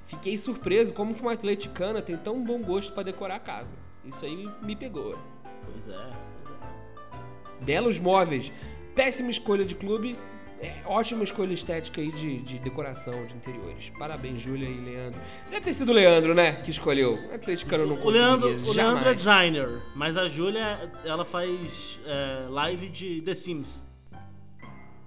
fiquei 0.05 0.37
surpreso 0.37 0.93
como 0.93 1.15
que 1.15 1.21
uma 1.21 1.33
atleticana 1.33 1.99
tem 1.99 2.15
tão 2.15 2.43
bom 2.43 2.61
gosto 2.61 2.93
pra 2.93 3.01
decorar 3.01 3.37
a 3.37 3.39
casa. 3.39 3.73
Isso 4.03 4.23
aí 4.23 4.35
me, 4.35 4.51
me 4.61 4.75
pegou. 4.75 5.17
Pois 5.43 5.89
é, 5.89 6.09
pois 6.43 6.61
é. 6.61 7.65
Belos 7.65 7.99
móveis, 7.99 8.51
péssima 8.93 9.31
escolha 9.31 9.65
de 9.65 9.73
clube, 9.73 10.15
é, 10.61 10.73
ótima 10.85 11.23
escolha 11.23 11.53
estética 11.53 11.99
aí 12.01 12.11
de, 12.11 12.37
de 12.41 12.59
decoração 12.59 13.25
de 13.25 13.33
interiores. 13.35 13.89
Parabéns, 13.97 14.41
Júlia 14.41 14.67
e 14.67 14.79
Leandro. 14.79 15.19
Deve 15.49 15.61
ter 15.65 15.73
sido 15.73 15.89
o 15.89 15.93
Leandro, 15.93 16.33
né, 16.33 16.61
que 16.63 16.71
escolheu. 16.71 17.19
O 17.29 17.33
atleticano 17.35 17.85
não 17.85 18.01
O 18.01 18.09
Leandro, 18.09 18.47
o 18.47 18.73
jamais. 18.73 18.75
Leandro 18.75 19.09
é 19.09 19.13
designer, 19.13 19.81
mas 19.95 20.17
a 20.17 20.27
Júlia, 20.27 20.91
ela 21.03 21.25
faz 21.25 21.99
é, 22.05 22.47
live 22.49 22.89
de 22.89 23.21
The 23.21 23.35
Sims. 23.35 23.83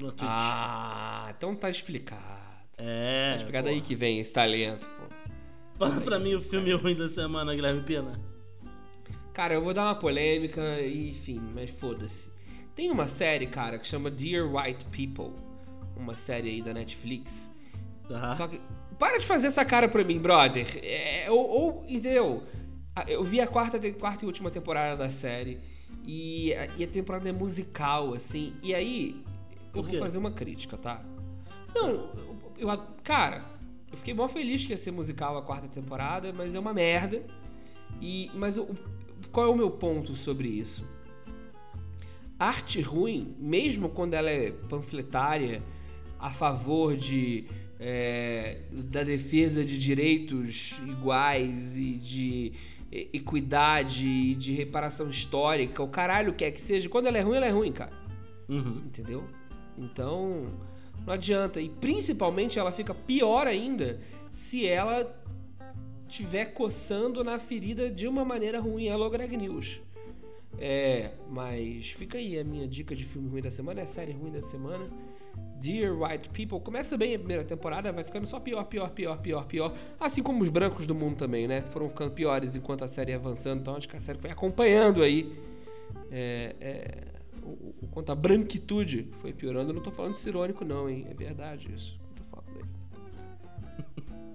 No 0.01 0.13
Twitch. 0.13 0.23
Ah, 0.23 1.33
então 1.37 1.55
tá 1.57 1.69
explicado. 1.69 2.23
é. 2.77 3.31
Tá 3.33 3.37
explicado 3.39 3.69
pô. 3.69 3.75
aí 3.75 3.81
que 3.81 3.95
vem 3.97 4.21
esse 4.21 4.33
talento, 4.33 4.87
pô. 4.87 5.09
Fala 5.79 6.01
pra 6.01 6.19
mim 6.19 6.35
o 6.35 6.41
filme 6.41 6.73
ruim 6.75 6.97
da 6.97 7.09
semana, 7.09 7.55
Guilherme 7.55 7.83
Pena. 7.83 8.21
Cara, 9.33 9.55
eu 9.55 9.63
vou 9.63 9.73
dar 9.73 9.85
uma 9.85 9.95
polêmica, 9.95 10.61
enfim, 10.85 11.41
mas 11.55 11.71
foda-se. 11.71 12.29
Tem 12.79 12.93
uma 12.93 13.09
série, 13.09 13.45
cara, 13.49 13.77
que 13.77 13.89
chama 13.89 14.09
Dear 14.09 14.47
White 14.47 14.85
People. 14.85 15.35
Uma 15.97 16.15
série 16.15 16.49
aí 16.49 16.63
da 16.63 16.73
Netflix. 16.73 17.51
Só 18.37 18.47
que. 18.47 18.61
Para 18.97 19.19
de 19.19 19.27
fazer 19.27 19.49
essa 19.49 19.65
cara 19.65 19.89
pra 19.89 20.05
mim, 20.05 20.17
brother. 20.21 20.79
É, 20.81 21.27
ou, 21.29 21.41
ou, 21.49 21.85
entendeu? 21.89 22.45
Ah, 22.95 23.05
Eu 23.09 23.25
vi 23.25 23.41
a 23.41 23.49
quarta, 23.49 23.81
quarta 23.95 24.25
e 24.25 24.27
última 24.27 24.49
temporada 24.49 24.97
da 24.97 25.11
série. 25.11 25.59
E, 26.07 26.55
a- 26.55 26.69
e 26.79 26.85
a 26.85 26.87
temporada 26.87 27.29
é 27.29 27.33
musical, 27.33 28.15
assim. 28.15 28.55
E 28.63 28.73
aí, 28.73 29.25
eu 29.75 29.83
vou 29.83 29.99
fazer 29.99 30.19
uma 30.19 30.31
crítica, 30.31 30.77
tá? 30.77 31.03
Não, 31.75 31.89
eu, 31.91 32.37
eu- 32.59 32.79
cara, 33.03 33.45
eu 33.91 33.99
fiquei 33.99 34.15
mó 34.15 34.29
feliz 34.29 34.65
que 34.65 34.71
ia 34.71 34.77
ser 34.77 34.93
musical 34.93 35.37
a 35.37 35.43
quarta 35.43 35.67
temporada, 35.67 36.33
mas 36.33 36.55
é 36.55 36.61
uma 36.61 36.73
merda. 36.73 37.25
E, 38.01 38.31
mas 38.37 38.57
qual 39.33 39.47
é 39.47 39.49
o 39.49 39.57
meu 39.57 39.69
ponto 39.73 40.15
sobre 40.15 40.47
isso? 40.47 40.87
Arte 42.39 42.81
ruim, 42.81 43.35
mesmo 43.39 43.89
quando 43.89 44.15
ela 44.15 44.31
é 44.31 44.51
panfletária, 44.51 45.63
a 46.19 46.31
favor 46.31 46.97
de 46.97 47.47
é, 47.81 48.63
da 48.73 49.03
defesa 49.03 49.65
de 49.65 49.79
direitos 49.79 50.81
iguais 50.87 51.77
e 51.77 51.95
de 51.99 52.53
equidade 52.91 54.07
e 54.07 54.35
de 54.35 54.53
reparação 54.53 55.09
histórica, 55.09 55.83
o 55.83 55.89
caralho 55.89 56.33
quer 56.33 56.51
que 56.51 56.61
seja, 56.61 56.89
quando 56.89 57.07
ela 57.07 57.19
é 57.19 57.21
ruim, 57.21 57.37
ela 57.37 57.47
é 57.47 57.51
ruim, 57.51 57.73
cara. 57.73 57.93
Uhum. 58.49 58.83
Entendeu? 58.87 59.25
Então, 59.77 60.47
não 61.07 61.13
adianta. 61.13 61.61
E 61.61 61.69
principalmente 61.69 62.59
ela 62.59 62.73
fica 62.73 62.95
pior 62.95 63.47
ainda 63.47 64.01
se 64.31 64.67
ela 64.67 65.15
estiver 66.09 66.47
coçando 66.47 67.23
na 67.23 67.39
ferida 67.39 67.91
de 67.91 68.09
uma 68.09 68.25
maneira 68.25 68.59
ruim. 68.59 68.87
Hello, 68.87 69.11
Greg 69.11 69.37
News. 69.37 69.81
É, 70.57 71.13
mas 71.29 71.91
fica 71.91 72.19
aí 72.19 72.39
a 72.39 72.45
minha 72.45 72.67
dica 72.67 72.95
de 72.95 73.05
filme 73.05 73.29
ruim 73.29 73.43
da 73.43 73.51
semana, 73.51 73.81
é 73.81 73.87
série 73.87 74.13
ruim 74.13 74.33
da 74.33 74.43
semana. 74.43 74.89
Dear 75.61 75.93
White 76.01 76.29
People 76.31 76.61
começa 76.61 76.97
bem 76.97 77.15
a 77.15 77.19
primeira 77.19 77.45
temporada, 77.45 77.93
vai 77.93 78.05
ficando 78.05 78.27
só 78.27 78.39
pior, 78.39 78.65
pior, 78.65 78.91
pior, 78.91 79.19
pior, 79.19 79.47
pior. 79.47 79.75
Assim 79.99 80.23
como 80.23 80.43
os 80.43 80.49
brancos 80.49 80.87
do 80.87 80.95
mundo 80.95 81.17
também, 81.17 81.49
né? 81.49 81.63
Foram 81.63 81.89
ficando 81.89 82.13
piores 82.13 82.55
enquanto 82.55 82.85
a 82.85 82.89
série 82.89 83.13
ia 83.13 83.17
avançando. 83.17 83.61
Então 83.61 83.77
acho 83.77 83.89
que 83.89 83.97
a 83.97 84.01
série 84.01 84.19
foi 84.19 84.31
acompanhando 84.31 85.03
aí 85.03 85.37
é, 86.11 86.57
é, 86.61 87.05
o, 87.43 87.75
o 87.83 87.89
quanto 87.91 88.13
a 88.13 88.15
branquitude 88.15 89.11
foi 89.19 89.33
piorando. 89.33 89.71
Eu 89.71 89.75
não 89.75 89.83
tô 89.83 89.91
falando 89.91 90.15
isso 90.15 90.29
irônico, 90.29 90.65
não, 90.65 90.89
hein? 90.89 91.07
É 91.11 91.15
verdade 91.15 91.73
isso 91.75 91.99
que 91.99 92.21
eu 92.21 92.25
tô 92.25 92.37
falando 92.37 92.57
aí. 92.57 94.09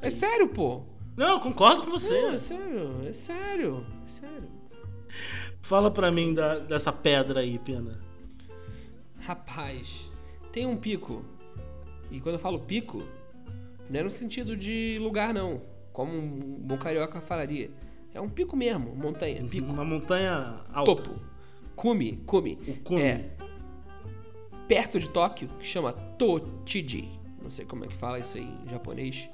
É 0.00 0.08
sério, 0.08 0.48
pô. 0.48 0.84
Não, 1.14 1.34
eu 1.34 1.40
concordo 1.40 1.82
com 1.82 1.90
você. 1.90 2.18
Não, 2.18 2.32
é 2.32 2.38
sério, 2.38 3.06
é 3.06 3.12
sério, 3.12 3.86
é 4.02 4.08
sério. 4.08 4.61
Fala 5.62 5.90
pra 5.90 6.10
mim 6.10 6.34
da- 6.34 6.58
dessa 6.58 6.92
pedra 6.92 7.40
aí, 7.40 7.58
Pena. 7.58 7.98
Rapaz, 9.20 10.10
tem 10.52 10.66
um 10.66 10.76
pico. 10.76 11.24
E 12.10 12.20
quando 12.20 12.34
eu 12.34 12.38
falo 12.40 12.58
pico, 12.60 13.02
não 13.88 14.00
é 14.00 14.02
no 14.02 14.10
sentido 14.10 14.56
de 14.56 14.98
lugar, 15.00 15.32
não. 15.32 15.62
Como 15.92 16.12
um 16.12 16.28
bom 16.60 16.76
carioca 16.76 17.20
falaria. 17.20 17.70
É 18.12 18.20
um 18.20 18.28
pico 18.28 18.56
mesmo, 18.56 18.94
montanha, 18.94 19.42
pico. 19.44 19.70
Uma 19.70 19.84
montanha 19.84 20.60
alta. 20.72 20.94
Topo. 20.94 21.14
Cume, 21.74 22.16
cume. 22.26 22.58
O 22.66 22.74
cume. 22.82 23.00
É. 23.00 23.30
Perto 24.68 24.98
de 24.98 25.08
Tóquio, 25.08 25.48
que 25.58 25.66
chama 25.66 25.92
Tochiji. 25.92 27.08
Não 27.40 27.48
sei 27.50 27.64
como 27.64 27.84
é 27.84 27.88
que 27.88 27.94
fala 27.94 28.18
isso 28.18 28.36
aí 28.36 28.44
em 28.66 28.70
japonês. 28.70 29.28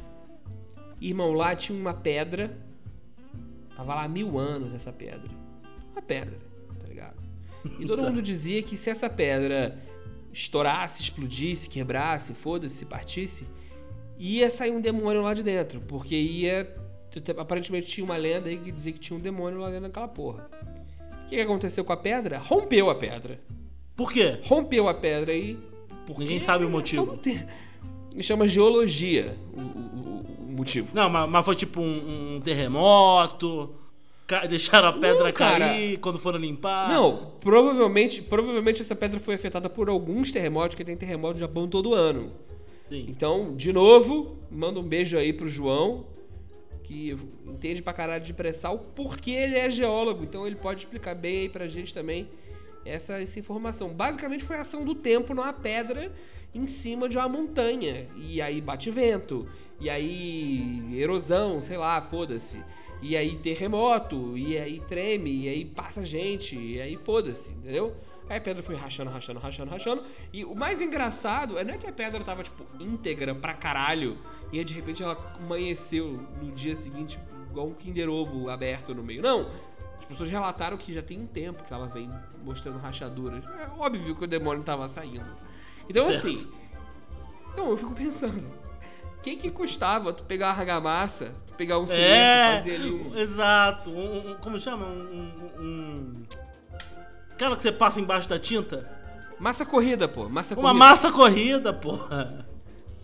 Irmão, 1.00 1.32
lá 1.32 1.54
tinha 1.56 1.78
uma 1.78 1.94
pedra. 1.94 2.56
Tava 3.74 3.94
lá 3.94 4.04
há 4.04 4.08
mil 4.08 4.38
anos 4.38 4.74
essa 4.74 4.92
pedra. 4.92 5.30
Uma 5.98 6.02
pedra, 6.02 6.38
tá 6.80 6.88
ligado? 6.88 7.16
E 7.78 7.84
todo 7.86 8.02
mundo 8.04 8.22
dizia 8.22 8.62
que 8.62 8.76
se 8.76 8.88
essa 8.88 9.10
pedra 9.10 9.76
estourasse, 10.32 11.02
explodisse, 11.02 11.68
quebrasse, 11.68 12.32
foda-se, 12.34 12.84
partisse, 12.84 13.44
ia 14.18 14.48
sair 14.48 14.70
um 14.70 14.80
demônio 14.80 15.22
lá 15.22 15.34
de 15.34 15.42
dentro. 15.42 15.80
Porque 15.80 16.14
ia. 16.14 16.72
Aparentemente 17.36 17.86
tinha 17.88 18.04
uma 18.04 18.16
lenda 18.16 18.48
aí 18.48 18.58
que 18.58 18.70
dizia 18.70 18.92
que 18.92 18.98
tinha 19.00 19.16
um 19.18 19.20
demônio 19.20 19.58
lá 19.58 19.68
dentro 19.68 19.82
daquela 19.88 20.06
porra. 20.06 20.48
O 21.24 21.28
que 21.28 21.40
aconteceu 21.40 21.84
com 21.84 21.92
a 21.92 21.96
pedra? 21.96 22.38
Rompeu 22.38 22.88
a 22.90 22.94
pedra. 22.94 23.40
Por 23.96 24.12
quê? 24.12 24.38
Rompeu 24.44 24.86
a 24.88 24.94
pedra 24.94 25.32
aí. 25.32 25.58
porque 26.06 26.22
Ninguém 26.22 26.40
sabe 26.40 26.64
o 26.64 26.70
motivo. 26.70 27.16
tem- 27.18 27.44
Chama 28.20 28.46
geologia 28.48 29.36
o, 29.52 29.60
o- 29.60 29.62
o- 29.62 30.44
o 30.48 30.52
motivo. 30.56 30.88
Não, 30.94 31.08
mas, 31.10 31.28
mas 31.28 31.44
foi 31.44 31.54
tipo 31.56 31.80
um, 31.80 32.36
um 32.36 32.40
terremoto. 32.40 33.74
Deixaram 34.48 34.88
a 34.88 34.92
pedra 34.92 35.24
Não, 35.24 35.32
cair 35.32 35.98
quando 35.98 36.18
foram 36.18 36.38
limpar. 36.38 36.88
Não, 36.88 37.32
provavelmente, 37.40 38.20
provavelmente 38.20 38.82
essa 38.82 38.94
pedra 38.94 39.18
foi 39.18 39.34
afetada 39.34 39.70
por 39.70 39.88
alguns 39.88 40.30
terremotos, 40.30 40.76
que 40.76 40.84
tem 40.84 40.96
terremoto 40.96 41.34
no 41.34 41.40
Japão 41.40 41.66
todo 41.66 41.94
ano. 41.94 42.32
Sim. 42.90 43.06
Então, 43.08 43.56
de 43.56 43.72
novo, 43.72 44.36
manda 44.50 44.78
um 44.80 44.82
beijo 44.82 45.16
aí 45.16 45.32
pro 45.32 45.48
João, 45.48 46.04
que 46.82 47.16
entende 47.46 47.80
pra 47.80 47.94
caralho 47.94 48.22
de 48.22 48.34
pré-sal, 48.34 48.78
porque 48.94 49.30
ele 49.30 49.56
é 49.56 49.70
geólogo, 49.70 50.24
então 50.24 50.46
ele 50.46 50.56
pode 50.56 50.80
explicar 50.80 51.14
bem 51.14 51.40
aí 51.40 51.48
pra 51.48 51.66
gente 51.66 51.94
também 51.94 52.28
essa, 52.84 53.20
essa 53.20 53.38
informação. 53.38 53.90
Basicamente 53.90 54.44
foi 54.44 54.56
a 54.56 54.60
ação 54.60 54.84
do 54.84 54.94
tempo 54.94 55.34
numa 55.34 55.52
pedra 55.52 56.12
em 56.54 56.66
cima 56.66 57.08
de 57.08 57.16
uma 57.16 57.28
montanha. 57.28 58.06
E 58.16 58.40
aí 58.42 58.60
bate 58.60 58.90
vento, 58.90 59.46
e 59.80 59.88
aí 59.88 60.94
erosão, 60.94 61.60
sei 61.62 61.76
lá, 61.76 62.00
foda-se. 62.02 62.58
E 63.00 63.16
aí 63.16 63.36
terremoto, 63.36 64.36
e 64.36 64.58
aí 64.58 64.80
treme, 64.80 65.44
e 65.44 65.48
aí 65.48 65.64
passa 65.64 66.04
gente, 66.04 66.56
e 66.58 66.80
aí 66.80 66.96
foda-se, 66.96 67.52
entendeu? 67.52 67.94
Aí 68.28 68.36
a 68.36 68.40
pedra 68.40 68.62
foi 68.62 68.74
rachando, 68.74 69.10
rachando, 69.10 69.40
rachando, 69.40 69.70
rachando. 69.70 70.02
E 70.32 70.44
o 70.44 70.54
mais 70.54 70.80
engraçado 70.80 71.58
é 71.58 71.64
não 71.64 71.74
é 71.74 71.78
que 71.78 71.86
a 71.86 71.92
pedra 71.92 72.22
tava, 72.22 72.42
tipo, 72.42 72.64
íntegra 72.78 73.34
pra 73.34 73.54
caralho. 73.54 74.18
E 74.52 74.58
aí 74.58 74.64
de 74.64 74.74
repente 74.74 75.02
ela 75.02 75.16
amanheceu 75.38 76.26
no 76.42 76.50
dia 76.50 76.76
seguinte 76.76 77.18
igual 77.50 77.68
um 77.68 77.74
Kinder 77.74 78.08
Ovo 78.10 78.50
aberto 78.50 78.94
no 78.94 79.02
meio. 79.02 79.22
Não! 79.22 79.48
As 79.98 80.04
pessoas 80.04 80.30
relataram 80.30 80.76
que 80.76 80.92
já 80.92 81.02
tem 81.02 81.20
um 81.20 81.26
tempo 81.26 81.62
que 81.62 81.72
ela 81.72 81.86
vem 81.86 82.10
mostrando 82.44 82.78
rachaduras. 82.78 83.44
É 83.44 83.68
óbvio 83.78 84.14
que 84.14 84.24
o 84.24 84.26
demônio 84.26 84.62
tava 84.62 84.88
saindo. 84.88 85.30
Então 85.88 86.10
Certo. 86.10 86.26
assim. 86.26 86.50
Não, 87.56 87.70
eu 87.70 87.76
fico 87.76 87.94
pensando. 87.94 88.46
O 89.16 89.20
que 89.22 89.36
que 89.36 89.50
custava 89.50 90.12
tu 90.12 90.24
pegar 90.24 90.48
uma 90.48 90.60
argamassa, 90.60 91.34
pegar 91.58 91.78
um 91.78 91.86
cimento, 91.86 92.02
É, 92.02 92.58
fazer 92.58 92.74
ali 92.76 92.90
um. 92.90 93.18
exato. 93.18 93.90
Um, 93.90 94.30
um- 94.30 94.34
como 94.36 94.58
chama? 94.58 94.86
Um, 94.86 95.32
um, 95.58 96.12
Aquela 97.32 97.54
que 97.56 97.62
você 97.62 97.70
passa 97.72 98.00
embaixo 98.00 98.28
da 98.28 98.38
tinta? 98.38 98.90
Massa 99.38 99.64
corrida, 99.66 100.08
pô. 100.08 100.28
Massa 100.28 100.54
Uma 100.54 100.62
corrida. 100.62 100.78
massa 100.78 101.12
corrida, 101.12 101.72
porra. 101.72 102.46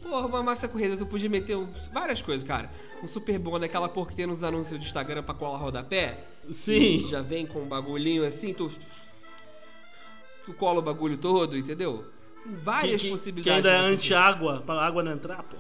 Porra, 0.02 0.26
uma 0.26 0.42
massa 0.42 0.66
corrida, 0.68 0.96
tu 0.96 1.06
podia 1.06 1.28
meter 1.30 1.56
várias 1.92 2.20
coisas, 2.20 2.46
cara. 2.46 2.68
Um 3.02 3.06
super 3.06 3.38
bom 3.38 3.58
daquela 3.60 3.88
porra 3.88 4.10
que 4.10 4.16
tem 4.16 4.26
nos 4.26 4.42
anúncios 4.42 4.78
do 4.78 4.82
Instagram 4.84 5.22
pra 5.22 5.34
colar 5.34 5.58
rodapé. 5.58 6.24
Sim. 6.50 7.06
Já 7.08 7.22
vem 7.22 7.46
com 7.46 7.60
um 7.60 7.66
bagulhinho 7.66 8.24
assim, 8.26 8.52
tu. 8.52 8.70
Tu 10.44 10.52
cola 10.54 10.80
o 10.80 10.82
bagulho 10.82 11.16
todo, 11.16 11.56
entendeu? 11.56 12.04
Várias 12.44 13.00
que, 13.00 13.06
que, 13.08 13.12
possibilidades. 13.14 13.62
que 13.62 13.68
ainda 13.68 13.86
é 13.88 13.90
anti-água, 13.92 14.62
pra 14.66 14.74
água 14.84 15.02
não 15.02 15.12
entrar, 15.12 15.42
pô. 15.44 15.56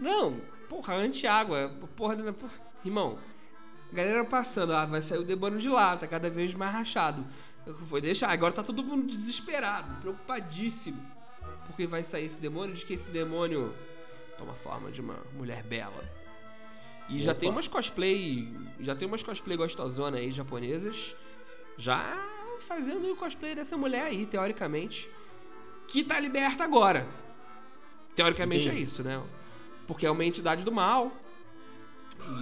Não, 0.00 0.36
porra, 0.72 0.94
anti-água. 0.94 1.70
Porra, 1.94 2.16
né, 2.16 2.32
porra. 2.32 2.52
Irmão, 2.82 3.18
galera 3.92 4.24
passando, 4.24 4.72
ah, 4.72 4.86
vai 4.86 5.02
sair 5.02 5.18
o 5.18 5.24
demônio 5.24 5.58
de 5.58 5.68
lá, 5.68 5.96
tá 5.98 6.06
cada 6.06 6.30
vez 6.30 6.54
mais 6.54 6.72
rachado. 6.72 7.26
Foi 7.86 8.00
deixar, 8.00 8.30
agora 8.30 8.54
tá 8.54 8.62
todo 8.62 8.82
mundo 8.82 9.06
desesperado, 9.06 10.00
preocupadíssimo. 10.00 11.00
Porque 11.66 11.86
vai 11.86 12.02
sair 12.02 12.24
esse 12.24 12.40
demônio, 12.40 12.74
diz 12.74 12.84
que 12.84 12.94
esse 12.94 13.08
demônio 13.10 13.72
toma 14.38 14.54
forma 14.54 14.90
de 14.90 15.00
uma 15.00 15.18
mulher 15.34 15.62
bela. 15.62 16.02
E 17.08 17.20
já 17.20 17.32
Opa. 17.32 17.40
tem 17.40 17.50
umas 17.50 17.68
cosplay, 17.68 18.48
já 18.80 18.96
tem 18.96 19.06
umas 19.06 19.22
cosplay 19.22 19.56
gostosona 19.56 20.16
aí 20.16 20.32
japonesas, 20.32 21.14
já 21.76 22.16
fazendo 22.60 23.12
o 23.12 23.16
cosplay 23.16 23.54
dessa 23.54 23.76
mulher 23.76 24.06
aí, 24.06 24.24
teoricamente, 24.24 25.08
que 25.86 26.02
tá 26.02 26.18
liberta 26.18 26.64
agora. 26.64 27.06
Teoricamente 28.16 28.66
Entendi. 28.68 28.82
é 28.82 28.84
isso, 28.84 29.02
né? 29.02 29.22
Porque 29.86 30.06
é 30.06 30.10
uma 30.10 30.24
entidade 30.24 30.64
do 30.64 30.72
mal. 30.72 31.10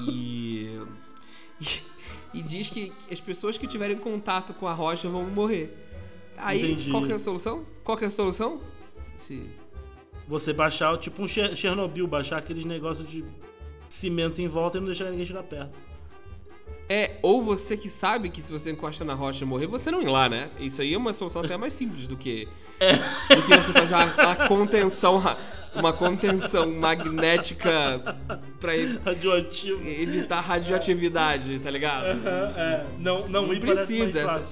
E. 0.08 0.78
e 2.34 2.42
diz 2.42 2.68
que 2.68 2.92
as 3.10 3.18
pessoas 3.20 3.56
que 3.56 3.66
tiverem 3.66 3.96
contato 3.96 4.52
com 4.54 4.66
a 4.68 4.74
rocha 4.74 5.08
vão 5.08 5.24
morrer. 5.24 5.74
Aí, 6.36 6.72
Entendi. 6.72 6.90
qual 6.90 7.04
que 7.04 7.12
é 7.12 7.14
a 7.14 7.18
solução? 7.18 7.64
Qual 7.84 7.96
que 7.96 8.04
é 8.04 8.08
a 8.08 8.10
solução? 8.10 8.60
Se... 9.26 9.48
Você 10.28 10.52
baixar, 10.52 10.96
tipo 10.98 11.22
um 11.22 11.28
Cher- 11.28 11.56
Chernobyl, 11.56 12.06
baixar 12.06 12.38
aqueles 12.38 12.64
negócios 12.64 13.08
de 13.08 13.24
cimento 13.88 14.40
em 14.40 14.46
volta 14.46 14.76
e 14.78 14.80
não 14.80 14.86
deixar 14.86 15.10
ninguém 15.10 15.26
chegar 15.26 15.42
perto. 15.42 15.76
É, 16.88 17.18
ou 17.22 17.42
você 17.42 17.76
que 17.76 17.88
sabe 17.88 18.30
que 18.30 18.40
se 18.42 18.50
você 18.50 18.70
encosta 18.70 19.04
na 19.04 19.14
rocha 19.14 19.44
e 19.44 19.46
morrer, 19.46 19.66
você 19.66 19.90
não 19.90 20.02
ir 20.02 20.08
lá, 20.08 20.28
né? 20.28 20.50
Isso 20.58 20.80
aí 20.82 20.92
é 20.94 20.98
uma 20.98 21.12
solução 21.12 21.42
até 21.42 21.56
mais 21.56 21.74
simples 21.74 22.06
do 22.06 22.16
que. 22.16 22.48
Do 23.28 23.42
que 23.42 23.48
você 23.62 23.72
fazer 23.72 23.94
uma, 23.94 24.04
uma 24.36 24.48
contenção. 24.48 25.22
Uma 25.74 25.92
contenção 25.92 26.68
magnética 26.70 28.16
pra 28.60 28.72
Radioativo. 29.04 29.88
evitar 29.88 30.40
radioatividade, 30.40 31.58
tá 31.60 31.70
ligado? 31.70 32.06
É, 32.06 32.84
não, 32.98 33.28
não, 33.28 33.46
Não 33.46 33.60
precisa. 33.60 34.42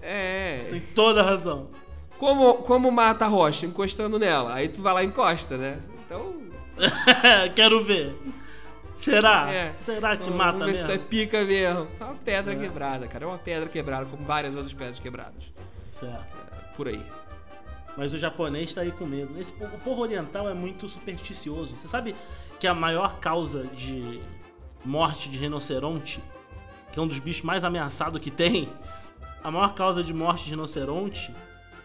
É. 0.00 0.66
Tem 0.70 0.80
toda 0.94 1.20
a 1.20 1.24
razão. 1.24 1.68
Como, 2.18 2.54
como 2.54 2.90
mata 2.90 3.24
a 3.26 3.28
rocha? 3.28 3.66
Encostando 3.66 4.18
nela. 4.18 4.54
Aí 4.54 4.68
tu 4.68 4.80
vai 4.80 4.94
lá 4.94 5.02
e 5.02 5.06
encosta, 5.06 5.56
né? 5.58 5.78
Então. 6.04 6.34
Quero 7.54 7.84
ver. 7.84 8.14
Será? 9.02 9.52
É. 9.52 9.72
Será 9.84 10.16
que 10.16 10.24
vamos 10.24 10.38
mata 10.38 10.64
ver 10.64 10.74
se 10.76 10.82
é 10.84 10.86
mesmo? 10.88 11.04
pica 11.04 11.44
mesmo. 11.44 11.86
É 12.00 12.04
uma 12.04 12.14
pedra 12.14 12.52
É. 12.54 12.56
quebrada, 12.56 13.06
cara. 13.06 13.24
É 13.24 13.28
uma 13.28 13.38
pedra 13.38 13.68
quebrada, 13.68 14.06
como 14.06 14.24
várias 14.24 14.54
outras 14.54 14.72
pedras 14.72 14.98
quebradas. 14.98 15.42
Certo. 16.00 16.38
É, 16.52 16.76
por 16.76 16.88
aí. 16.88 17.02
Mas 17.96 18.12
o 18.12 18.18
japonês 18.18 18.72
tá 18.72 18.82
aí 18.82 18.92
com 18.92 19.06
medo. 19.06 19.38
Esse, 19.40 19.52
o 19.52 19.80
povo 19.80 20.02
oriental 20.02 20.48
é 20.48 20.54
muito 20.54 20.88
supersticioso. 20.88 21.76
Você 21.76 21.88
sabe 21.88 22.14
que 22.60 22.66
a 22.66 22.74
maior 22.74 23.18
causa 23.18 23.64
de 23.64 24.20
morte 24.84 25.28
de 25.28 25.38
rinoceronte, 25.38 26.20
que 26.92 26.98
é 26.98 27.02
um 27.02 27.06
dos 27.06 27.18
bichos 27.18 27.42
mais 27.42 27.64
ameaçados 27.64 28.20
que 28.20 28.30
tem, 28.30 28.68
a 29.42 29.50
maior 29.50 29.74
causa 29.74 30.02
de 30.02 30.12
morte 30.12 30.44
de 30.44 30.50
rinoceronte 30.50 31.32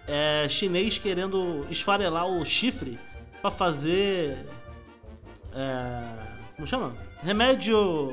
é 0.08 0.48
chinês 0.50 0.98
querendo 0.98 1.66
esfarelar 1.70 2.28
o 2.28 2.44
chifre 2.46 3.00
pra 3.42 3.52
fazer. 3.52 4.38
É, 5.54 6.02
como 6.56 6.68
chama? 6.68 6.96
Remédio 7.24 8.12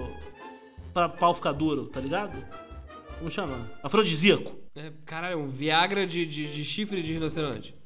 pra 0.92 1.08
pau 1.08 1.34
ficar 1.34 1.52
duro, 1.52 1.86
tá 1.86 2.00
ligado? 2.00 2.36
Como 3.18 3.30
chama? 3.30 3.58
Afrodisíaco. 3.82 4.56
É, 4.74 4.92
caralho, 5.04 5.38
um 5.38 5.48
Viagra 5.48 6.06
de, 6.06 6.24
de, 6.24 6.52
de 6.52 6.64
chifre 6.64 7.02
de 7.02 7.12
rinoceronte. 7.12 7.77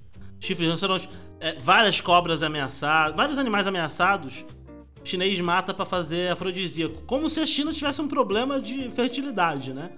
Chifre 0.43 0.57
de 0.65 0.65
rinoceronte. 0.65 1.09
É, 1.41 1.55
várias 1.59 2.01
cobras 2.01 2.43
ameaçadas, 2.43 3.17
vários 3.17 3.39
animais 3.39 3.67
ameaçados, 3.67 4.45
o 5.03 5.07
chinês 5.07 5.39
mata 5.41 5.73
pra 5.73 5.85
fazer 5.87 6.31
afrodisíaco. 6.33 7.03
Como 7.07 7.31
se 7.31 7.41
a 7.41 7.47
China 7.47 7.73
tivesse 7.73 8.01
um 8.01 8.09
problema 8.09 8.61
de 8.61 8.91
fertilidade, 8.91 9.73
né? 9.73 9.91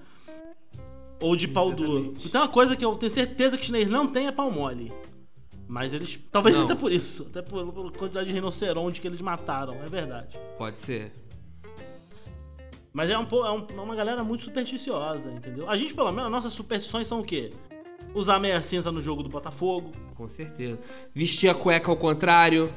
Ou 1.21 1.35
de 1.37 1.49
pau 1.49 1.73
duro. 1.73 2.15
Então 2.25 2.43
uma 2.43 2.49
coisa 2.49 2.77
que 2.77 2.85
eu 2.85 2.95
tenho 2.97 3.11
certeza 3.13 3.57
que 3.57 3.63
o 3.63 3.67
chinês 3.67 3.89
não 3.89 4.07
tem 4.07 4.27
é 4.27 4.33
pau 4.33 4.51
mole. 4.51 4.93
Mas 5.67 5.93
eles. 5.95 6.19
Talvez 6.31 6.55
Não. 6.57 6.65
até 6.65 6.75
por 6.75 6.93
isso. 6.93 7.27
Até 7.31 7.41
por, 7.41 7.73
por 7.73 7.93
quantidade 7.93 8.27
de 8.29 8.35
rinoceronte 8.35 9.01
que 9.01 9.07
eles 9.07 9.21
mataram, 9.23 9.75
é 9.83 9.87
verdade. 9.89 10.39
Pode 10.59 10.79
ser. 10.79 11.13
Mas 12.93 13.11
é, 13.11 13.19
um, 13.19 13.23
é 13.23 13.51
um- 13.51 13.67
é 13.77 13.81
uma 13.81 13.97
galera 13.97 14.23
muito 14.23 14.45
supersticiosa, 14.45 15.31
entendeu? 15.33 15.69
A 15.69 15.77
gente, 15.77 15.95
pelo 15.95 16.13
menos, 16.13 16.31
nossas 16.31 16.53
superstições 16.53 17.07
são 17.07 17.21
o 17.21 17.25
quê? 17.25 17.53
Usar 18.15 18.39
meia 18.39 18.63
cinza 18.63 18.93
no 18.93 19.03
jogo 19.03 19.23
do 19.23 19.29
Botafogo. 19.29 19.91
Com 20.15 20.29
certeza. 20.29 20.79
Vestir 21.13 21.49
a 21.49 21.55
cueca 21.55 21.91
ao 21.91 21.97
contrário. 21.97 22.73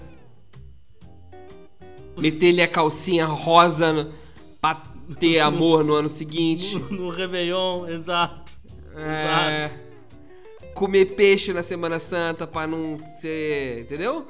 Meter-lhe 2.18 2.64
a 2.64 2.68
calcinha 2.68 3.26
rosa 3.26 3.94
no, 3.94 4.14
pra 4.60 4.82
ter 5.20 5.38
amor 5.40 5.84
no 5.84 5.94
ano 5.94 6.10
seguinte. 6.10 6.76
No, 6.76 6.90
no 6.90 7.10
Réveillon, 7.10 7.88
exato. 7.88 8.54
É. 8.96 9.70
Comer 10.74 11.06
peixe 11.06 11.54
na 11.54 11.62
Semana 11.62 12.00
Santa 12.00 12.48
pra 12.48 12.66
não 12.66 12.98
ser. 13.20 13.82
Entendeu? 13.82 14.28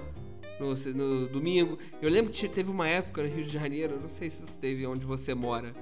No, 0.60 0.74
no 0.74 1.28
domingo. 1.28 1.78
Eu 2.02 2.10
lembro 2.10 2.34
que 2.34 2.50
teve 2.50 2.70
uma 2.70 2.88
época 2.88 3.24
no 3.24 3.30
Rio 3.30 3.46
de 3.46 3.54
Janeiro, 3.54 3.98
não 4.02 4.10
sei 4.10 4.30
se 4.30 4.44
isso 4.44 4.58
teve 4.60 4.86
onde 4.86 5.06
você 5.06 5.34
mora, 5.34 5.74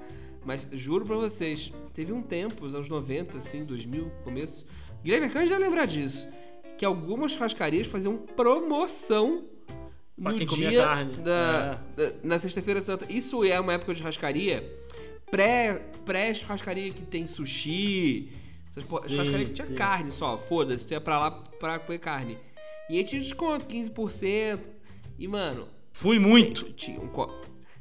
mas 0.46 0.68
juro 0.74 1.06
pra 1.06 1.16
vocês, 1.16 1.72
teve 1.94 2.12
um 2.12 2.22
tempo, 2.22 2.66
os 2.66 2.76
anos 2.76 2.88
90, 2.88 3.38
assim, 3.38 3.64
2000, 3.64 4.12
começo. 4.24 4.66
Guilherme 5.06 5.28
Arcanjo 5.28 5.50
deve 5.50 5.64
lembrar 5.64 5.86
disso. 5.86 6.28
Que 6.78 6.84
algumas 6.84 7.32
churrascarias 7.32 7.86
faziam 7.88 8.18
promoção 8.18 9.46
Pra 10.22 10.32
no 10.32 10.46
dia 10.46 10.84
carne. 10.84 11.14
da, 11.18 11.74
da- 11.96 12.14
na 12.24 12.40
sexta-feira 12.40 12.82
santa. 12.82 13.06
Isso 13.08 13.44
é 13.44 13.60
uma 13.60 13.74
época 13.74 13.94
de 13.94 14.00
churrascaria 14.00 14.64
pré, 15.30 15.76
pré-churrascaria 16.06 16.92
que 16.92 17.04
tem 17.04 17.28
sushi. 17.28 18.32
Essas 18.70 18.84
churrascaria 18.84 19.46
que 19.46 19.54
tinha 19.54 19.68
sim. 19.68 19.76
carne 19.76 20.12
só, 20.12 20.38
foda-se, 20.38 20.88
tu 20.88 20.92
ia 20.92 21.00
pra 21.02 21.20
lá 21.20 21.32
pra 21.32 21.78
comer 21.80 22.00
carne. 22.00 22.38
E 22.90 22.98
aí 22.98 23.04
tinha 23.04 23.22
desconto, 23.22 23.66
15%. 23.66 24.70
E, 25.20 25.28
mano, 25.28 25.68
Fui 25.92 26.20
muito. 26.20 26.62
Sempre 26.62 26.74
tinha 26.74 27.00
um, 27.00 27.08
co- 27.08 27.34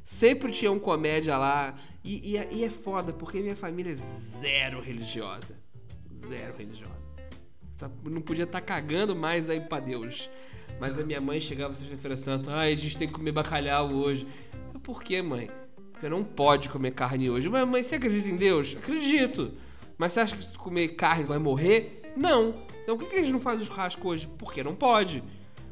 sempre 0.05 0.51
tinha 0.53 0.71
um 0.71 0.79
comédia 0.79 1.37
lá. 1.37 1.75
E, 2.03 2.31
e 2.31 2.37
é- 2.37 2.47
e 2.51 2.63
é 2.63 2.69
foda, 2.69 3.11
porque 3.11 3.39
minha 3.41 3.55
família 3.57 3.91
é 3.91 3.95
zero 3.95 4.79
religiosa. 4.79 5.57
Zero 6.13 6.55
religiosa. 6.57 6.94
Tá- 7.77 7.89
Não 8.03 8.21
podia 8.21 8.43
estar 8.45 8.61
cagando 8.61 9.15
mais 9.15 9.49
aí 9.49 9.59
pra 9.61 9.79
Deus. 9.79 10.29
Mas 10.79 10.97
a 10.99 11.03
minha 11.03 11.21
mãe 11.21 11.39
chegava 11.39 11.73
sexta-feira 11.73 12.17
santa, 12.17 12.51
ai, 12.53 12.73
a 12.73 12.75
gente 12.75 12.97
tem 12.97 13.07
que 13.07 13.13
comer 13.13 13.31
bacalhau 13.31 13.91
hoje. 13.91 14.27
Eu, 14.73 14.79
Por 14.79 15.03
que, 15.03 15.21
mãe? 15.21 15.49
Porque 15.91 16.09
não 16.09 16.23
pode 16.23 16.69
comer 16.69 16.91
carne 16.91 17.29
hoje. 17.29 17.47
Mas, 17.49 17.67
mãe, 17.67 17.81
você 17.81 17.95
acredita 17.95 18.27
em 18.27 18.35
Deus? 18.35 18.75
Acredito. 18.77 19.53
Mas 19.97 20.11
você 20.11 20.19
acha 20.19 20.35
que 20.35 20.43
se 20.43 20.57
comer 20.57 20.89
carne 20.89 21.23
vai 21.23 21.37
morrer? 21.37 22.01
Não. 22.17 22.65
Então 22.83 22.97
por 22.97 23.05
que 23.07 23.13
que 23.15 23.19
a 23.19 23.23
gente 23.23 23.31
não 23.31 23.39
faz 23.39 23.61
o 23.61 23.65
churrasco 23.65 24.07
hoje? 24.09 24.27
Porque 24.37 24.61
não 24.61 24.75
pode. 24.75 25.23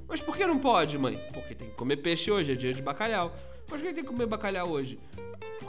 Mas 0.07 0.21
por 0.21 0.35
que 0.35 0.45
não 0.47 0.57
pode, 0.57 0.97
mãe? 0.97 1.19
Porque 1.33 1.53
tem 1.53 1.69
que 1.69 1.75
comer 1.75 1.97
peixe 1.97 2.31
hoje, 2.31 2.51
é 2.53 2.55
dia 2.55 2.73
de 2.73 2.81
bacalhau. 2.81 3.35
Mas 3.69 3.79
por 3.81 3.87
que 3.87 3.93
tem 3.93 4.03
que 4.03 4.09
comer 4.09 4.25
bacalhau 4.25 4.69
hoje? 4.69 4.97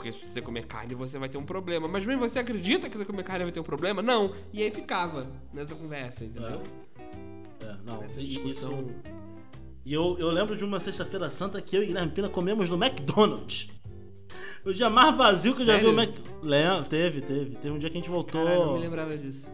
Porque 0.05 0.11
se 0.11 0.31
você 0.33 0.41
comer 0.41 0.67
carne, 0.67 0.93
você 0.93 1.17
vai 1.17 1.27
ter 1.27 1.37
um 1.39 1.43
problema. 1.45 1.87
Mas 1.87 2.05
bem, 2.05 2.15
você 2.15 2.37
acredita 2.37 2.87
que 2.87 2.93
se 2.95 2.99
você 3.03 3.05
comer 3.05 3.23
carne 3.23 3.43
vai 3.45 3.51
ter 3.51 3.59
um 3.59 3.63
problema? 3.63 4.03
Não. 4.03 4.33
E 4.53 4.61
aí 4.61 4.69
ficava 4.69 5.25
nessa 5.51 5.73
conversa, 5.73 6.25
entendeu? 6.25 6.61
É, 7.59 7.75
não, 7.87 8.03
Essa 8.03 8.21
discussão. 8.21 8.81
isso- 8.81 8.95
E 9.83 9.91
eu, 9.93 10.15
eu 10.19 10.29
lembro 10.29 10.55
de 10.55 10.63
uma 10.63 10.79
sexta-feira 10.79 11.31
santa 11.31 11.59
que 11.59 11.75
eu 11.75 11.81
e 11.81 11.87
Guilherme 11.87 12.11
Pina 12.11 12.29
comemos 12.29 12.69
no 12.69 12.75
McDonald's. 12.83 13.67
O 14.63 14.71
dia 14.73 14.89
mais 14.91 15.15
vazio 15.15 15.55
que 15.55 15.61
eu 15.63 15.65
já 15.65 15.77
vi 15.77 15.85
o 15.87 15.95
Sério? 15.95 15.95
Mac... 15.95 16.09
Lembro, 16.43 16.85
teve, 16.85 17.21
teve. 17.21 17.55
Teve 17.55 17.69
um 17.71 17.79
dia 17.79 17.89
que 17.89 17.97
a 17.97 17.99
gente 17.99 18.09
voltou. 18.09 18.43
Caralho, 18.45 18.65
não 18.65 18.73
me 18.75 18.81
lembrava 18.81 19.17
disso. 19.17 19.51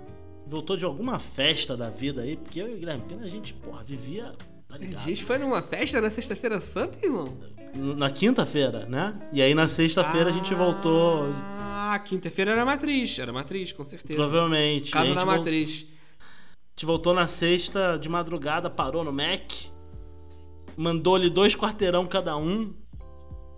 voltou 0.47 0.75
de 0.75 0.83
alguma 0.83 1.17
festa 1.17 1.77
da 1.77 1.89
vida 1.89 2.21
aí, 2.23 2.35
porque 2.35 2.61
eu 2.61 2.67
e 2.69 2.73
o 2.75 2.77
Guilherme 2.77 3.03
Pina, 3.05 3.23
a 3.23 3.29
gente, 3.29 3.53
porra, 3.53 3.83
vivia. 3.85 4.33
Tá 4.71 4.75
A 4.75 4.79
ligado? 4.79 5.03
gente 5.05 5.23
foi 5.23 5.37
numa 5.37 5.61
festa 5.61 5.99
na 6.01 6.09
sexta-feira 6.09 6.61
santa, 6.61 6.97
irmão? 7.05 7.37
Na 7.75 8.09
quinta-feira, 8.11 8.85
né? 8.85 9.19
E 9.33 9.41
aí 9.41 9.53
na 9.53 9.67
sexta-feira 9.67 10.29
a 10.29 10.33
gente 10.33 10.53
voltou. 10.53 11.25
Ah, 11.59 11.99
quinta-feira 11.99 12.51
era 12.51 12.65
matriz. 12.65 13.17
Era 13.19 13.31
matriz, 13.33 13.71
com 13.71 13.83
certeza. 13.83 14.15
Provavelmente. 14.19 14.89
A 14.89 14.93
Casa 15.01 15.13
da 15.15 15.23
vol- 15.25 15.35
matriz. 15.37 15.85
A 15.87 16.71
gente 16.73 16.85
voltou 16.85 17.13
na 17.13 17.27
sexta 17.27 17.97
de 17.97 18.07
madrugada, 18.09 18.69
parou 18.69 19.03
no 19.03 19.11
Mac. 19.11 19.51
Mandou-lhe 20.77 21.29
dois 21.29 21.55
quarteirão 21.55 22.07
cada 22.07 22.35
um. 22.37 22.73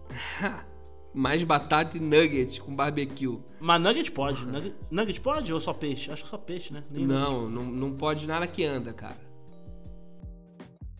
Mais 1.13 1.43
batata 1.43 1.95
e 1.95 1.99
nugget 1.99 2.59
com 2.59 2.75
barbecue. 2.75 3.39
Mas 3.59 3.79
nugget 3.81 4.11
pode. 4.11 4.43
Nugget, 4.45 4.75
nugget 4.89 5.21
pode 5.21 5.53
ou 5.53 5.61
só 5.61 5.71
peixe? 5.71 6.11
Acho 6.11 6.23
que 6.23 6.29
só 6.29 6.37
peixe, 6.37 6.73
né? 6.73 6.83
Nem 6.89 7.05
nugget. 7.05 7.19
Não, 7.29 7.49
não, 7.49 7.63
não 7.65 7.91
pode 7.93 8.25
nada 8.27 8.47
que 8.47 8.65
anda, 8.65 8.91
cara. 8.93 9.19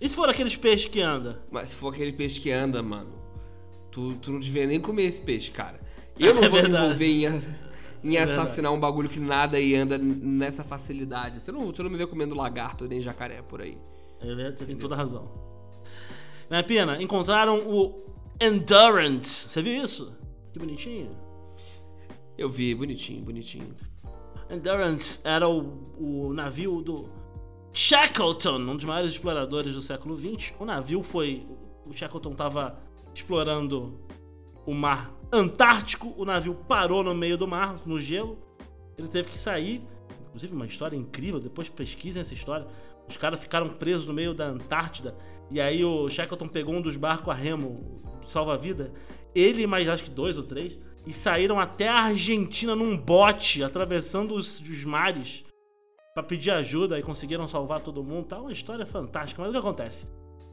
E 0.04 0.10
se 0.10 0.16
for 0.18 0.28
aqueles 0.30 0.54
peixes 0.58 0.88
que 0.92 1.00
anda? 1.00 1.42
Mas 1.50 1.70
se 1.70 1.78
for 1.78 1.94
aquele 1.94 2.12
peixe 2.12 2.38
que 2.38 2.52
anda, 2.52 2.84
mano, 2.84 3.14
tu, 3.90 4.16
tu 4.16 4.34
não 4.34 4.40
devia 4.42 4.68
nem 4.68 4.78
comer 4.78 5.04
esse 5.04 5.22
peixe, 5.22 5.50
cara. 5.50 5.80
Eu 6.20 6.34
não 6.34 6.44
É 6.44 6.50
vou 6.50 6.58
me 6.58 6.64
verdade. 6.64 6.86
envolver 6.88 7.06
em, 8.04 8.12
em 8.12 8.18
É 8.18 8.24
assassinar 8.24 8.74
um 8.74 8.80
bagulho 8.82 9.08
que 9.08 9.18
nada 9.18 9.58
e 9.58 9.74
anda 9.74 9.98
nessa 9.98 10.62
facilidade. 10.62 11.42
Você 11.42 11.54
não, 11.54 11.72
tu 11.72 11.82
não 11.84 11.90
me 11.90 11.96
vê 11.96 12.06
comendo 12.06 12.36
lagarto 12.36 12.86
nem 12.86 13.02
jacaré 13.02 13.42
por 13.42 13.62
aí. 13.62 13.78
É, 14.20 14.36
né? 14.36 14.54
Você 14.56 14.66
tem 14.66 14.76
toda 14.76 14.94
a 14.94 14.98
razão. 14.98 15.32
Né, 16.50 16.62
Pina? 16.64 17.02
Encontraram 17.02 17.60
o 17.66 18.04
Endurance. 18.42 19.48
Você 19.48 19.62
viu 19.62 19.82
isso? 19.82 20.14
Que 20.52 20.60
bonitinho. 20.60 21.18
Eu 22.38 22.50
vi, 22.50 22.76
bonitinho, 22.76 23.24
bonitinho. 23.24 23.74
Endurance 24.50 25.20
era 25.24 25.48
o, 25.48 25.94
o 25.98 26.34
navio 26.34 26.82
do 26.82 27.10
Shackleton, 27.74 28.58
um 28.58 28.76
dos 28.76 28.86
maiores 28.86 29.12
exploradores 29.12 29.74
do 29.74 29.82
século 29.82 30.16
XX. 30.16 30.54
O 30.60 30.66
navio 30.66 31.02
foi. 31.02 31.48
O 31.86 31.92
Shackleton 31.92 32.32
estava 32.32 32.80
explorando 33.14 34.00
o 34.66 34.74
mar 34.74 35.12
Antártico. 35.32 36.14
O 36.16 36.24
navio 36.24 36.54
parou 36.54 37.04
no 37.04 37.16
meio 37.16 37.36
do 37.36 37.48
mar, 37.48 37.82
no 37.86 38.00
gelo. 38.00 38.38
Ele 38.96 39.08
teve 39.08 39.30
que 39.30 39.40
sair. 39.40 39.82
Inclusive, 40.28 40.54
uma 40.54 40.68
história 40.68 40.96
incrível. 40.96 41.40
Depois 41.40 41.68
pesquisem 41.68 42.22
essa 42.22 42.36
história. 42.36 42.68
Os 43.10 43.18
caras 43.18 43.40
ficaram 43.40 43.68
presos 43.70 44.06
no 44.06 44.14
meio 44.14 44.36
da 44.36 44.46
Antártida. 44.46 45.18
E 45.50 45.60
aí 45.60 45.84
o 45.84 46.08
Shackleton 46.08 46.48
pegou 46.48 46.76
um 46.76 46.82
dos 46.82 46.96
barcos 46.96 47.30
a 47.30 47.34
remo 47.34 48.04
salva-vida. 48.28 48.94
Ele 49.34 49.66
mais 49.66 49.90
acho 49.90 50.04
que 50.04 50.12
dois 50.12 50.38
ou 50.38 50.44
três. 50.44 50.78
E 51.08 51.12
saíram 51.12 51.60
até 51.60 51.90
a 51.90 52.04
Argentina 52.04 52.76
num 52.76 52.96
bote, 52.96 53.64
atravessando 53.64 54.36
os, 54.36 54.60
os 54.62 54.86
mares. 54.86 55.44
Pra 56.14 56.22
pedir 56.22 56.52
ajuda 56.52 57.00
e 57.00 57.02
conseguiram 57.02 57.48
salvar 57.48 57.82
todo 57.82 58.04
mundo. 58.04 58.28
Tá 58.28 58.40
uma 58.40 58.52
história 58.52 58.86
fantástica. 58.86 59.42
Mas 59.42 59.50
o 59.50 59.52
que 59.54 59.58
acontece? 59.58 60.08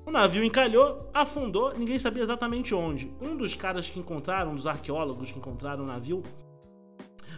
O 0.07 0.11
navio 0.11 0.42
encalhou, 0.42 1.11
afundou, 1.12 1.77
ninguém 1.77 1.99
sabia 1.99 2.23
exatamente 2.23 2.75
onde. 2.75 3.12
Um 3.20 3.37
dos 3.37 3.55
caras 3.55 3.88
que 3.88 4.01
encontraram, 4.01 4.53
um 4.53 4.55
dos 4.55 4.66
arqueólogos 4.66 5.31
que 5.31 5.38
encontraram 5.38 5.85
o 5.85 5.87
navio, 5.87 6.23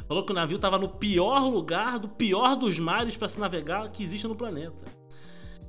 falou 0.06 0.24
que 0.24 0.30
o 0.30 0.34
navio 0.34 0.56
estava 0.56 0.78
no 0.78 0.88
pior 0.88 1.44
lugar, 1.48 1.98
do 1.98 2.08
pior 2.08 2.54
dos 2.54 2.78
mares 2.78 3.16
para 3.16 3.28
se 3.28 3.40
navegar 3.40 3.90
que 3.90 4.04
existe 4.04 4.28
no 4.28 4.36
planeta. 4.36 4.86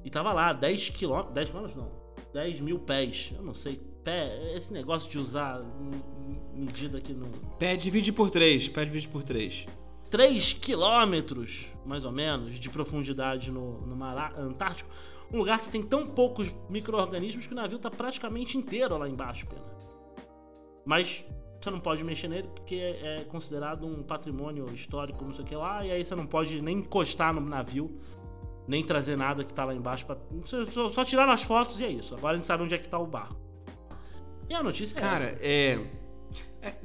E 0.06 0.10
tava 0.12 0.32
lá, 0.32 0.54
10 0.54 0.90
quilômetros. 0.90 1.34
10 1.34 1.50
quilômetros 1.50 1.76
não. 1.76 1.92
10 2.34 2.60
mil 2.60 2.78
pés. 2.80 3.32
Eu 3.36 3.44
não 3.44 3.54
sei. 3.56 3.82
Pé, 4.04 4.54
esse 4.56 4.72
negócio 4.72 5.10
de 5.10 5.18
usar 5.18 5.62
medida 6.54 7.00
aqui 7.00 7.14
no. 7.14 7.28
Pé 7.58 7.76
divide 7.76 8.12
por 8.12 8.30
três, 8.30 8.68
pé 8.68 8.86
divide 8.86 9.08
por 9.08 9.24
três. 9.24 9.66
3 10.14 10.54
quilômetros, 10.54 11.66
mais 11.84 12.06
ou 12.06 12.12
menos, 12.12 12.60
de 12.60 12.70
profundidade 12.70 13.50
no, 13.50 13.82
no 13.82 13.96
mar 13.96 14.32
Antártico. 14.38 14.88
Um 15.32 15.40
lugar 15.40 15.60
que 15.60 15.70
tem 15.70 15.82
tão 15.82 16.06
poucos 16.06 16.54
micro-organismos 16.70 17.48
que 17.48 17.52
o 17.52 17.56
navio 17.56 17.80
tá 17.80 17.90
praticamente 17.90 18.56
inteiro 18.56 18.96
lá 18.96 19.10
embaixo, 19.10 19.48
pena. 19.48 19.66
Mas 20.86 21.26
você 21.60 21.72
não 21.72 21.80
pode 21.80 22.04
mexer 22.04 22.28
nele 22.28 22.48
porque 22.48 22.76
é 22.76 23.22
é 23.22 23.24
considerado 23.24 23.88
um 23.88 24.04
patrimônio 24.04 24.72
histórico, 24.72 25.26
não 25.26 25.34
sei 25.34 25.44
o 25.44 25.48
que 25.48 25.56
lá, 25.56 25.84
e 25.84 25.90
aí 25.90 26.06
você 26.06 26.14
não 26.14 26.28
pode 26.28 26.62
nem 26.62 26.78
encostar 26.78 27.34
no 27.34 27.42
navio, 27.42 28.00
nem 28.68 28.86
trazer 28.86 29.18
nada 29.18 29.44
que 29.44 29.52
tá 29.52 29.66
lá 29.66 29.74
embaixo. 29.74 30.06
Pra... 30.06 30.16
Só, 30.44 30.90
só- 30.90 31.04
tirar 31.04 31.28
as 31.28 31.42
fotos 31.42 31.80
e 31.80 31.86
é 31.86 31.90
isso. 31.90 32.14
Agora 32.14 32.34
a 32.34 32.38
gente 32.38 32.46
sabe 32.46 32.62
onde 32.62 32.76
é 32.76 32.78
que 32.78 32.88
tá 32.88 33.00
o 33.00 33.08
barco. 33.08 33.36
E 34.48 34.54
a 34.54 34.62
notícia 34.62 34.96
é 34.96 35.02
Cara, 35.02 35.24
essa. 35.24 35.44
é, 35.44 35.88
é- 36.62 36.76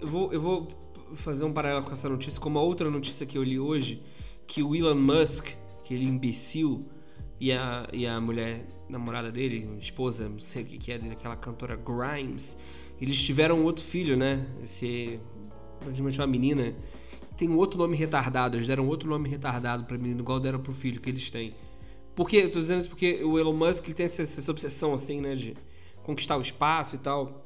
eu, 0.00 0.08
vou, 0.08 0.32
eu 0.32 0.40
vou 0.40 0.81
fazer 1.14 1.44
um 1.44 1.52
paralelo 1.52 1.84
com 1.84 1.92
essa 1.92 2.08
notícia 2.08 2.40
com 2.40 2.48
uma 2.48 2.60
outra 2.60 2.90
notícia 2.90 3.26
que 3.26 3.36
eu 3.36 3.42
li 3.42 3.58
hoje, 3.58 4.02
que 4.46 4.62
o 4.62 4.74
Elon 4.74 4.94
Musk, 4.94 5.50
aquele 5.80 6.04
imbecil, 6.04 6.86
e 7.40 7.52
a, 7.52 7.88
e 7.92 8.06
a 8.06 8.20
mulher 8.20 8.64
namorada 8.88 9.32
dele, 9.32 9.68
esposa, 9.80 10.28
não 10.28 10.38
sei 10.38 10.62
o 10.62 10.66
que, 10.66 10.78
que 10.78 10.92
é 10.92 10.98
dele, 10.98 11.14
aquela 11.14 11.34
cantora 11.34 11.74
Grimes, 11.76 12.56
eles 13.00 13.20
tiveram 13.20 13.64
outro 13.64 13.84
filho, 13.84 14.16
né? 14.16 14.46
Esse, 14.62 15.18
praticamente 15.80 16.20
uma 16.20 16.26
menina. 16.28 16.72
Tem 17.36 17.48
um 17.48 17.56
outro 17.56 17.78
nome 17.78 17.96
retardado, 17.96 18.56
eles 18.56 18.68
deram 18.68 18.86
outro 18.86 19.08
nome 19.08 19.28
retardado 19.28 19.84
pra 19.84 19.98
menina, 19.98 20.20
igual 20.20 20.38
deram 20.38 20.60
pro 20.60 20.72
filho 20.72 21.00
que 21.00 21.10
eles 21.10 21.30
têm. 21.32 21.52
Porque, 22.14 22.36
eu 22.36 22.52
tô 22.52 22.60
dizendo 22.60 22.80
isso 22.80 22.88
porque 22.88 23.24
o 23.24 23.36
Elon 23.38 23.54
Musk 23.54 23.86
ele 23.86 23.94
tem 23.94 24.06
essa, 24.06 24.22
essa 24.22 24.50
obsessão, 24.50 24.94
assim, 24.94 25.20
né, 25.20 25.34
de 25.34 25.56
conquistar 26.04 26.36
o 26.36 26.42
espaço 26.42 26.94
e 26.94 26.98
tal. 26.98 27.44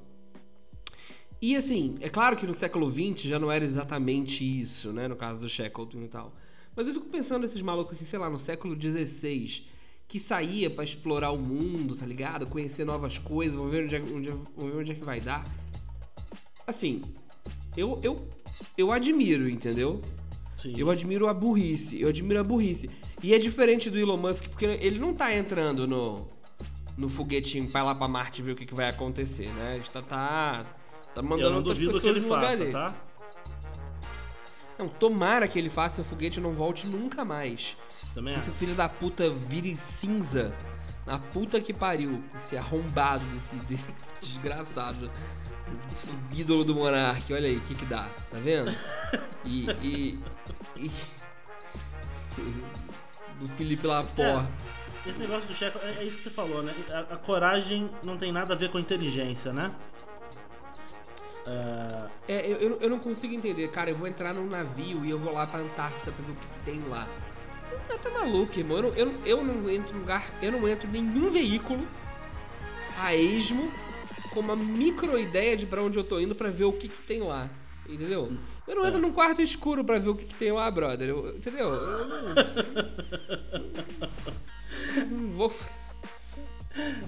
E 1.41 1.55
assim, 1.55 1.97
é 2.01 2.09
claro 2.09 2.37
que 2.37 2.47
no 2.47 2.55
século 2.55 2.91
XX 2.91 3.22
já 3.28 3.39
não 3.39 3.51
era 3.53 3.64
exatamente 3.64 4.43
isso, 4.45 4.93
né? 4.93 5.07
No 5.07 5.16
caso 5.16 5.43
do 5.43 5.49
Shackleton 5.49 6.03
e 6.03 6.09
tal. 6.09 6.34
Mas 6.74 6.89
eu 6.89 6.95
fico 6.95 7.07
pensando 7.07 7.43
nesses 7.43 7.62
malucos 7.62 7.97
assim, 7.97 8.05
sei 8.05 8.18
lá, 8.18 8.28
no 8.30 8.39
século 8.39 8.74
XVI, 8.80 9.66
que 10.09 10.18
saía 10.20 10.70
pra 10.70 10.84
explorar 10.84 11.30
o 11.30 11.39
mundo, 11.39 11.97
tá 11.97 12.07
ligado? 12.07 12.49
Conhecer 12.49 12.84
novas 12.84 13.18
coisas, 13.18 13.55
vamos 13.57 13.70
ver 13.70 13.84
onde 13.84 13.97
é, 13.97 14.01
onde 14.01 14.28
é- 14.28 14.32
ver 14.32 14.76
onde 14.78 14.93
é 14.93 14.95
que 14.95 15.05
vai 15.05 15.20
dar. 15.20 15.45
Assim, 16.66 17.03
eu, 17.76 18.01
eu, 18.03 18.28
eu 18.76 18.93
admiro, 18.93 19.49
entendeu? 19.49 20.01
Sim. 20.57 20.74
Eu 20.76 20.91
admiro 20.91 21.28
a 21.28 21.34
burrice, 21.34 22.01
eu 22.01 22.09
admiro 22.09 22.41
a 22.41 22.45
burrice. 22.45 22.89
E 23.22 23.34
é 23.34 23.39
diferente 23.39 23.91
do 23.91 23.99
Elon 23.99 24.16
Musk, 24.16 24.49
porque 24.49 24.64
ele 24.64 24.99
não 24.99 25.14
tá 25.14 25.34
entrando 25.34 25.87
no, 25.87 26.28
no 26.97 27.09
foguetinho 27.09 27.68
pra 27.70 27.80
ir 27.80 27.84
lá 27.84 27.95
pra 27.95 28.09
Marte 28.09 28.43
ver 28.43 28.53
o 28.53 28.57
que, 28.57 28.66
que 28.66 28.74
vai 28.74 28.89
acontecer, 28.89 29.49
né? 29.55 29.74
A 29.74 29.76
gente 29.76 29.91
tá, 29.91 30.76
tá, 31.17 31.21
Eu 31.21 31.29
mandando 31.29 31.51
não 31.51 31.57
outras 31.59 31.79
duvido 31.79 31.93
pessoas 31.95 32.03
que 32.03 32.19
ele 32.19 32.21
no 32.27 32.35
lugar 32.35 32.45
faça, 32.51 32.57
dele. 32.59 32.73
tá? 32.73 32.95
Não, 34.79 34.89
tomara 34.89 35.49
que 35.49 35.59
ele 35.59 35.71
faça 35.71 36.03
o 36.03 36.05
foguete 36.05 36.39
e 36.39 36.43
não 36.43 36.53
volte 36.53 36.87
nunca 36.87 37.25
mais. 37.25 37.77
Também 38.14 38.35
Que 38.35 38.41
esse 38.41 38.51
filho 38.53 38.75
da 38.75 38.89
puta 38.89 39.31
vire 39.31 39.75
cinza 39.77 40.55
na 41.07 41.19
puta 41.19 41.61
que 41.61 41.73
pariu. 41.73 42.23
Esse 42.37 42.57
arrombado 42.57 43.25
desse, 43.27 43.57
desse 43.67 43.95
desgraçado. 44.21 45.11
Ídolo 46.33 46.64
do 46.64 46.75
Monark, 46.75 47.33
olha 47.33 47.49
aí 47.49 47.57
o 47.57 47.61
que 47.62 47.75
que 47.75 47.85
dá, 47.87 48.09
tá 48.31 48.39
vendo? 48.39 48.71
E. 49.45 49.67
e, 49.83 50.19
e- 50.77 50.91
do 53.41 53.49
Felipe 53.57 53.87
Laporte. 53.87 54.49
Esse 55.07 55.19
negócio 55.21 55.47
do 55.47 55.55
checo, 55.55 55.79
é, 55.83 56.03
é 56.03 56.05
isso 56.05 56.17
que 56.17 56.23
você 56.25 56.31
falou, 56.31 56.62
né? 56.62 56.75
A, 56.91 57.14
a 57.14 57.17
coragem 57.17 57.91
não 58.03 58.17
tem 58.17 58.33
nada 58.33 58.55
a 58.55 58.57
ver 58.57 58.71
com 58.71 58.79
a 58.79 58.81
inteligência, 58.81 59.53
né? 59.53 59.73
É, 61.47 62.09
É, 62.29 62.47
eu, 62.53 62.57
eu, 62.57 62.79
eu 62.81 62.91
não 62.91 62.99
consigo 62.99 63.33
entender, 63.35 63.69
cara. 63.69 63.91
Eu 63.91 63.97
vou 63.97 64.07
entrar 64.09 64.35
num 64.35 64.47
navio 64.49 65.05
e 65.05 65.11
eu 65.11 65.19
vou 65.19 65.33
lá 65.33 65.47
pra 65.47 65.61
Antártida 65.61 66.11
pra 66.13 66.25
ver 66.27 66.33
o 66.33 66.35
que, 66.37 66.47
que 66.47 66.65
tem 66.65 66.83
lá. 66.89 67.07
Ah, 67.91 67.99
tá 68.03 68.11
maluco, 68.11 68.59
irmão. 68.59 68.79
Eu 68.79 68.83
não, 68.83 68.95
eu, 68.97 69.13
eu 69.27 69.45
não 69.45 69.71
entro 69.71 69.95
em 69.97 70.01
lugar. 70.01 70.29
Eu 70.43 70.53
não 70.53 70.69
entro 70.69 70.89
em 70.89 70.93
nenhum 71.01 71.31
veículo 71.31 71.87
a 72.99 73.15
esmo 73.15 73.71
com 74.33 74.41
uma 74.41 74.57
micro 74.57 75.19
ideia 75.19 75.57
de 75.57 75.67
pra 75.67 75.83
onde 75.83 75.97
eu 75.99 76.05
tô 76.05 76.19
indo 76.21 76.35
pra 76.35 76.51
ver 76.51 76.65
o 76.65 76.73
que, 76.73 76.89
que 76.89 77.03
tem 77.03 77.21
lá. 77.23 77.49
Entendeu? 77.89 78.33
Eu 78.67 78.75
não 78.75 78.85
entro 78.87 79.01
num 79.01 79.13
quarto 79.13 79.41
escuro 79.41 79.85
pra 79.85 79.99
ver 80.01 80.09
o 80.09 80.15
que, 80.17 80.25
que 80.25 80.35
tem 80.35 80.51
lá, 80.51 80.69
brother. 80.71 81.09
Eu- 81.11 81.37
entendeu? 81.37 81.69
Eu 81.69 82.07
não, 82.09 82.35
não 85.11 85.29
vou. 85.31 85.53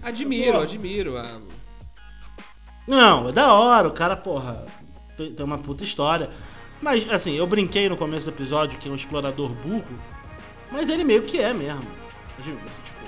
Admiro, 0.02 0.60
admiro. 0.60 1.18
A, 1.18 1.40
Não, 2.88 3.28
é 3.28 3.32
da 3.32 3.52
hora, 3.52 3.86
o 3.86 3.92
cara, 3.92 4.16
porra, 4.16 4.64
tem 5.16 5.34
uma 5.44 5.58
puta 5.58 5.84
história. 5.84 6.30
Mas, 6.80 7.08
assim, 7.10 7.34
eu 7.36 7.46
brinquei 7.46 7.88
no 7.88 7.96
começo 7.96 8.24
do 8.24 8.30
episódio 8.30 8.78
que 8.78 8.88
é 8.88 8.92
um 8.92 8.96
explorador 8.96 9.50
burro, 9.50 9.84
mas 10.72 10.88
ele 10.88 11.04
meio 11.04 11.22
que 11.22 11.38
é 11.38 11.52
mesmo. 11.52 11.82
Assim, 12.40 12.52
tipo. 12.84 12.98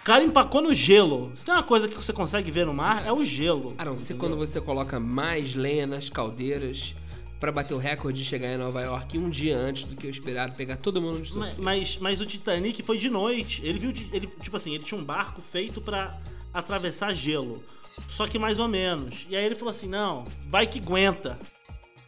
O 0.00 0.04
cara 0.04 0.24
empacou 0.24 0.60
no 0.60 0.74
gelo. 0.74 1.30
Se 1.36 1.44
tem 1.44 1.54
uma 1.54 1.62
coisa 1.62 1.86
que 1.86 1.94
você 1.94 2.12
consegue 2.12 2.50
ver 2.50 2.66
no 2.66 2.74
mar, 2.74 3.06
é 3.06 3.12
o 3.12 3.24
gelo. 3.24 3.74
A 3.78 3.84
não 3.84 3.98
ser 3.98 4.14
quando 4.14 4.36
você 4.36 4.60
coloca 4.60 4.98
mais 4.98 5.54
lenha 5.54 5.86
nas 5.86 6.08
caldeiras 6.08 6.94
pra 7.38 7.52
bater 7.52 7.74
o 7.74 7.78
recorde 7.78 8.18
de 8.18 8.24
chegar 8.24 8.48
em 8.52 8.56
Nova 8.56 8.80
York 8.80 9.16
um 9.18 9.28
dia 9.30 9.56
antes 9.56 9.84
do 9.84 9.94
que 9.94 10.06
eu 10.06 10.10
esperado, 10.10 10.54
pegar 10.54 10.76
todo 10.76 11.00
mundo 11.00 11.16
de 11.20 11.22
Mas, 11.22 11.28
surpresa. 11.30 11.56
mas, 11.60 11.98
mas 12.00 12.20
o 12.20 12.26
Titanic 12.26 12.82
foi 12.82 12.98
de 12.98 13.08
noite. 13.10 13.60
Ele 13.64 13.78
viu, 13.78 13.92
de- 13.92 14.08
ele, 14.12 14.26
tipo 14.26 14.56
assim, 14.56 14.74
ele 14.74 14.82
tinha 14.84 15.00
um 15.00 15.04
barco 15.04 15.40
feito 15.40 15.80
pra 15.80 16.18
atravessar 16.52 17.14
gelo. 17.14 17.62
Só 18.08 18.26
que 18.26 18.38
mais 18.38 18.58
ou 18.58 18.68
menos. 18.68 19.26
E 19.28 19.36
aí 19.36 19.44
ele 19.44 19.54
falou 19.54 19.70
assim: 19.70 19.88
não, 19.88 20.26
vai 20.48 20.66
que 20.66 20.78
aguenta. 20.78 21.38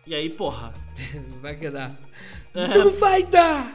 E 0.06 0.14
aí, 0.14 0.28
porra. 0.28 0.72
Vai 1.40 1.56
que 1.56 1.70
dá. 1.70 1.90
É. 2.54 2.68
Não 2.78 2.92
vai 2.92 3.22
dar! 3.24 3.74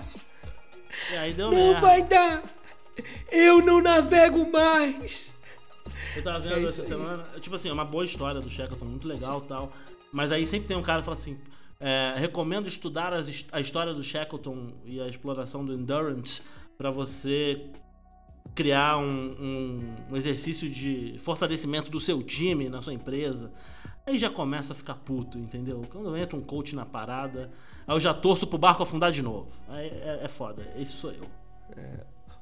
E 1.12 1.18
aí 1.18 1.34
deu 1.34 1.50
Não 1.52 1.58
merda. 1.58 1.82
vai 1.82 2.04
dar! 2.04 2.44
Eu 3.32 3.62
não 3.66 3.82
navego 3.82 4.50
mais! 4.52 5.34
Eu 6.16 6.24
tava 6.24 6.38
É 6.38 6.42
vendo 6.56 6.60
isso 6.70 6.70
essa 6.70 6.82
aí. 6.84 6.88
semana. 6.88 7.24
Tipo 7.42 7.56
assim, 7.56 7.70
é 7.70 7.74
uma 7.74 7.84
boa 7.84 8.06
história 8.06 8.40
do 8.40 8.50
Shackleton, 8.50 8.86
muito 8.86 9.08
legal 9.08 9.42
e 9.44 9.48
tal. 9.48 9.72
Mas 10.14 10.32
aí 10.32 10.46
sempre 10.48 10.68
tem 10.68 10.78
um 10.78 10.82
cara 10.84 11.00
que 11.00 11.06
fala 11.06 11.18
assim: 11.18 11.38
é, 11.80 12.14
recomendo 12.18 12.68
estudar 12.68 13.12
as 13.14 13.28
a 13.52 13.60
história 13.60 13.94
do 13.94 14.04
Shackleton 14.04 14.72
e 14.86 15.02
a 15.02 15.08
exploração 15.08 15.66
do 15.66 15.74
Endurance 15.74 16.42
pra 16.78 16.90
você 16.92 17.66
criar 18.60 18.98
um, 18.98 19.06
um- 19.40 19.96
um 20.12 20.18
exercício 20.18 20.70
de 20.70 21.16
fortalecimento 21.20 21.90
do 21.90 21.98
seu 21.98 22.22
time 22.22 22.68
na 22.68 22.82
sua 22.82 22.94
empresa. 22.94 23.54
Aí 24.06 24.20
já 24.20 24.30
começa 24.30 24.74
a 24.74 24.76
ficar 24.76 24.96
puto, 24.96 25.38
entendeu? 25.40 25.82
Quando 25.90 26.14
entra 26.18 26.36
um 26.36 26.42
coach 26.42 26.76
na 26.76 26.86
parada, 26.86 27.50
aí 27.88 27.96
eu 27.96 28.00
já 28.02 28.14
torço 28.14 28.46
pro 28.46 28.58
barco 28.58 28.84
afundar 28.84 29.14
de 29.14 29.22
novo. 29.22 29.48
Aí 29.70 29.88
é, 29.88 30.20
é 30.24 30.28
foda, 30.28 30.68
esse 30.78 30.92
sou 30.92 31.12
eu. 31.14 31.24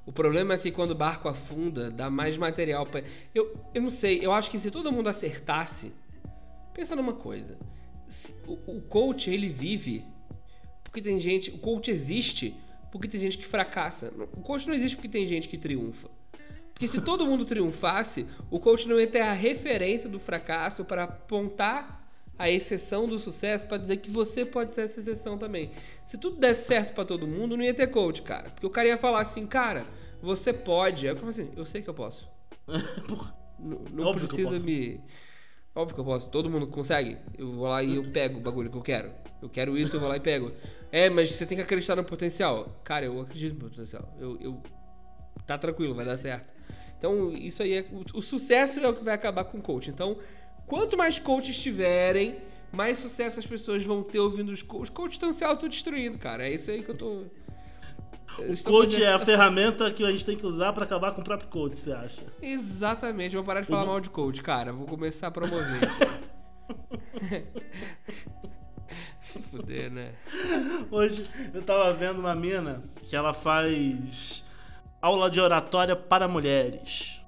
O 0.08 0.12
problema 0.12 0.56
é 0.56 0.58
que 0.58 0.72
quando 0.72 0.92
o 0.92 0.96
barco 0.96 1.28
afunda, 1.30 1.92
dá 1.92 2.10
mais 2.10 2.36
material 2.36 2.84
pra. 2.84 3.04
Eu, 3.36 3.56
eu 3.76 3.82
não 3.84 3.92
sei, 3.92 4.26
eu 4.26 4.32
acho 4.32 4.50
que 4.50 4.58
se 4.58 4.72
todo 4.72 4.92
mundo 4.92 5.10
acertasse. 5.10 5.94
Pensa 6.74 6.96
numa 6.96 7.14
coisa. 7.14 7.58
O, 8.48 8.54
o 8.78 8.82
coach, 8.82 9.30
ele 9.30 9.50
vive 9.50 10.04
porque 10.84 11.00
tem 11.00 11.20
gente. 11.20 11.52
O 11.52 11.60
coach 11.60 11.92
existe 11.92 12.56
porque 12.92 13.08
tem 13.08 13.20
gente 13.20 13.38
que 13.38 13.46
fracassa. 13.46 14.14
O 14.34 14.42
coach 14.42 14.68
não 14.68 14.74
existe 14.74 14.96
porque 14.96 15.10
tem 15.10 15.28
gente 15.28 15.48
que 15.48 15.58
triunfa. 15.58 16.10
Porque 16.74 16.88
se 16.88 17.02
todo 17.02 17.26
mundo 17.26 17.44
triunfasse, 17.44 18.28
o 18.52 18.60
coach 18.60 18.88
não 18.88 19.00
ia 19.00 19.08
ter 19.08 19.22
a 19.22 19.34
referência 19.34 20.08
do 20.08 20.20
fracasso 20.20 20.86
para 20.86 21.06
apontar 21.06 22.08
a 22.38 22.50
exceção 22.52 23.08
do 23.08 23.18
sucesso 23.18 23.66
para 23.66 23.78
dizer 23.78 23.98
que 23.98 24.12
você 24.12 24.46
pode 24.46 24.74
ser 24.74 24.82
essa 24.82 25.00
exceção 25.00 25.38
também. 25.38 25.72
Se 26.06 26.18
tudo 26.18 26.38
der 26.38 26.54
certo 26.54 26.94
para 26.94 27.04
todo 27.04 27.28
mundo, 27.28 27.58
não 27.58 27.64
ia 27.64 27.74
ter 27.74 27.88
coach, 27.88 28.22
cara. 28.22 28.50
Porque 28.52 28.68
o 28.68 28.70
cara 28.70 28.88
ia 28.88 28.98
falar 28.98 29.22
assim, 29.22 29.48
cara, 29.48 29.86
você 30.22 30.54
pode. 30.54 31.08
Aí 31.08 31.14
eu 31.14 31.18
falo 31.18 31.30
assim, 31.30 31.52
eu 31.56 31.66
sei 31.66 31.82
que 31.82 31.90
eu 31.90 31.94
posso. 31.94 32.30
Não, 33.60 33.80
não 33.92 34.14
precisa 34.14 34.60
me. 34.60 35.02
Óbvio 35.78 35.94
que 35.94 36.02
eu 36.02 36.06
posso. 36.06 36.28
Todo 36.30 36.50
mundo 36.50 36.66
consegue. 36.66 37.18
Eu 37.38 37.52
vou 37.52 37.68
lá 37.68 37.84
e 37.84 37.96
eu 37.98 38.04
pego 38.12 38.40
o 38.40 38.42
bagulho 38.42 38.70
que 38.72 38.78
eu 38.78 38.82
quero. 38.82 39.12
Eu 39.42 39.48
quero 39.48 39.78
isso, 39.78 39.96
eu 39.96 40.00
vou 40.00 40.10
lá 40.10 40.18
e 40.18 40.20
pego. 40.20 40.52
É, 40.92 41.08
mas 41.10 41.32
você 41.32 41.46
tem 41.46 41.56
que 41.56 41.64
acreditar 41.64 41.96
no 41.96 42.04
potencial. 42.04 42.82
Cara, 42.84 43.06
eu 43.06 43.22
acredito 43.22 43.54
no 43.64 43.70
potencial. 43.70 44.12
Eu, 44.20 44.38
eu- 44.42 44.62
Tá 45.46 45.58
tranquilo, 45.58 45.94
vai 45.94 46.04
dar 46.04 46.18
certo. 46.18 46.52
Então, 46.98 47.32
isso 47.32 47.62
aí 47.62 47.74
é. 47.74 47.86
O, 47.92 48.18
o 48.18 48.22
sucesso 48.24 48.80
é 48.80 48.90
o 48.90 48.94
que 48.94 49.04
vai 49.04 49.14
acabar 49.14 49.44
com 49.46 49.60
o 49.60 49.62
coach. 49.62 49.90
Então, 49.90 50.18
quanto 50.66 50.98
mais 50.98 51.20
coaches 51.20 51.56
tiverem, 51.58 52.38
mais 52.74 52.98
sucesso 52.98 53.40
as 53.40 53.46
pessoas 53.46 53.84
vão 53.84 54.02
ter 54.04 54.20
ouvindo 54.20 54.52
os 54.52 54.64
coaches. 54.64 54.90
Os 54.90 54.96
coaches 54.96 55.14
estão 55.14 55.32
se 55.32 55.44
autodestruindo, 55.44 56.18
cara. 56.18 56.46
É 56.48 56.54
isso 56.54 56.72
aí 56.72 56.82
que 56.84 56.90
eu 56.90 56.96
tô. 56.98 57.24
O 58.44 58.64
coach 58.64 58.92
fazendo- 58.92 59.04
é 59.04 59.14
a 59.14 59.20
ferramenta 59.20 59.92
que 59.92 60.04
a 60.04 60.12
gente 60.12 60.24
tem 60.26 60.38
que 60.38 60.46
usar 60.46 60.72
pra 60.74 60.84
acabar 60.86 61.12
com 61.14 61.22
o 61.22 61.24
próprio 61.24 61.50
coach, 61.50 61.76
você 61.78 61.92
acha? 61.92 62.22
Exatamente, 62.42 63.36
vou 63.36 63.44
parar 63.46 63.62
de 63.62 63.68
falar 63.68 63.86
mal 63.86 64.00
de 64.00 64.10
coach, 64.10 64.42
cara. 64.42 64.72
Vou 64.74 64.86
começar 64.86 65.28
a 65.28 65.32
promover. 65.32 65.82
Se 69.22 69.40
fuder, 69.42 69.92
né? 69.92 70.14
Hoje 70.90 71.28
eu 71.54 71.62
tava 71.62 71.92
vendo 71.94 72.20
uma 72.20 72.34
mina 72.36 72.84
que 73.10 73.16
ela 73.16 73.34
faz 73.34 74.44
aula 75.02 75.30
de 75.30 75.40
oratória 75.40 75.96
para 75.96 76.28
mulheres. 76.28 77.20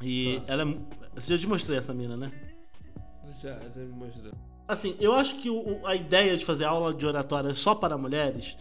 E 0.00 0.36
Nossa. 0.38 0.52
ela 0.52 0.62
é. 0.62 0.76
Você 1.20 1.34
já 1.34 1.38
te 1.40 1.46
mostrei 1.46 1.78
essa 1.78 1.92
mina, 1.92 2.16
né? 2.16 2.30
Já, 3.42 3.58
já 3.60 3.80
me 3.80 3.92
mostrou. 3.92 4.32
Assim, 4.66 4.96
eu 5.00 5.14
acho 5.14 5.36
que 5.36 5.50
o- 5.50 5.86
a 5.86 5.94
ideia 5.94 6.36
de 6.36 6.44
fazer 6.44 6.64
aula 6.64 6.94
de 6.94 7.04
oratória 7.04 7.52
só 7.54 7.74
para 7.74 7.96
mulheres 7.98 8.56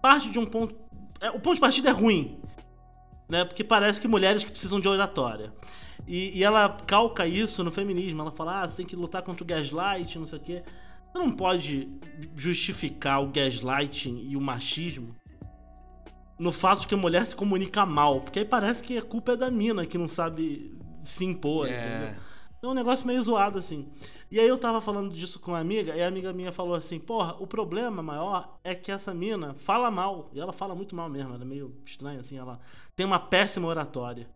parte 0.00 0.30
de 0.30 0.38
um 0.38 0.44
ponto. 0.44 0.74
é, 1.20 1.30
o 1.30 1.40
ponto 1.40 1.54
de 1.54 1.60
partida 1.60 1.90
é 1.90 1.92
ruim. 1.92 2.40
Né? 3.28 3.44
Porque 3.44 3.64
parece 3.64 4.00
que 4.00 4.06
mulheres 4.06 4.44
que 4.44 4.50
precisam 4.50 4.80
de 4.80 4.88
oratória. 4.88 5.52
E, 6.06 6.38
e 6.38 6.44
ela 6.44 6.68
calca 6.86 7.26
isso 7.26 7.64
no 7.64 7.72
feminismo. 7.72 8.22
Ela 8.22 8.30
fala, 8.30 8.62
ah, 8.62 8.68
você 8.68 8.76
tem 8.76 8.86
que 8.86 8.96
lutar 8.96 9.22
contra 9.22 9.42
o 9.42 9.46
gaslight, 9.46 10.18
não 10.18 10.26
sei 10.26 10.38
o 10.38 10.42
quê. 10.42 10.62
Você 11.12 11.18
não 11.18 11.32
pode 11.32 11.88
justificar 12.36 13.22
o 13.22 13.28
gaslighting 13.28 14.28
e 14.28 14.36
o 14.36 14.40
machismo 14.40 15.14
no 16.38 16.52
fato 16.52 16.82
de 16.82 16.86
que 16.88 16.94
a 16.94 16.98
mulher 16.98 17.26
se 17.26 17.34
comunica 17.34 17.84
mal. 17.86 18.20
Porque 18.20 18.40
aí 18.40 18.44
parece 18.44 18.82
que 18.82 18.98
a 18.98 19.02
culpa 19.02 19.32
é 19.32 19.36
da 19.36 19.50
mina 19.50 19.86
que 19.86 19.98
não 19.98 20.08
sabe 20.08 20.76
se 21.02 21.24
impor, 21.24 21.66
entendeu? 21.66 22.08
É. 22.08 22.16
É 22.62 22.66
um 22.66 22.74
negócio 22.74 23.06
meio 23.06 23.22
zoado, 23.22 23.58
assim. 23.58 23.88
E 24.30 24.40
aí 24.40 24.48
eu 24.48 24.58
tava 24.58 24.80
falando 24.80 25.12
disso 25.14 25.38
com 25.38 25.52
uma 25.52 25.60
amiga, 25.60 25.94
e 25.94 26.02
a 26.02 26.08
amiga 26.08 26.32
minha 26.32 26.50
falou 26.50 26.74
assim, 26.74 26.98
porra, 26.98 27.36
o 27.38 27.46
problema 27.46 28.02
maior 28.02 28.58
é 28.64 28.74
que 28.74 28.90
essa 28.90 29.14
mina 29.14 29.54
fala 29.58 29.90
mal. 29.90 30.30
E 30.32 30.40
ela 30.40 30.52
fala 30.52 30.74
muito 30.74 30.96
mal 30.96 31.08
mesmo, 31.08 31.32
ela 31.34 31.42
é 31.42 31.46
meio 31.46 31.74
estranha, 31.86 32.20
assim, 32.20 32.36
ela 32.36 32.58
tem 32.96 33.06
uma 33.06 33.20
péssima 33.20 33.68
oratória. 33.68 34.28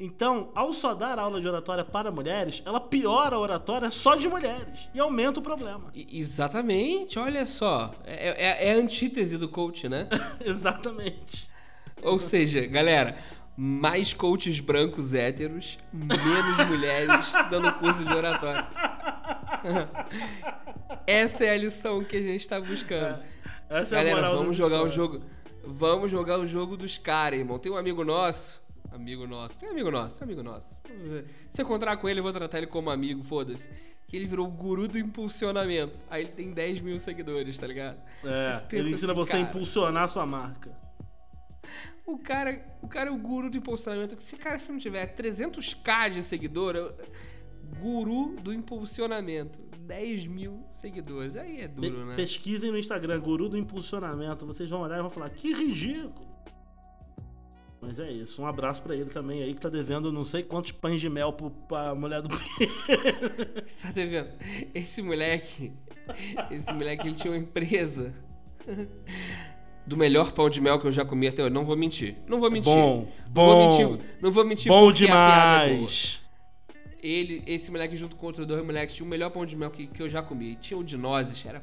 Então, 0.00 0.50
ao 0.54 0.72
só 0.72 0.94
dar 0.94 1.18
aula 1.18 1.40
de 1.40 1.48
oratória 1.48 1.84
para 1.84 2.10
mulheres, 2.12 2.62
ela 2.64 2.78
piora 2.80 3.34
a 3.34 3.38
oratória 3.38 3.90
só 3.90 4.14
de 4.14 4.28
mulheres. 4.28 4.88
E 4.94 5.00
aumenta 5.00 5.40
o 5.40 5.42
problema. 5.42 5.90
Exatamente, 5.94 7.18
olha 7.18 7.44
só. 7.46 7.90
É, 8.04 8.28
é- 8.28 8.68
é 8.68 8.72
a 8.72 8.76
antítese 8.76 9.36
do 9.36 9.48
coach, 9.48 9.88
né? 9.88 10.08
Exatamente. 10.40 11.48
Ou 12.02 12.20
seja, 12.20 12.64
galera, 12.66 13.18
mais 13.56 14.14
coaches 14.14 14.60
brancos 14.60 15.14
héteros, 15.14 15.78
menos 15.92 16.68
mulheres 16.68 17.32
dando 17.50 17.72
curso 17.74 18.04
de 18.04 18.12
oratório. 18.14 18.64
Essa 21.06 21.44
é 21.44 21.50
a 21.50 21.56
lição 21.56 22.02
que 22.04 22.16
a 22.16 22.22
gente 22.22 22.46
tá 22.48 22.60
buscando. 22.60 23.22
Essa 23.68 23.96
é 23.96 23.98
a 24.00 24.02
Galera, 24.04 24.16
moral 24.16 24.38
vamos 24.38 24.56
jogar 24.56 24.76
história. 24.86 24.92
jogo. 24.94 25.22
Vamos 25.64 26.10
jogar 26.10 26.38
o 26.38 26.46
jogo 26.46 26.76
dos 26.76 26.96
caras, 26.98 27.38
irmão. 27.38 27.58
Tem 27.58 27.70
um 27.70 27.76
amigo 27.76 28.04
nosso. 28.04 28.60
Amigo 28.90 29.26
nosso. 29.26 29.58
Tem 29.58 29.68
um 29.68 29.72
amigo 29.72 29.90
nosso, 29.90 30.24
amigo 30.24 30.42
nosso. 30.42 30.68
Se 31.50 31.60
eu 31.60 31.64
encontrar 31.64 31.96
com 31.98 32.08
ele, 32.08 32.20
eu 32.20 32.24
vou 32.24 32.32
tratar 32.32 32.58
ele 32.58 32.66
como 32.66 32.88
amigo, 32.90 33.22
foda-se. 33.22 33.70
Que 34.06 34.16
ele 34.16 34.24
virou 34.24 34.46
o 34.46 34.50
guru 34.50 34.88
do 34.88 34.98
impulsionamento. 34.98 36.00
Aí 36.08 36.22
ele 36.22 36.32
tem 36.32 36.50
10 36.50 36.80
mil 36.80 36.98
seguidores, 36.98 37.58
tá 37.58 37.66
ligado? 37.66 37.98
É, 38.24 38.62
ele 38.72 38.90
ensina 38.92 39.12
assim, 39.12 39.20
você 39.20 39.32
a 39.32 39.36
cara. 39.36 39.48
impulsionar 39.50 40.04
a 40.04 40.08
sua 40.08 40.24
marca. 40.24 40.70
O 42.06 42.16
cara, 42.18 42.64
o 42.80 42.88
cara 42.88 43.10
é 43.10 43.12
o 43.12 43.18
guru 43.18 43.50
do 43.50 43.58
impulsionamento. 43.58 44.16
Se 44.22 44.34
cara 44.36 44.58
se 44.58 44.72
não 44.72 44.78
tiver 44.78 45.14
300k 45.14 46.08
de 46.10 46.22
seguidor, 46.22 46.74
eu- 46.74 46.94
guru 47.80 48.34
do 48.42 48.52
impulsionamento, 48.52 49.58
10 49.80 50.26
mil 50.26 50.64
seguidores. 50.72 51.36
Aí 51.36 51.60
é 51.62 51.68
Pe- 51.68 51.90
duro, 51.90 52.06
né? 52.06 52.16
Pesquisem 52.16 52.70
no 52.70 52.78
Instagram, 52.78 53.20
Guru 53.20 53.48
do 53.48 53.58
Impulsionamento. 53.58 54.46
Vocês 54.46 54.68
vão 54.70 54.80
olhar 54.82 54.98
e 54.98 55.02
vão 55.02 55.10
falar, 55.10 55.30
que 55.30 55.52
ridículo. 55.52 56.26
Mas 57.80 57.98
é 58.00 58.10
isso. 58.10 58.42
Um 58.42 58.46
abraço 58.46 58.82
pra 58.82 58.94
ele 58.94 59.10
também 59.10 59.42
aí, 59.42 59.54
que 59.54 59.60
tá 59.60 59.68
devendo 59.68 60.10
não 60.12 60.24
sei 60.24 60.42
quantos 60.42 60.72
pães 60.72 61.00
de 61.00 61.08
mel 61.08 61.32
pro, 61.32 61.50
pra 61.50 61.94
mulher 61.94 62.20
do 62.22 62.28
Você 62.28 62.66
tá 63.82 63.90
devendo? 63.92 64.30
Esse 64.74 65.00
moleque, 65.00 65.72
esse 66.50 66.72
moleque, 66.72 67.06
ele 67.06 67.14
tinha 67.14 67.32
uma 67.32 67.38
empresa 67.38 68.12
do 69.86 69.96
melhor 69.96 70.32
pão 70.32 70.50
de 70.50 70.60
mel 70.60 70.78
que 70.80 70.86
eu 70.86 70.92
já 70.92 71.04
comi 71.04 71.28
até 71.28 71.42
hoje. 71.44 71.54
Não 71.54 71.64
vou 71.64 71.76
mentir. 71.76 72.16
Não 72.26 72.40
vou 72.40 72.50
mentir. 72.50 72.72
Bom, 72.72 73.08
Não 73.26 73.32
bom. 73.32 73.46
vou 73.46 73.68
mentir. 73.94 74.06
Não 74.20 74.32
vou 74.32 74.44
mentir 74.44 74.68
Bom 74.68 74.90
é 74.90 74.92
demais. 74.92 76.20
Ele, 77.00 77.42
esse 77.46 77.70
moleque 77.70 77.96
junto 77.96 78.16
com 78.16 78.26
outros 78.26 78.46
dois 78.46 78.64
moleques 78.64 78.94
tinha 78.94 79.06
o 79.06 79.08
melhor 79.08 79.30
pão 79.30 79.46
de 79.46 79.56
mel 79.56 79.70
que, 79.70 79.86
que 79.86 80.02
eu 80.02 80.08
já 80.08 80.22
comi. 80.22 80.56
Tinha 80.56 80.78
o 80.78 80.84
de 80.84 80.96
nozes, 80.96 81.44
era 81.46 81.62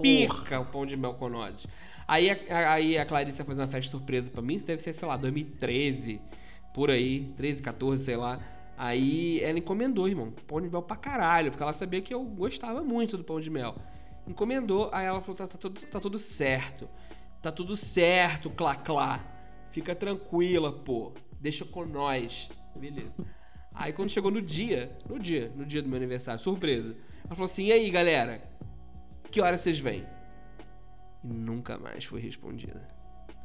pica 0.00 0.60
o 0.60 0.66
pão 0.66 0.86
de 0.86 0.96
mel 0.96 1.14
com 1.14 1.28
nozes. 1.28 1.66
Aí 2.06 2.30
a, 2.30 2.72
aí 2.72 2.96
a 2.96 3.04
Clarice 3.04 3.40
ia 3.40 3.44
fazer 3.44 3.60
uma 3.60 3.68
festa 3.68 3.90
surpresa 3.90 4.30
pra 4.30 4.40
mim, 4.40 4.54
isso 4.54 4.66
deve 4.66 4.80
ser, 4.80 4.94
sei 4.94 5.06
lá, 5.06 5.16
2013, 5.16 6.20
por 6.72 6.90
aí, 6.90 7.32
13, 7.36 7.62
14, 7.62 8.04
sei 8.04 8.16
lá. 8.16 8.40
Aí 8.78 9.40
ela 9.40 9.58
encomendou, 9.58 10.08
irmão, 10.08 10.32
pão 10.46 10.60
de 10.60 10.70
mel 10.70 10.82
pra 10.82 10.96
caralho, 10.96 11.50
porque 11.50 11.62
ela 11.62 11.72
sabia 11.72 12.00
que 12.00 12.14
eu 12.14 12.24
gostava 12.24 12.82
muito 12.82 13.16
do 13.18 13.24
pão 13.24 13.40
de 13.40 13.50
mel. 13.50 13.74
Encomendou, 14.26 14.88
aí 14.92 15.04
ela 15.04 15.20
falou: 15.20 15.36
tá, 15.36 15.46
tá 15.46 15.58
tudo, 15.58 15.80
tá 15.80 16.00
tudo 16.00 16.18
certo. 16.18 16.88
Tá 17.42 17.52
tudo 17.52 17.76
certo, 17.76 18.50
Clá 18.50 18.74
Clá. 18.74 19.20
Fica 19.70 19.94
tranquila, 19.94 20.72
pô. 20.72 21.12
Deixa 21.40 21.64
com 21.64 21.84
nós. 21.84 22.48
Beleza. 22.74 23.12
Aí 23.78 23.92
quando 23.92 24.10
chegou 24.10 24.30
no 24.32 24.42
dia, 24.42 24.90
no 25.08 25.20
dia, 25.20 25.52
no 25.54 25.64
dia 25.64 25.80
do 25.80 25.88
meu 25.88 25.96
aniversário, 25.96 26.40
surpresa. 26.42 26.96
Ela 27.24 27.36
falou 27.36 27.44
assim: 27.44 27.66
e 27.66 27.72
aí, 27.72 27.88
galera? 27.90 28.42
Que 29.30 29.40
hora 29.40 29.56
vocês 29.56 29.78
vêm? 29.78 30.04
E 31.22 31.28
nunca 31.28 31.78
mais 31.78 32.04
foi 32.04 32.20
respondida. 32.20 32.82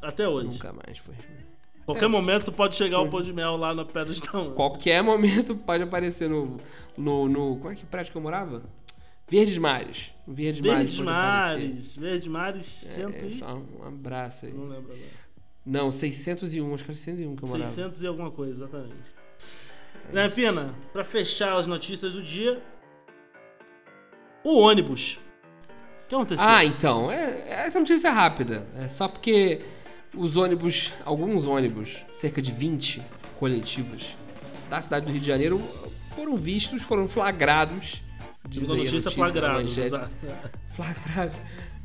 Até 0.01 0.27
hoje. 0.27 0.47
Nunca 0.47 0.73
mais 0.73 0.97
foi 0.97 1.13
respondida. 1.13 1.53
Qualquer 1.85 2.05
É. 2.05 2.07
momento 2.07 2.51
pode 2.51 2.75
chegar 2.75 2.99
o 3.01 3.09
pão 3.09 3.21
de 3.21 3.31
mel 3.31 3.57
lá 3.57 3.75
na 3.75 3.85
Pedra 3.85 4.11
de 4.13 4.21
Tamanho. 4.21 4.53
Qualquer 4.53 5.03
momento 5.03 5.55
pode 5.55 5.83
aparecer 5.83 6.27
no, 6.29 6.57
no, 6.97 7.29
no. 7.29 7.57
Como 7.57 7.71
é 7.71 7.75
que 7.75 7.85
prédio 7.85 8.11
que 8.11 8.17
eu 8.17 8.21
morava? 8.21 8.63
Verdes 9.27 9.57
Mares. 9.57 10.11
Verdes, 10.27 10.61
Verdes. 10.61 10.99
Mares. 10.99 11.95
Verdes 11.95 12.27
Mares, 12.27 12.65
cento 12.65 13.15
É, 13.15 13.25
e... 13.27 13.37
só 13.37 13.55
um 13.55 13.83
abraço 13.85 14.45
aí. 14.45 14.53
Não 14.53 14.65
lembro 14.67 14.93
agora. 14.93 15.23
Não, 15.65 15.91
601, 15.91 16.73
acho 16.73 16.83
que 16.83 16.91
era 16.91 16.97
601 16.97 17.35
que 17.35 17.43
eu 17.43 17.47
morava. 17.49 17.71
600 17.73 18.01
e 18.01 18.07
alguma 18.07 18.31
coisa, 18.31 18.53
exatamente. 18.53 19.12
Né, 20.11 20.29
Pina? 20.29 20.73
Pra 20.91 21.03
fechar 21.03 21.57
as 21.57 21.65
notícias 21.65 22.13
do 22.13 22.21
dia, 22.21 22.61
o 24.43 24.59
ônibus. 24.59 25.19
O 26.05 26.07
que 26.09 26.15
aconteceu? 26.15 26.45
Ah, 26.45 26.63
então, 26.63 27.11
é, 27.11 27.65
essa 27.65 27.79
notícia 27.79 28.07
é 28.09 28.11
rápida. 28.11 28.67
É 28.77 28.87
só 28.87 29.07
porque 29.07 29.61
os 30.15 30.37
ônibus, 30.37 30.91
alguns 31.05 31.45
ônibus, 31.45 32.03
cerca 32.13 32.41
de 32.41 32.51
20 32.51 33.01
coletivos 33.39 34.15
da 34.69 34.81
cidade 34.81 35.05
do 35.05 35.11
Rio 35.11 35.21
de 35.21 35.27
Janeiro, 35.27 35.59
foram 36.15 36.35
vistos, 36.35 36.83
foram 36.83 37.07
flagrados. 37.07 38.01
Diz 38.47 38.61
aí 38.63 38.67
notícia, 38.67 38.91
notícia, 38.93 39.11
flagrado. 39.11 39.59
a 39.59 39.61
manchete. 39.63 39.87
exato. 39.87 40.11
Flagrado. 40.73 41.31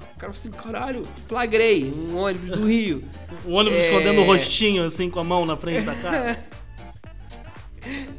O 0.01 0.19
cara 0.19 0.33
falou 0.33 0.37
assim: 0.37 0.51
caralho, 0.51 1.07
flagrei 1.29 1.85
um 1.91 2.17
ônibus 2.19 2.51
do 2.59 2.67
Rio. 2.67 3.05
O 3.45 3.53
ônibus 3.55 3.79
É. 3.79 3.87
escondendo 3.89 4.21
o 4.21 4.25
rostinho, 4.25 4.85
assim, 4.85 5.09
com 5.09 5.21
a 5.21 5.25
mão 5.25 5.47
na 5.47 5.57
frente 5.57 5.83
da 5.87 5.95
cara. 5.95 6.45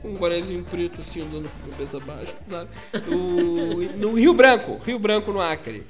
Um 0.04 0.14
bonezinho 0.14 0.64
preto 0.64 1.02
assim 1.02 1.22
andando 1.22 1.50
com 1.50 1.68
a 1.68 1.72
cabeça 1.72 2.00
baixa, 2.00 2.36
sabe? 2.50 2.70
O- 3.08 3.98
no 3.98 4.14
Rio 4.14 4.34
Branco, 4.34 4.80
Rio 4.86 5.00
Branco 5.00 5.32
no 5.32 5.42
Acre. 5.42 5.84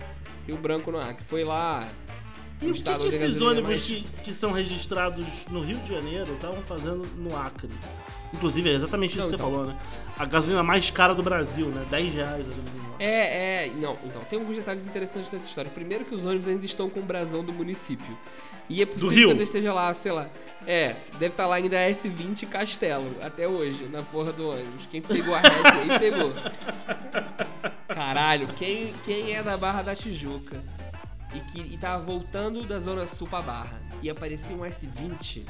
Rio 0.47 0.57
Branco 0.57 0.91
no 0.91 0.99
Acre. 0.99 1.23
Foi 1.27 1.43
lá. 1.43 1.87
E 2.61 2.69
o 2.71 2.73
que, 2.73 2.81
que 2.83 2.89
esses 3.15 3.39
é 3.39 3.43
ônibus 3.43 3.69
mais- 3.69 3.83
que, 3.85 4.01
que 4.23 4.33
são 4.33 4.51
registrados 4.51 5.25
no 5.49 5.61
Rio 5.61 5.77
de 5.79 5.93
Janeiro 5.93 6.33
estavam 6.33 6.61
fazendo 6.63 7.07
no 7.17 7.35
Acre? 7.37 7.69
Inclusive, 8.33 8.69
é 8.69 8.73
exatamente 8.73 9.11
isso 9.17 9.21
Não, 9.21 9.29
que 9.29 9.35
então. 9.35 9.49
você 9.49 9.55
falou, 9.55 9.67
né? 9.73 9.79
A 10.17 10.25
gasolina 10.25 10.61
mais 10.61 10.89
cara 10.91 11.15
do 11.15 11.23
Brasil, 11.23 11.67
né? 11.67 11.85
10 11.89 12.13
reais 12.13 12.33
a 12.33 12.49
gasolina. 12.49 12.89
É, 12.99 13.65
é. 13.67 13.71
Não, 13.77 13.97
então, 14.05 14.21
tem 14.25 14.37
alguns 14.37 14.57
detalhes 14.57 14.83
interessantes 14.83 15.31
nessa 15.31 15.45
história. 15.45 15.71
Primeiro 15.71 16.03
que 16.03 16.13
os 16.13 16.25
ônibus 16.25 16.47
ainda 16.47 16.65
estão 16.65 16.89
com 16.89 16.99
o 16.99 17.03
brasão 17.03 17.43
do 17.43 17.53
município. 17.53 18.17
E 18.69 18.81
é 18.81 18.85
possível 18.85 19.09
Rio? 19.09 19.27
que 19.27 19.31
ainda 19.31 19.43
esteja 19.43 19.73
lá, 19.73 19.91
sei 19.93 20.11
lá. 20.11 20.29
É, 20.67 20.97
deve 21.13 21.27
estar 21.27 21.47
lá 21.47 21.55
ainda 21.55 21.77
S20 21.77 22.47
Castelo, 22.47 23.09
até 23.21 23.47
hoje, 23.47 23.87
na 23.91 24.01
porra 24.03 24.31
do 24.31 24.49
ônibus. 24.49 24.85
Quem 24.91 25.01
pegou 25.01 25.33
a 25.33 25.39
reta 25.39 25.73
aí, 25.73 25.99
pegou. 25.99 26.31
Caralho, 27.87 28.47
quem, 28.49 28.93
quem 29.05 29.33
é 29.33 29.41
da 29.41 29.57
Barra 29.57 29.81
da 29.81 29.95
Tijuca 29.95 30.61
e 31.33 31.39
que 31.39 31.73
e 31.73 31.77
tava 31.77 32.03
voltando 32.03 32.63
da 32.63 32.79
Zona 32.79 33.05
Sul 33.07 33.27
pra 33.27 33.41
Barra 33.41 33.81
e 34.01 34.09
aparecia 34.09 34.55
um 34.55 34.59
S20, 34.61 35.43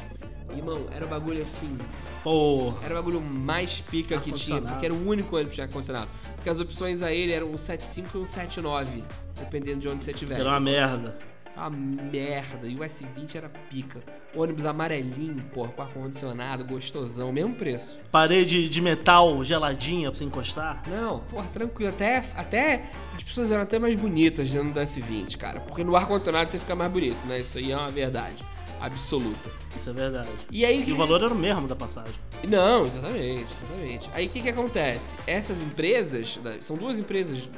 irmão, 0.55 0.87
era 0.91 1.05
um 1.05 1.09
bagulho 1.09 1.41
assim, 1.41 1.77
Porra. 2.23 2.83
era 2.83 2.93
o 2.93 2.97
bagulho 2.97 3.21
mais 3.21 3.81
pica 3.81 4.19
que 4.19 4.31
tinha, 4.31 4.61
porque 4.61 4.85
era 4.85 4.93
o 4.93 5.07
único 5.07 5.35
ônibus 5.35 5.51
que 5.51 5.55
tinha 5.55 5.65
ar-condicionado. 5.65 6.09
Porque 6.35 6.49
as 6.49 6.59
opções 6.59 7.03
a 7.03 7.11
ele 7.11 7.31
eram 7.31 7.51
um 7.51 7.57
75 7.57 8.17
e 8.17 8.21
um 8.21 8.25
79, 8.25 9.03
dependendo 9.37 9.79
de 9.79 9.87
onde 9.87 10.03
você 10.03 10.11
estiver. 10.11 10.39
Era 10.39 10.49
uma 10.49 10.59
merda. 10.59 11.17
Uma 11.59 11.69
merda. 11.69 12.67
E 12.67 12.75
o 12.75 12.79
S20 12.79 13.35
era 13.35 13.49
pica. 13.49 13.99
Ônibus 14.33 14.65
amarelinho, 14.65 15.43
porra, 15.53 15.69
com 15.69 15.81
ar-condicionado, 15.81 16.63
gostosão, 16.63 17.33
mesmo 17.33 17.53
preço. 17.53 17.99
Parede 18.11 18.69
de 18.69 18.81
metal 18.81 19.43
geladinha 19.43 20.09
pra 20.09 20.17
você 20.17 20.23
encostar. 20.23 20.81
Não, 20.87 21.19
porra, 21.21 21.47
tranquilo. 21.51 21.89
Até, 21.89 22.23
até 22.35 22.89
as 23.15 23.23
pessoas 23.23 23.51
eram 23.51 23.63
até 23.63 23.77
mais 23.77 23.95
bonitas 23.95 24.49
dentro 24.49 24.71
do 24.71 24.79
S20, 24.79 25.35
cara. 25.35 25.59
Porque 25.59 25.83
no 25.83 25.95
ar-condicionado 25.95 26.49
você 26.49 26.59
fica 26.59 26.75
mais 26.75 26.91
bonito, 26.91 27.17
né? 27.27 27.41
Isso 27.41 27.57
aí 27.57 27.71
é 27.71 27.77
uma 27.77 27.89
verdade 27.89 28.37
absoluta. 28.79 29.49
Isso 29.77 29.89
é 29.89 29.93
verdade. 29.93 30.29
E 30.49 30.65
aí. 30.65 30.87
E 30.87 30.93
o 30.93 30.95
valor 30.95 31.21
era 31.21 31.33
o 31.33 31.37
mesmo 31.37 31.67
da 31.67 31.75
passagem. 31.75 32.13
Não, 32.47 32.83
exatamente, 32.83 33.47
exatamente. 33.61 34.09
Aí 34.13 34.27
o 34.27 34.29
que 34.29 34.41
que 34.41 34.49
acontece? 34.49 35.15
Essas 35.27 35.61
empresas, 35.61 36.39
são 36.61 36.77
duas 36.77 36.97
empresas, 36.97 37.49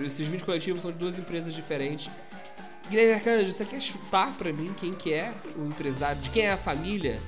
esses 0.00 0.26
20 0.26 0.44
coletivos 0.44 0.82
são 0.82 0.92
de 0.92 0.98
duas 0.98 1.18
empresas 1.18 1.52
diferentes. 1.52 2.08
Guilherme 2.90 3.12
Arcanjo, 3.14 3.52
você 3.52 3.64
quer 3.64 3.80
chutar 3.80 4.36
pra 4.36 4.52
mim 4.52 4.74
quem 4.76 4.92
que 4.92 5.12
é 5.12 5.32
o 5.56 5.64
empresário, 5.64 6.20
de 6.20 6.30
quem 6.30 6.42
é 6.42 6.50
a 6.52 6.56
família 6.56 7.20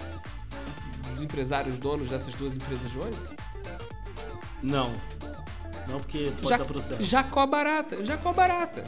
dos 1.14 1.22
empresários 1.22 1.78
donos 1.78 2.10
dessas 2.10 2.34
duas 2.34 2.54
empresas 2.56 2.90
de 2.90 2.98
ônibus? 2.98 3.28
Não. 4.62 4.92
Não, 5.88 5.98
porque 6.00 6.24
pode 6.40 6.48
Ja- 6.48 6.56
dar 6.58 6.64
processo. 6.64 7.02
Jacó 7.04 7.46
Barata, 7.46 8.04
Jacó 8.04 8.32
Barata. 8.32 8.84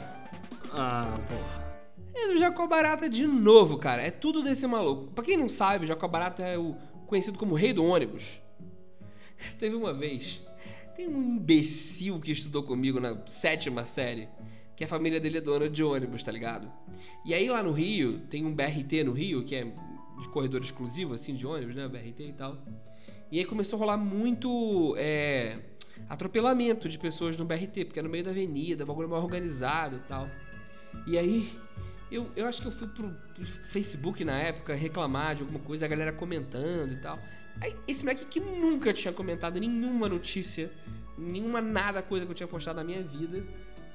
Ah, 0.73 1.17
porra. 1.29 1.65
É 2.13 2.27
do 2.27 2.37
Jacó 2.37 2.65
Barata 2.67 3.09
de 3.09 3.25
novo, 3.27 3.77
cara. 3.77 4.01
É 4.01 4.11
tudo 4.11 4.41
desse 4.41 4.65
maluco. 4.67 5.07
Pra 5.11 5.23
quem 5.23 5.35
não 5.37 5.49
sabe, 5.49 5.85
Jacó 5.87 6.07
Barata 6.07 6.43
é 6.43 6.57
o 6.57 6.75
conhecido 7.07 7.37
como 7.37 7.55
rei 7.55 7.71
do 7.73 7.83
ônibus. 7.85 8.39
Teve 9.59 9.75
uma 9.75 9.93
vez, 9.93 10.41
tem 10.95 11.07
um 11.07 11.21
imbecil 11.21 12.19
que 12.19 12.31
estudou 12.31 12.63
comigo 12.63 12.99
na 12.99 13.17
sétima 13.27 13.83
série, 13.85 14.27
que 14.75 14.83
a 14.83 14.87
família 14.87 15.19
dele 15.19 15.37
é 15.37 15.41
dona 15.41 15.69
de 15.69 15.83
ônibus, 15.83 16.23
tá 16.23 16.31
ligado? 16.31 16.71
E 17.25 17.33
aí 17.33 17.49
lá 17.49 17.63
no 17.63 17.71
Rio, 17.71 18.19
tem 18.29 18.45
um 18.45 18.53
BRT 18.53 19.03
no 19.05 19.13
Rio, 19.13 19.43
que 19.43 19.55
é 19.55 19.63
de 19.63 20.29
corredor 20.29 20.61
exclusivo, 20.61 21.13
assim, 21.13 21.35
de 21.35 21.45
ônibus, 21.47 21.75
né? 21.75 21.87
BRT 21.87 22.21
e 22.21 22.33
tal. 22.33 22.57
E 23.31 23.39
aí 23.39 23.45
começou 23.45 23.77
a 23.77 23.79
rolar 23.79 23.97
muito 23.97 24.95
é, 24.97 25.57
atropelamento 26.09 26.87
de 26.87 26.97
pessoas 26.97 27.37
no 27.37 27.45
BRT, 27.45 27.85
porque 27.85 27.99
é 27.99 28.03
no 28.03 28.09
meio 28.09 28.23
da 28.23 28.31
avenida, 28.31 28.85
bagulho 28.85 29.09
mal 29.09 29.21
organizado 29.21 29.97
e 29.97 29.99
tal. 30.07 30.29
E 31.07 31.17
aí, 31.17 31.49
eu, 32.11 32.29
eu 32.35 32.45
acho 32.45 32.61
que 32.61 32.67
eu 32.67 32.71
fui 32.71 32.87
pro 32.87 33.13
Facebook 33.69 34.23
na 34.23 34.37
época 34.37 34.75
reclamar 34.75 35.35
de 35.35 35.41
alguma 35.41 35.59
coisa, 35.59 35.85
a 35.85 35.87
galera 35.87 36.13
comentando 36.13 36.93
e 36.93 36.97
tal. 36.97 37.19
Aí, 37.61 37.75
esse 37.87 38.03
moleque 38.03 38.25
que 38.25 38.39
nunca 38.39 38.93
tinha 38.93 39.13
comentado 39.13 39.59
nenhuma 39.59 40.07
notícia, 40.09 40.71
nenhuma 41.17 41.61
nada 41.61 42.01
coisa 42.01 42.25
que 42.25 42.31
eu 42.31 42.35
tinha 42.35 42.47
postado 42.47 42.77
na 42.77 42.83
minha 42.83 43.01
vida, 43.01 43.43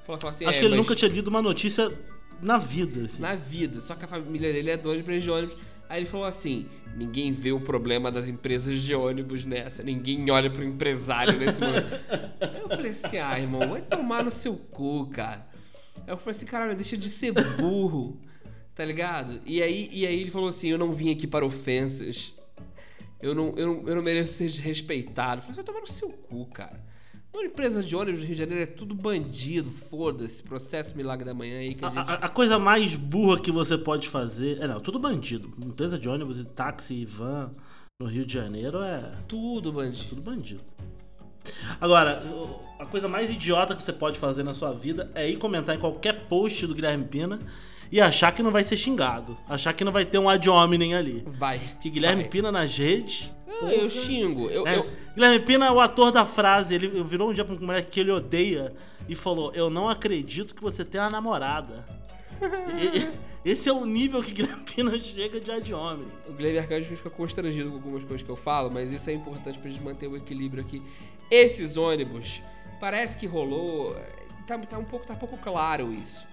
falou, 0.05 0.19
assim: 0.29 0.45
Acho 0.45 0.57
"É, 0.57 0.59
que 0.59 0.65
ele 0.65 0.75
mas 0.75 0.77
nunca 0.77 0.95
tinha 0.95 1.09
lido 1.09 1.27
uma 1.27 1.41
notícia 1.41 1.91
na 2.41 2.57
vida, 2.57 3.05
assim. 3.05 3.21
Na 3.21 3.35
vida, 3.35 3.79
só 3.79 3.95
que 3.95 4.05
a 4.05 4.07
família 4.07 4.51
dele 4.51 4.71
é 4.71 4.77
dona 4.77 4.95
de 4.95 5.01
empresa 5.01 5.21
de 5.21 5.31
ônibus. 5.31 5.57
Aí 5.87 5.99
ele 5.99 6.05
falou 6.09 6.25
assim: 6.25 6.65
ninguém 6.95 7.31
vê 7.33 7.51
o 7.51 7.59
problema 7.59 8.11
das 8.11 8.27
empresas 8.29 8.81
de 8.81 8.95
ônibus 8.95 9.43
nessa, 9.43 9.83
ninguém 9.83 10.29
olha 10.31 10.49
pro 10.49 10.63
empresário 10.63 11.37
nesse 11.37 11.59
momento. 11.59 11.87
Aí 12.39 12.61
eu 12.61 12.69
falei 12.69 12.91
assim: 12.91 13.17
ah, 13.17 13.39
irmão, 13.39 13.69
vai 13.69 13.81
tomar 13.81 14.23
no 14.23 14.31
seu 14.31 14.55
cu, 14.55 15.07
cara. 15.07 15.45
Aí 15.97 16.13
eu 16.13 16.17
falei 16.17 16.37
assim: 16.37 16.45
caralho, 16.45 16.75
deixa 16.75 16.97
de 16.97 17.09
ser 17.09 17.33
burro. 17.57 18.19
Tá 18.73 18.85
ligado? 18.85 19.41
E 19.45 19.61
aí, 19.61 19.89
e 19.91 20.07
aí 20.07 20.19
ele 20.21 20.31
falou 20.31 20.49
assim: 20.49 20.69
Eu 20.69 20.77
não 20.77 20.93
vim 20.93 21.11
aqui 21.11 21.27
para 21.27 21.45
ofensas. 21.45 22.33
Eu 23.21 23.35
não, 23.35 23.53
eu 23.55 23.67
não, 23.67 23.87
eu 23.89 23.95
não 23.95 24.01
mereço 24.01 24.33
ser 24.33 24.49
respeitado. 24.61 25.39
Eu 25.39 25.41
falei, 25.41 25.55
você 25.55 25.63
toma 25.63 25.81
no 25.81 25.87
seu 25.87 26.09
cu, 26.09 26.45
cara. 26.47 26.81
Uma 27.33 27.43
empresa 27.43 27.81
de 27.81 27.95
ônibus 27.95 28.19
do 28.21 28.25
Rio 28.27 28.35
de 28.35 28.39
Janeiro 28.41 28.63
é 28.63 28.65
tudo 28.65 28.93
bandido, 28.93 29.69
foda-se. 29.71 30.43
Processo 30.43 30.95
Milagre 30.97 31.23
da 31.25 31.33
Manhã 31.33 31.59
aí 31.59 31.73
que 31.75 31.85
a, 31.85 31.87
A, 31.87 31.91
gente. 31.91 32.23
a- 32.25 32.29
coisa 32.29 32.59
mais 32.59 32.93
burra 32.95 33.39
que 33.39 33.51
você 33.51 33.77
pode 33.77 34.09
fazer. 34.09 34.59
É, 34.61 34.67
não, 34.67 34.79
tudo 34.81 34.99
bandido. 34.99 35.49
Empresa 35.65 35.97
de 35.97 36.09
ônibus 36.09 36.39
e 36.39 36.45
táxi 36.45 36.93
e 36.93 37.05
van 37.05 37.51
no 38.01 38.07
Rio 38.07 38.25
de 38.25 38.33
Janeiro 38.33 38.81
é 38.83 39.13
Tudo 39.27 39.71
bandido. 39.71 40.09
tudo 40.09 40.21
bandido. 40.21 40.61
Agora, 41.79 42.21
a 42.77 42.85
coisa 42.85 43.07
mais 43.07 43.31
idiota 43.31 43.75
que 43.75 43.81
você 43.81 43.93
pode 43.93 44.19
fazer 44.19 44.43
na 44.43 44.53
sua 44.53 44.71
vida 44.73 45.09
é 45.15 45.27
ir 45.29 45.37
comentar 45.37 45.75
em 45.75 45.79
qualquer 45.79 46.27
post 46.27 46.67
do 46.67 46.75
Guilherme 46.75 47.05
Pina 47.05 47.39
e 47.91 47.99
achar 47.99 48.31
que 48.33 48.41
não 48.41 48.51
vai 48.51 48.63
ser 48.63 48.77
xingado. 48.77 49.37
Achar 49.49 49.73
que 49.73 49.83
não 49.83 49.91
vai 49.91 50.05
ter 50.05 50.17
um 50.17 50.29
ad 50.29 50.49
hominem 50.49 50.95
ali. 50.95 51.23
Vai. 51.27 51.59
Que 51.81 51.89
Guilherme 51.89 52.23
vai. 52.23 52.29
Pina 52.31 52.51
nas 52.51 52.75
redes. 52.77 53.29
Ah, 53.61 53.71
eu 53.71 53.89
xingo. 53.89 54.49
Eu, 54.49 54.65
É, 54.65 54.77
eu- 54.77 54.89
Guilherme 55.13 55.39
Pina 55.41 55.65
é 55.67 55.71
o 55.71 55.79
ator 55.79 56.11
da 56.11 56.25
frase. 56.25 56.73
Ele 56.73 56.87
virou 57.03 57.29
um 57.29 57.33
dia 57.33 57.43
pra 57.43 57.53
um 57.53 57.59
moleque 57.59 57.89
que 57.91 57.99
ele 57.99 58.11
odeia 58.11 58.73
e 59.09 59.13
falou: 59.15 59.51
Eu 59.53 59.69
não 59.69 59.89
acredito 59.89 60.55
que 60.55 60.61
você 60.61 60.83
tenha 60.85 61.03
uma 61.03 61.09
namorada. 61.11 61.85
Esse 63.43 63.69
é 63.69 63.73
o 63.73 63.85
nível 63.85 64.21
que 64.23 64.31
Guilherme 64.33 64.63
Pina 64.63 64.97
chega 64.99 65.39
de 65.39 65.51
ad 65.51 65.73
hominem. 65.73 66.11
O 66.29 66.33
Guilherme 66.33 66.59
Arcanjo 66.59 66.95
fica 66.95 67.09
constrangido 67.09 67.69
com 67.69 67.75
algumas 67.75 68.03
coisas 68.03 68.23
que 68.23 68.29
eu 68.29 68.35
falo, 68.35 68.69
mas 68.71 68.91
isso 68.91 69.09
é 69.09 69.13
importante 69.13 69.57
pra 69.59 69.69
gente 69.69 69.81
manter 69.83 70.07
o 70.07 70.15
equilíbrio 70.15 70.63
aqui. 70.63 70.81
Esses 71.29 71.75
ônibus, 71.77 72.41
parece 72.79 73.17
que 73.17 73.25
rolou. 73.25 73.95
Tá, 74.47 74.57
tá 74.59 74.77
um 74.77 74.83
pouco, 74.85 75.05
tá 75.05 75.15
pouco 75.15 75.37
claro 75.37 75.91
isso. 75.93 76.25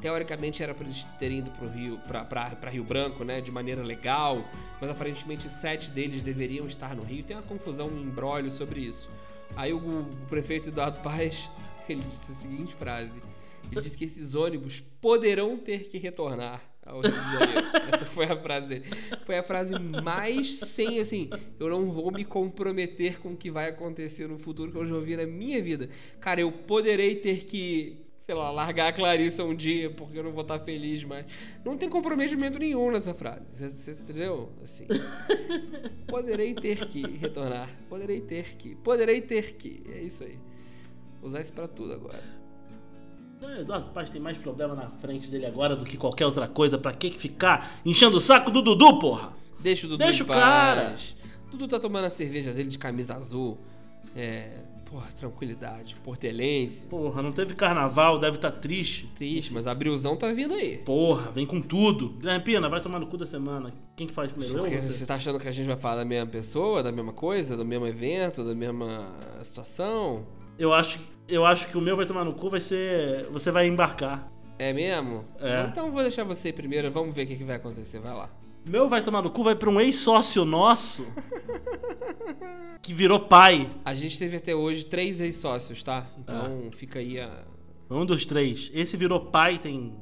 Teoricamente 0.00 0.62
era 0.62 0.74
pra 0.74 0.84
eles 0.84 1.04
terem 1.18 1.38
ido 1.38 1.50
pro 1.50 1.68
Rio, 1.68 1.98
pra, 2.06 2.24
pra, 2.24 2.50
pra 2.50 2.70
Rio 2.70 2.84
Branco, 2.84 3.24
né, 3.24 3.40
de 3.40 3.50
maneira 3.50 3.82
legal, 3.82 4.44
mas 4.80 4.88
aparentemente 4.88 5.48
sete 5.48 5.90
deles 5.90 6.22
deveriam 6.22 6.66
estar 6.66 6.94
no 6.94 7.02
Rio. 7.02 7.24
Tem 7.24 7.36
uma 7.36 7.42
confusão, 7.42 7.88
um 7.88 8.02
embrólio 8.02 8.50
sobre 8.50 8.80
isso. 8.80 9.10
Aí 9.56 9.72
o, 9.72 9.78
o 9.78 10.26
prefeito 10.28 10.68
Eduardo 10.68 11.00
Paes, 11.00 11.50
ele 11.88 12.02
disse 12.02 12.32
a 12.32 12.34
seguinte 12.34 12.74
frase. 12.74 13.20
Ele 13.70 13.80
disse 13.80 13.96
que 13.96 14.04
esses 14.04 14.34
ônibus 14.34 14.80
poderão 15.00 15.56
ter 15.58 15.88
que 15.88 15.98
retornar 15.98 16.62
ao 16.88 17.00
Rio 17.00 17.12
de 17.12 17.32
Janeiro. 17.32 17.66
Essa 17.92 18.06
foi 18.06 18.24
a 18.24 18.36
frase 18.36 18.66
dele. 18.66 18.84
Foi 19.26 19.36
a 19.36 19.42
frase 19.42 19.74
mais 20.02 20.58
sem, 20.58 21.00
assim, 21.00 21.28
eu 21.60 21.68
não 21.68 21.90
vou 21.90 22.10
me 22.10 22.24
comprometer 22.24 23.20
com 23.20 23.32
o 23.32 23.36
que 23.36 23.50
vai 23.50 23.68
acontecer 23.68 24.26
no 24.28 24.38
futuro 24.38 24.72
que 24.72 24.78
eu 24.78 24.86
já 24.86 24.94
ouvi 24.94 25.16
na 25.16 25.26
minha 25.26 25.62
vida. 25.62 25.88
Cara, 26.20 26.40
eu 26.40 26.50
poderei 26.50 27.16
ter 27.16 27.44
que, 27.44 27.98
sei 28.28 28.34
lá, 28.34 28.50
largar 28.50 28.88
a 28.88 28.92
Clarissa 28.92 29.42
um 29.42 29.54
dia 29.54 29.88
porque 29.88 30.18
eu 30.18 30.22
não 30.22 30.32
vou 30.32 30.42
estar 30.42 30.58
feliz 30.58 31.02
mais. 31.02 31.24
Não 31.64 31.78
tem 31.78 31.88
comprometimento 31.88 32.58
nenhum 32.58 32.90
nessa 32.90 33.14
frase. 33.14 33.40
Você, 33.50 33.92
entendeu? 33.92 34.52
Assim. 34.62 34.86
Poderei 36.06 36.52
ter 36.52 36.86
que 36.88 37.06
retornar. 37.16 37.70
Poderei 37.88 38.20
ter 38.20 38.54
que. 38.58 38.74
Poderei 38.74 39.22
ter 39.22 39.54
que. 39.54 39.82
É 39.94 40.02
isso 40.02 40.24
aí. 40.24 40.38
Vou 41.22 41.30
usar 41.30 41.40
isso 41.40 41.54
pra 41.54 41.66
tudo 41.66 41.94
agora. 41.94 42.22
Então, 43.38 43.50
Eduardo 43.60 43.92
Paz 43.92 44.10
tem 44.10 44.20
mais 44.20 44.36
problema 44.36 44.74
na 44.74 44.90
frente 44.90 45.30
dele 45.30 45.46
agora 45.46 45.74
do 45.74 45.86
que 45.86 45.96
qualquer 45.96 46.26
outra 46.26 46.46
coisa. 46.46 46.76
Pra 46.76 46.92
que 46.92 47.10
ficar 47.10 47.80
enchendo 47.82 48.18
o 48.18 48.20
saco 48.20 48.50
do 48.50 48.60
Dudu, 48.60 48.98
porra? 48.98 49.32
Deixa 49.58 49.86
o 49.86 49.88
Dudu 49.88 50.04
Deixa 50.04 50.22
o 50.22 50.26
cara. 50.26 50.96
Dudu 51.50 51.66
tá 51.66 51.80
tomando 51.80 52.04
a 52.04 52.10
cerveja 52.10 52.52
dele 52.52 52.68
de 52.68 52.78
camisa 52.78 53.14
azul. 53.14 53.56
É. 54.14 54.50
Porra, 54.90 55.06
tranquilidade. 55.14 55.96
Portelense. 56.02 56.86
Porra, 56.86 57.22
não 57.22 57.30
teve 57.30 57.54
carnaval, 57.54 58.18
deve 58.18 58.36
estar 58.36 58.50
triste. 58.50 59.06
Triste, 59.16 59.52
mas 59.52 59.66
a 59.66 59.74
Brilzão 59.74 60.16
tá 60.16 60.32
vindo 60.32 60.54
aí. 60.54 60.78
Porra, 60.78 61.30
vem 61.30 61.44
com 61.44 61.60
tudo. 61.60 62.10
Guilherme 62.10 62.44
Pina, 62.44 62.68
vai 62.68 62.80
tomar 62.80 62.98
no 62.98 63.06
cu 63.06 63.18
da 63.18 63.26
semana. 63.26 63.72
Quem 63.94 64.06
que 64.06 64.14
faz 64.14 64.32
primeiro? 64.32 64.58
Porque 64.58 64.80
você? 64.80 64.92
você 64.92 65.04
tá 65.04 65.16
achando 65.16 65.38
que 65.38 65.46
a 65.46 65.52
gente 65.52 65.66
vai 65.66 65.76
falar 65.76 65.96
da 65.96 66.04
mesma 66.06 66.30
pessoa, 66.30 66.82
da 66.82 66.90
mesma 66.90 67.12
coisa, 67.12 67.56
do 67.56 67.64
mesmo 67.64 67.86
evento, 67.86 68.42
da 68.42 68.54
mesma 68.54 69.12
situação? 69.42 70.24
Eu 70.58 70.72
acho, 70.72 70.98
eu 71.28 71.44
acho 71.44 71.68
que 71.68 71.76
o 71.76 71.80
meu 71.80 71.96
vai 71.96 72.06
tomar 72.06 72.24
no 72.24 72.32
cu, 72.32 72.48
vai 72.48 72.60
ser. 72.60 73.26
Você 73.26 73.50
vai 73.50 73.66
embarcar. 73.66 74.32
É 74.58 74.72
mesmo? 74.72 75.24
É. 75.38 75.66
Então 75.70 75.92
vou 75.92 76.02
deixar 76.02 76.24
você 76.24 76.48
ir 76.48 76.54
primeiro, 76.54 76.90
vamos 76.90 77.14
ver 77.14 77.24
o 77.24 77.26
que, 77.26 77.36
que 77.36 77.44
vai 77.44 77.56
acontecer. 77.56 78.00
Vai 78.00 78.14
lá. 78.14 78.30
Meu 78.68 78.86
vai 78.86 79.02
tomar 79.02 79.22
no 79.22 79.30
cu, 79.30 79.42
vai 79.42 79.54
pra 79.54 79.70
um 79.70 79.80
ex-sócio 79.80 80.44
nosso 80.44 81.06
que 82.82 82.92
virou 82.92 83.20
pai. 83.20 83.70
A 83.82 83.94
gente 83.94 84.18
teve 84.18 84.36
até 84.36 84.54
hoje 84.54 84.84
três 84.84 85.20
ex-sócios, 85.20 85.82
tá? 85.82 86.06
Então 86.18 86.70
fica 86.72 86.98
aí 86.98 87.18
a. 87.18 87.44
Um 87.90 88.04
dos 88.04 88.26
três. 88.26 88.70
Esse 88.74 88.96
virou 88.98 89.26
pai 89.26 89.58
tem 89.58 89.96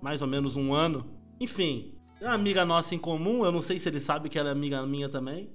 mais 0.00 0.22
ou 0.22 0.28
menos 0.28 0.56
um 0.56 0.72
ano. 0.72 1.06
Enfim, 1.38 1.94
é 2.18 2.24
uma 2.24 2.34
amiga 2.34 2.64
nossa 2.64 2.94
em 2.94 2.98
comum. 2.98 3.44
Eu 3.44 3.52
não 3.52 3.60
sei 3.60 3.78
se 3.78 3.88
ele 3.88 4.00
sabe 4.00 4.30
que 4.30 4.38
ela 4.38 4.48
é 4.48 4.52
amiga 4.52 4.84
minha 4.86 5.10
também. 5.10 5.50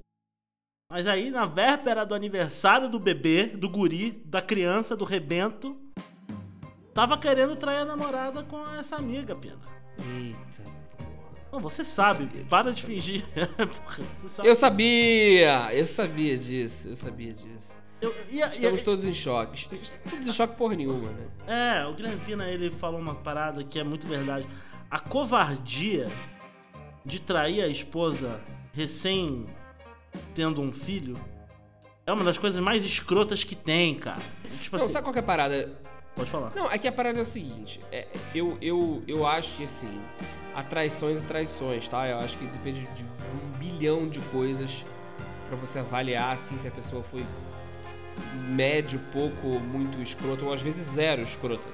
Mas 0.91 1.07
aí, 1.07 1.31
na 1.31 1.47
véspera 1.47 2.05
do 2.05 2.13
aniversário 2.13 2.87
do 2.87 2.99
bebê, 2.99 3.47
do 3.47 3.67
guri, 3.67 4.11
da 4.25 4.43
criança, 4.43 4.95
do 4.95 5.05
rebento, 5.05 5.75
tava 6.93 7.17
querendo 7.17 7.55
trair 7.55 7.79
a 7.79 7.85
namorada 7.85 8.43
com 8.43 8.63
essa 8.75 8.97
amiga, 8.97 9.35
Pena. 9.35 9.61
Eita. 9.97 10.82
Não, 11.53 11.59
você 11.59 11.83
sabe, 11.85 12.25
sabia 12.25 12.45
para 12.49 12.73
de 12.73 12.81
fingir. 12.83 13.23
Porra. 13.55 13.97
Eu 14.43 14.55
sabia! 14.55 15.69
Eu 15.71 15.85
sabia 15.87 16.35
disso, 16.35 16.87
eu 16.89 16.95
sabia 16.97 17.31
disso. 17.31 17.71
Eu- 18.01 18.13
e 18.31 18.41
a- 18.41 18.47
e 18.47 18.55
Estamos 18.55 18.81
todos 18.81 19.05
em 19.05 19.13
choque. 19.13 19.59
Estamos 19.59 19.89
todos 20.09 20.27
em 20.27 20.31
choque 20.33 20.55
por 20.57 20.75
nenhuma, 20.75 21.09
né? 21.11 21.27
É, 21.81 21.85
o 21.85 21.93
Guilherme 21.93 22.19
Pina, 22.25 22.49
ele 22.49 22.71
falou 22.71 22.99
uma 22.99 23.13
parada 23.15 23.63
que 23.63 23.77
é 23.79 23.83
muito 23.83 24.07
verdade. 24.07 24.47
A 24.89 24.99
covardia 24.99 26.07
de 27.05 27.19
trair 27.21 27.61
a 27.61 27.67
esposa 27.67 28.41
recém 28.73 29.45
tendo 30.33 30.59
um 30.59 30.71
filho 30.71 31.15
é 32.05 32.11
uma 32.11 32.23
das 32.23 32.37
coisas 32.39 32.59
mais 32.61 32.83
escrotas 32.83 33.43
que 33.43 33.55
tem, 33.55 33.93
cara. 33.95 34.19
Tipo 34.61 34.75
Não, 34.77 34.85
assim, 34.85 34.93
sabe 34.93 35.05
qual 35.05 35.13
que 35.13 35.19
é 35.19 35.21
a 35.21 35.25
parada? 35.25 35.81
pode 36.15 36.29
falar. 36.29 36.51
Não, 36.55 36.69
é 36.71 36.77
que 36.79 36.87
a 36.87 36.91
parada 36.91 37.19
é 37.19 37.21
o 37.21 37.25
seguinte. 37.25 37.79
é, 37.91 38.07
eu, 38.35 38.57
eu, 38.61 39.03
eu 39.07 39.25
acho 39.25 39.55
que, 39.55 39.63
assim, 39.63 39.99
há 40.55 40.63
traições 40.63 41.21
e 41.21 41.25
traições, 41.25 41.87
tá? 41.87 42.07
Eu 42.07 42.17
acho 42.17 42.37
que 42.37 42.45
depende 42.45 42.81
de 42.95 43.03
um 43.03 43.57
bilhão 43.57 44.07
de 44.07 44.19
coisas 44.21 44.83
pra 45.47 45.57
você 45.57 45.79
avaliar, 45.79 46.33
assim, 46.33 46.57
se 46.57 46.67
a 46.67 46.71
pessoa 46.71 47.03
foi 47.03 47.23
médio, 48.49 48.99
pouco, 49.11 49.59
muito 49.59 50.01
escrota, 50.01 50.43
ou 50.45 50.53
às 50.53 50.61
vezes 50.61 50.85
zero 50.93 51.21
escrota. 51.21 51.67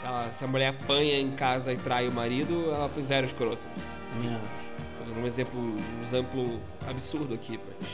Se, 0.00 0.06
ela- 0.06 0.32
se 0.32 0.44
a 0.44 0.46
mulher 0.46 0.68
apanha 0.68 1.18
em 1.18 1.30
casa 1.32 1.72
e 1.72 1.76
trai 1.76 2.08
o 2.08 2.12
marido, 2.12 2.70
ela 2.72 2.88
foi 2.88 3.02
zero 3.02 3.26
escrota. 3.26 3.66
É. 4.22 4.40
Tô 4.98 5.04
dando 5.04 5.22
um 5.22 5.26
exemplo, 5.26 5.58
um 5.60 6.04
exemplo 6.04 6.60
absurdo 6.88 7.34
aqui, 7.34 7.58
mas. 7.66 7.88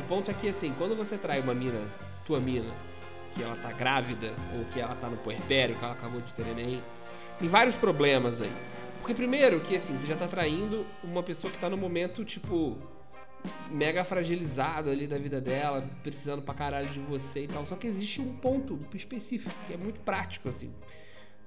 O 0.00 0.02
ponto 0.08 0.30
é 0.30 0.34
que, 0.34 0.48
assim, 0.48 0.74
quando 0.76 0.96
você 0.96 1.16
trai 1.16 1.40
uma 1.40 1.54
mina, 1.54 1.80
tua 2.26 2.40
mina, 2.40 2.68
que 3.34 3.42
ela 3.42 3.56
tá 3.62 3.70
grávida, 3.72 4.32
ou 4.58 4.64
que 4.66 4.80
ela 4.80 4.94
tá 4.96 5.08
no 5.08 5.16
puerpério, 5.18 5.74
que 5.76 5.84
ela 5.84 5.94
acabou 5.94 6.20
de 6.20 6.34
ter 6.34 6.44
neném, 6.44 6.82
tem 7.38 7.48
vários 7.48 7.76
problemas 7.76 8.42
aí. 8.42 8.52
Porque, 9.02 9.14
primeiro, 9.14 9.58
que, 9.60 9.74
assim, 9.74 9.96
você 9.96 10.06
já 10.06 10.14
tá 10.14 10.28
traindo 10.28 10.86
uma 11.02 11.22
pessoa 11.22 11.52
que 11.52 11.58
tá 11.58 11.68
no 11.68 11.76
momento, 11.76 12.24
tipo, 12.24 12.78
mega 13.68 14.04
fragilizado 14.04 14.88
ali 14.90 15.08
da 15.08 15.18
vida 15.18 15.40
dela, 15.40 15.84
precisando 16.04 16.40
pra 16.42 16.54
caralho 16.54 16.88
de 16.88 17.00
você 17.00 17.42
e 17.44 17.46
tal. 17.48 17.66
Só 17.66 17.74
que 17.74 17.88
existe 17.88 18.20
um 18.20 18.32
ponto 18.36 18.78
específico, 18.94 19.52
que 19.66 19.74
é 19.74 19.76
muito 19.76 19.98
prático, 20.00 20.48
assim. 20.48 20.70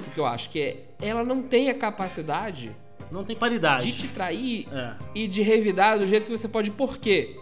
O 0.05 0.11
que 0.11 0.19
eu 0.19 0.25
acho 0.25 0.49
que 0.49 0.59
é, 0.59 0.85
ela 1.01 1.23
não 1.23 1.41
tem 1.41 1.69
a 1.69 1.73
capacidade 1.73 2.75
Não 3.09 3.23
tem 3.23 3.37
paridade. 3.37 3.89
de 3.89 3.97
te 3.99 4.07
trair 4.09 4.67
É. 4.73 4.95
e 5.15 5.25
de 5.25 5.41
revidar 5.41 5.97
do 5.97 6.05
jeito 6.05 6.25
que 6.25 6.37
você 6.37 6.49
pode. 6.49 6.69
Por 6.71 6.97
quê? 6.97 7.39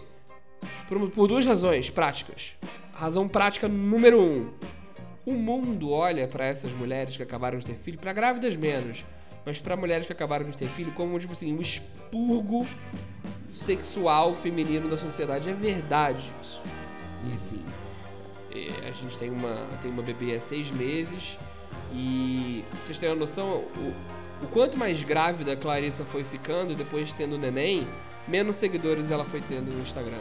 Por, 0.88 1.10
por 1.10 1.26
duas 1.26 1.44
razões 1.44 1.90
práticas. 1.90 2.54
Razão 2.92 3.28
prática 3.28 3.66
número 3.66 4.22
um. 4.22 4.52
O 5.26 5.32
mundo 5.32 5.90
olha 5.90 6.28
pra 6.28 6.46
essas 6.46 6.70
mulheres 6.70 7.16
que 7.16 7.22
acabaram 7.24 7.58
de 7.58 7.64
ter 7.64 7.74
filho, 7.74 7.98
pra 7.98 8.12
grávidas 8.12 8.54
menos, 8.54 9.04
mas 9.44 9.60
pra 9.60 9.76
mulheres 9.76 10.06
que 10.06 10.12
acabaram 10.12 10.48
de 10.48 10.56
ter 10.56 10.66
filho, 10.68 10.92
como, 10.92 11.18
tipo 11.18 11.32
assim, 11.32 11.54
um 11.56 11.60
expurgo 11.60 12.66
sexual 13.54 14.34
feminino 14.34 14.88
da 14.88 14.96
sociedade. 14.96 15.48
É 15.48 15.52
verdade 15.52 16.30
isso. 16.42 16.62
E 17.26 17.32
assim, 17.34 17.64
é, 18.50 18.88
a 18.88 18.92
gente 18.92 19.16
tem 19.16 19.30
uma, 19.30 19.66
tem 19.82 19.90
uma 19.90 20.02
bebê 20.02 20.34
há 20.34 20.40
seis 20.40 20.70
meses 20.70 21.38
e 21.92 22.64
vocês 22.84 22.98
têm 22.98 23.08
uma 23.08 23.16
noção, 23.16 23.64
o, 23.76 23.94
o 24.44 24.48
quanto 24.48 24.76
mais 24.78 25.02
grávida 25.02 25.52
a 25.52 25.56
Clarissa 25.56 26.04
foi 26.04 26.24
ficando 26.24 26.74
depois 26.74 27.08
de 27.08 27.14
tendo 27.14 27.36
o 27.36 27.38
neném, 27.38 27.88
menos 28.26 28.56
seguidores 28.56 29.10
ela 29.10 29.24
foi 29.24 29.40
tendo 29.40 29.72
no 29.72 29.82
Instagram. 29.82 30.20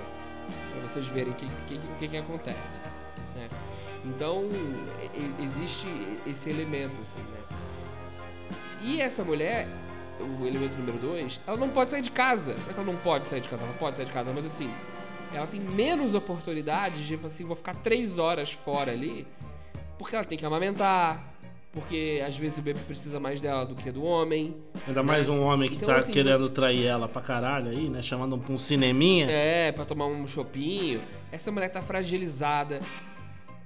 Pra 0.71 0.81
vocês 0.81 1.05
verem 1.07 1.31
o 1.31 1.35
que, 1.35 1.47
que, 1.67 1.79
que, 1.99 2.07
que 2.07 2.17
acontece. 2.17 2.79
né? 3.35 3.47
Então, 4.05 4.47
existe 5.41 5.87
esse 6.27 6.49
elemento, 6.49 6.93
assim, 7.01 7.21
né? 7.21 7.57
E 8.83 8.99
essa 9.01 9.23
mulher, 9.23 9.67
o 10.19 10.45
elemento 10.45 10.77
número 10.77 10.97
dois, 10.97 11.39
ela 11.47 11.57
não 11.57 11.69
pode 11.69 11.91
sair 11.91 12.01
de 12.01 12.11
casa. 12.11 12.53
Não 12.53 12.69
é 12.69 12.73
que 12.73 12.79
ela 12.79 12.91
não 12.91 12.99
pode 12.99 13.27
sair 13.27 13.41
de 13.41 13.47
casa, 13.49 13.63
ela 13.63 13.73
pode 13.73 13.95
sair 13.97 14.05
de 14.05 14.11
casa, 14.11 14.31
mas 14.33 14.45
assim, 14.45 14.69
ela 15.33 15.47
tem 15.47 15.59
menos 15.59 16.13
oportunidades 16.13 17.05
de, 17.05 17.19
assim, 17.23 17.45
vou 17.45 17.55
ficar 17.55 17.75
três 17.75 18.17
horas 18.17 18.51
fora 18.51 18.91
ali, 18.91 19.25
porque 19.97 20.15
ela 20.15 20.25
tem 20.25 20.37
que 20.37 20.45
amamentar, 20.45 21.31
porque 21.71 22.21
às 22.27 22.37
vezes 22.37 22.57
o 22.59 22.61
bebê 22.61 22.79
precisa 22.81 23.19
mais 23.19 23.41
dela 23.41 23.65
do 23.65 23.73
que 23.73 23.91
do 23.91 24.03
homem. 24.03 24.55
Ainda 24.87 25.01
mais 25.01 25.27
um 25.27 25.41
homem 25.41 25.69
que 25.69 25.77
Então, 25.77 25.87
tá 25.87 25.95
assim, 25.95 26.11
querendo 26.11 26.47
você- 26.47 26.53
trair 26.53 26.85
ela 26.85 27.07
pra 27.07 27.21
caralho 27.21 27.69
aí, 27.71 27.89
né? 27.89 27.99
Chamando 28.01 28.37
pra 28.37 28.53
um 28.53 28.57
cineminha. 28.59 29.27
É, 29.31 29.71
pra 29.71 29.83
tomar 29.85 30.05
um 30.05 30.27
chopinho. 30.27 31.01
Essa 31.31 31.51
mulher 31.51 31.69
tá 31.71 31.81
fragilizada. 31.81 32.77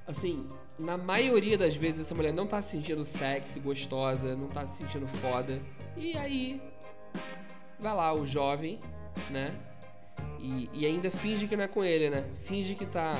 Assim, 0.08 0.46
na 0.80 0.98
maioria 0.98 1.58
das 1.58 1.76
vezes 1.76 2.02
essa 2.02 2.14
mulher 2.16 2.34
não 2.34 2.46
tá 2.48 2.62
se 2.62 2.72
sentindo 2.72 3.04
sexy, 3.04 3.60
gostosa, 3.60 4.36
não 4.36 4.48
tá 4.48 4.66
se 4.66 4.78
sentindo 4.78 5.08
foda. 5.08 5.62
E 5.96 6.16
aí, 6.18 6.62
vai 7.80 7.94
lá 7.96 8.14
o 8.14 8.26
jovem, 8.26 8.80
né? 9.32 9.54
E, 10.40 10.70
e 10.74 10.86
ainda 10.86 11.10
finge 11.10 11.48
que 11.48 11.56
não 11.56 11.64
é 11.64 11.68
com 11.68 11.84
ele, 11.84 12.10
né? 12.10 12.30
Finge 12.44 12.76
que 12.76 12.86
tá. 12.86 13.14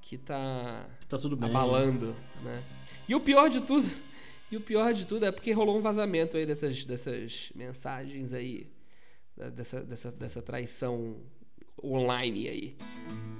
Que 0.00 0.16
tá 0.16 0.86
Tá 1.08 1.18
tudo 1.18 1.36
bem. 1.36 1.50
abalando, 1.50 2.14
né? 2.42 2.62
E 3.08 3.14
o 3.14 3.20
pior 3.20 3.48
de 3.48 3.60
tudo, 3.60 3.88
e 4.50 4.56
o 4.56 4.60
pior 4.60 4.92
de 4.94 5.04
tudo 5.06 5.24
é 5.26 5.32
porque 5.32 5.52
rolou 5.52 5.76
um 5.78 5.82
vazamento 5.82 6.36
aí 6.36 6.46
dessas, 6.46 6.84
dessas 6.84 7.50
mensagens 7.54 8.32
aí, 8.32 8.70
dessa, 9.54 9.82
dessa, 9.82 10.12
dessa 10.12 10.42
traição 10.42 11.16
online 11.82 12.48
aí. 12.48 12.74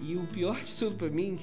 E 0.00 0.14
o 0.16 0.26
pior 0.26 0.62
de 0.62 0.76
tudo 0.76 0.96
pra 0.96 1.08
mim, 1.08 1.38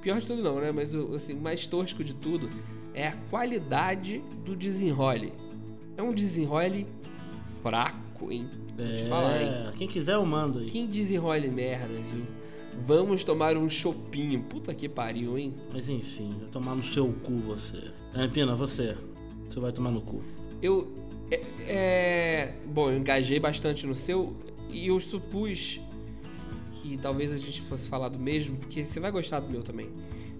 pior 0.00 0.20
de 0.20 0.26
tudo 0.26 0.42
não, 0.42 0.60
né? 0.60 0.72
Mas 0.72 0.94
o 0.94 1.14
assim, 1.14 1.34
mais 1.34 1.66
tosco 1.66 2.02
de 2.02 2.14
tudo 2.14 2.48
é 2.94 3.08
a 3.08 3.12
qualidade 3.30 4.22
do 4.44 4.56
desenrole. 4.56 5.32
É 5.96 6.02
um 6.02 6.12
desenrole 6.12 6.86
fraco, 7.62 8.32
hein? 8.32 8.48
Vou 8.76 8.86
te 8.86 9.08
falar, 9.08 9.42
hein? 9.42 9.48
É, 9.48 9.72
quem 9.76 9.88
quiser 9.88 10.14
eu 10.14 10.24
mando 10.24 10.60
aí. 10.60 10.66
Quem 10.66 10.86
desenrole 10.86 11.48
merda, 11.48 11.94
viu? 11.94 12.24
Vamos 12.86 13.24
tomar 13.24 13.56
um 13.56 13.68
chopinho. 13.68 14.40
Puta 14.44 14.72
que 14.72 14.88
pariu, 14.88 15.36
hein? 15.36 15.52
Mas 15.72 15.88
enfim, 15.88 16.36
vai 16.38 16.48
tomar 16.48 16.76
no 16.76 16.84
seu 16.84 17.12
cu 17.24 17.36
você. 17.36 17.90
É, 18.14 18.28
Pina, 18.28 18.54
você. 18.54 18.96
Você 19.48 19.58
vai 19.58 19.72
tomar 19.72 19.90
no 19.90 20.00
cu. 20.00 20.22
Eu. 20.62 20.96
É, 21.30 21.42
é, 21.60 22.54
bom, 22.66 22.90
eu 22.90 22.96
engajei 22.96 23.38
bastante 23.38 23.86
no 23.86 23.94
seu 23.94 24.34
e 24.70 24.86
eu 24.86 24.98
supus 24.98 25.80
talvez 26.96 27.32
a 27.32 27.38
gente 27.38 27.60
fosse 27.62 27.88
falar 27.88 28.08
do 28.08 28.18
mesmo, 28.18 28.56
porque 28.56 28.84
você 28.84 28.98
vai 28.98 29.10
gostar 29.10 29.40
do 29.40 29.50
meu 29.50 29.62
também. 29.62 29.88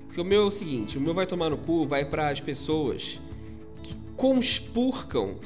Porque 0.06 0.20
o 0.20 0.24
meu 0.24 0.42
é 0.42 0.44
o 0.46 0.50
seguinte: 0.50 0.96
o 0.96 1.00
meu 1.00 1.12
vai 1.12 1.26
tomar 1.26 1.50
no 1.50 1.58
cu, 1.58 1.86
vai 1.86 2.04
para 2.04 2.30
as 2.30 2.40
pessoas 2.40 3.20
que 3.82 3.94
conspurcam 4.16 5.36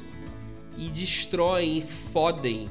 e 0.77 0.89
destroem 0.89 1.79
e 1.79 1.81
fodem 1.81 2.69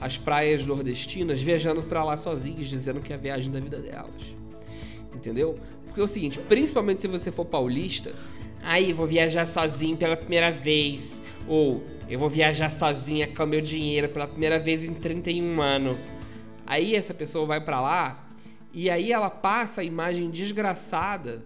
as 0.00 0.16
praias 0.16 0.66
nordestinas 0.66 1.40
viajando 1.40 1.82
pra 1.82 2.04
lá 2.04 2.16
sozinhos, 2.16 2.68
dizendo 2.68 3.00
que 3.00 3.12
é 3.12 3.16
a 3.16 3.18
viagem 3.18 3.50
da 3.50 3.60
vida 3.60 3.80
delas. 3.80 4.34
Entendeu? 5.14 5.58
Porque 5.86 6.00
é 6.00 6.04
o 6.04 6.08
seguinte, 6.08 6.38
principalmente 6.48 7.00
se 7.00 7.08
você 7.08 7.32
for 7.32 7.44
paulista, 7.44 8.14
aí 8.62 8.90
eu 8.90 8.96
vou 8.96 9.06
viajar 9.06 9.46
sozinho 9.46 9.96
pela 9.96 10.16
primeira 10.16 10.52
vez, 10.52 11.20
ou 11.48 11.82
eu 12.08 12.18
vou 12.18 12.28
viajar 12.28 12.70
sozinha 12.70 13.26
com 13.26 13.42
o 13.42 13.46
meu 13.46 13.60
dinheiro 13.60 14.08
pela 14.08 14.28
primeira 14.28 14.58
vez 14.60 14.84
em 14.84 14.94
31 14.94 15.60
anos. 15.60 15.96
Aí 16.70 16.94
essa 16.94 17.14
pessoa 17.14 17.46
vai 17.46 17.60
pra 17.62 17.80
lá 17.80 18.28
e 18.74 18.90
aí 18.90 19.10
ela 19.10 19.30
passa 19.30 19.80
a 19.80 19.84
imagem 19.84 20.30
desgraçada, 20.30 21.42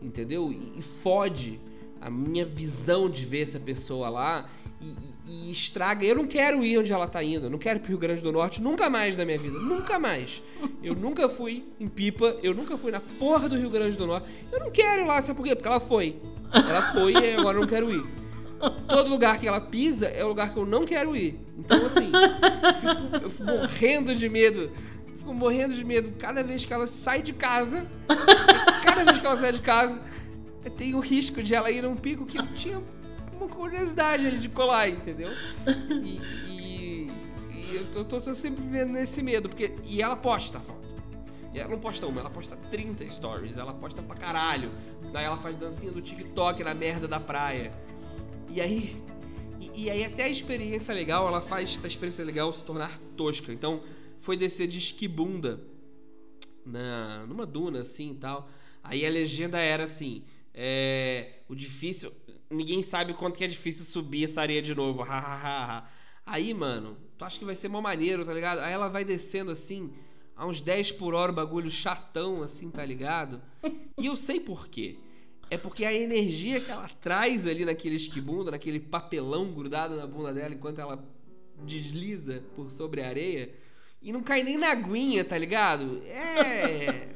entendeu? 0.00 0.50
E, 0.50 0.78
e 0.78 0.82
fode 0.82 1.60
a 2.00 2.08
minha 2.08 2.46
visão 2.46 3.08
de 3.10 3.26
ver 3.26 3.42
essa 3.42 3.60
pessoa 3.60 4.08
lá 4.08 4.48
e, 4.80 4.86
e- 4.86 5.48
e 5.48 5.52
estraga. 5.52 6.04
Eu 6.06 6.16
não 6.16 6.26
quero 6.26 6.64
ir 6.64 6.78
onde 6.78 6.92
ela 6.92 7.06
tá 7.06 7.22
indo. 7.22 7.46
Eu 7.46 7.50
não 7.50 7.58
quero 7.58 7.78
ir 7.78 7.82
pro 7.82 7.90
Rio 7.90 7.98
Grande 7.98 8.22
do 8.22 8.32
Norte 8.32 8.62
nunca 8.62 8.88
mais 8.88 9.14
na 9.18 9.24
minha 9.26 9.38
vida. 9.38 9.58
Nunca 9.58 9.98
mais. 9.98 10.42
Eu 10.82 10.94
nunca 10.94 11.28
fui 11.28 11.64
em 11.78 11.86
Pipa. 11.88 12.36
Eu 12.42 12.54
nunca 12.54 12.76
fui 12.78 12.90
na 12.90 13.00
porra 13.00 13.48
do 13.50 13.56
Rio 13.58 13.68
Grande 13.70 13.96
do 13.98 14.06
Norte. 14.06 14.26
Eu 14.50 14.60
não 14.60 14.70
quero 14.70 15.02
ir 15.02 15.06
lá, 15.06 15.20
sabe 15.20 15.36
por 15.36 15.44
quê? 15.46 15.54
Porque 15.54 15.68
ela 15.68 15.80
foi. 15.80 16.16
Ela 16.52 16.92
foi 16.92 17.12
e 17.12 17.34
agora 17.36 17.56
eu 17.58 17.60
não 17.62 17.68
quero 17.68 17.92
ir. 17.92 18.02
Todo 18.88 19.08
lugar 19.10 19.38
que 19.38 19.46
ela 19.48 19.60
pisa 19.60 20.06
é 20.06 20.24
o 20.24 20.28
lugar 20.28 20.52
que 20.52 20.58
eu 20.58 20.66
não 20.66 20.84
quero 20.84 21.16
ir. 21.16 21.38
Então, 21.58 21.86
assim, 21.86 22.10
fico- 22.10 23.16
eu 23.24 23.30
fico 23.30 23.44
morrendo 23.44 24.14
de 24.14 24.28
medo. 24.28 24.70
Fico 25.18 25.32
morrendo 25.34 25.74
de 25.74 25.84
medo 25.84 26.12
cada 26.18 26.42
vez 26.42 26.64
que 26.64 26.72
ela 26.72 26.86
sai 26.86 27.22
de 27.22 27.32
casa. 27.32 27.86
Cada 28.84 29.04
vez 29.04 29.18
que 29.18 29.26
ela 29.26 29.36
sai 29.36 29.52
de 29.52 29.60
casa, 29.62 30.00
tem 30.76 30.94
o 30.94 31.00
risco 31.00 31.42
de 31.42 31.54
ela 31.54 31.70
ir 31.70 31.82
num 31.82 31.96
pico 31.96 32.24
que 32.26 32.38
eu 32.38 32.46
tinha 32.48 32.82
uma 33.36 33.48
curiosidade 33.48 34.26
ali 34.26 34.38
de 34.38 34.48
colar, 34.48 34.88
entendeu? 34.88 35.30
E, 35.90 36.20
e- 36.50 37.10
e 37.50 37.76
eu 37.76 37.84
tô, 37.92 38.04
tô- 38.04 38.20
tô 38.20 38.34
sempre 38.34 38.62
vendo 38.64 38.92
nesse 38.92 39.22
medo, 39.22 39.48
porque. 39.48 39.74
E 39.84 40.00
ela 40.02 40.16
posta 40.16 40.60
foto. 40.60 40.84
E 41.52 41.60
ela 41.60 41.70
não 41.70 41.78
posta 41.78 42.04
uma, 42.06 42.20
ela 42.20 42.30
posta 42.30 42.56
30 42.70 43.08
stories, 43.08 43.56
ela 43.56 43.72
posta 43.72 44.02
pra 44.02 44.16
caralho. 44.16 44.70
Daí 45.12 45.24
ela 45.24 45.36
faz 45.36 45.56
dancinha 45.56 45.92
do 45.92 46.02
TikTok 46.02 46.64
na 46.64 46.74
merda 46.74 47.06
da 47.06 47.20
praia. 47.20 47.72
E 48.50 48.60
aí. 48.60 48.96
E, 49.60 49.84
e 49.84 49.90
aí 49.90 50.04
até 50.04 50.24
a 50.24 50.28
experiência 50.28 50.94
legal, 50.94 51.26
ela 51.26 51.40
faz 51.40 51.78
a 51.82 51.86
experiência 51.86 52.24
legal 52.24 52.52
se 52.52 52.62
tornar 52.62 52.98
tosca. 53.16 53.52
Então, 53.52 53.82
foi 54.20 54.36
descer 54.36 54.66
de 54.66 54.78
esquibunda 54.78 55.60
na, 56.64 57.26
numa 57.26 57.46
duna 57.46 57.80
assim 57.80 58.12
e 58.12 58.14
tal. 58.14 58.48
Aí 58.82 59.06
a 59.06 59.10
legenda 59.10 59.58
era 59.58 59.84
assim: 59.84 60.24
é, 60.52 61.40
o 61.48 61.54
difícil. 61.54 62.12
Ninguém 62.50 62.82
sabe 62.82 63.14
quanto 63.14 63.36
que 63.36 63.44
é 63.44 63.48
difícil 63.48 63.84
subir 63.84 64.24
essa 64.24 64.40
areia 64.40 64.62
de 64.62 64.74
novo. 64.74 65.02
Aí, 66.26 66.54
mano, 66.54 66.96
tu 67.18 67.24
acha 67.24 67.38
que 67.38 67.44
vai 67.44 67.54
ser 67.54 67.68
mó 67.68 67.80
maneiro, 67.80 68.24
tá 68.24 68.32
ligado? 68.32 68.60
Aí 68.60 68.72
ela 68.72 68.88
vai 68.88 69.04
descendo 69.04 69.50
assim, 69.50 69.92
a 70.36 70.46
uns 70.46 70.60
10 70.60 70.92
por 70.92 71.14
hora, 71.14 71.32
o 71.32 71.34
bagulho 71.34 71.70
chatão, 71.70 72.42
assim, 72.42 72.70
tá 72.70 72.84
ligado? 72.84 73.42
E 73.98 74.06
eu 74.06 74.16
sei 74.16 74.40
por 74.40 74.68
quê. 74.68 74.98
É 75.54 75.58
porque 75.58 75.84
a 75.84 75.92
energia 75.94 76.58
que 76.60 76.70
ela 76.70 76.88
traz 77.00 77.46
ali 77.46 77.64
naquele 77.64 77.94
esquibunda, 77.94 78.50
naquele 78.50 78.80
papelão 78.80 79.52
grudado 79.52 79.94
na 79.96 80.04
bunda 80.06 80.32
dela 80.32 80.52
enquanto 80.52 80.80
ela 80.80 80.98
desliza 81.64 82.42
por 82.56 82.70
sobre 82.70 83.00
a 83.02 83.06
areia 83.08 83.50
e 84.02 84.12
não 84.12 84.20
cai 84.20 84.42
nem 84.42 84.58
na 84.58 84.70
aguinha, 84.72 85.24
tá 85.24 85.38
ligado? 85.38 86.02
É. 86.06 87.08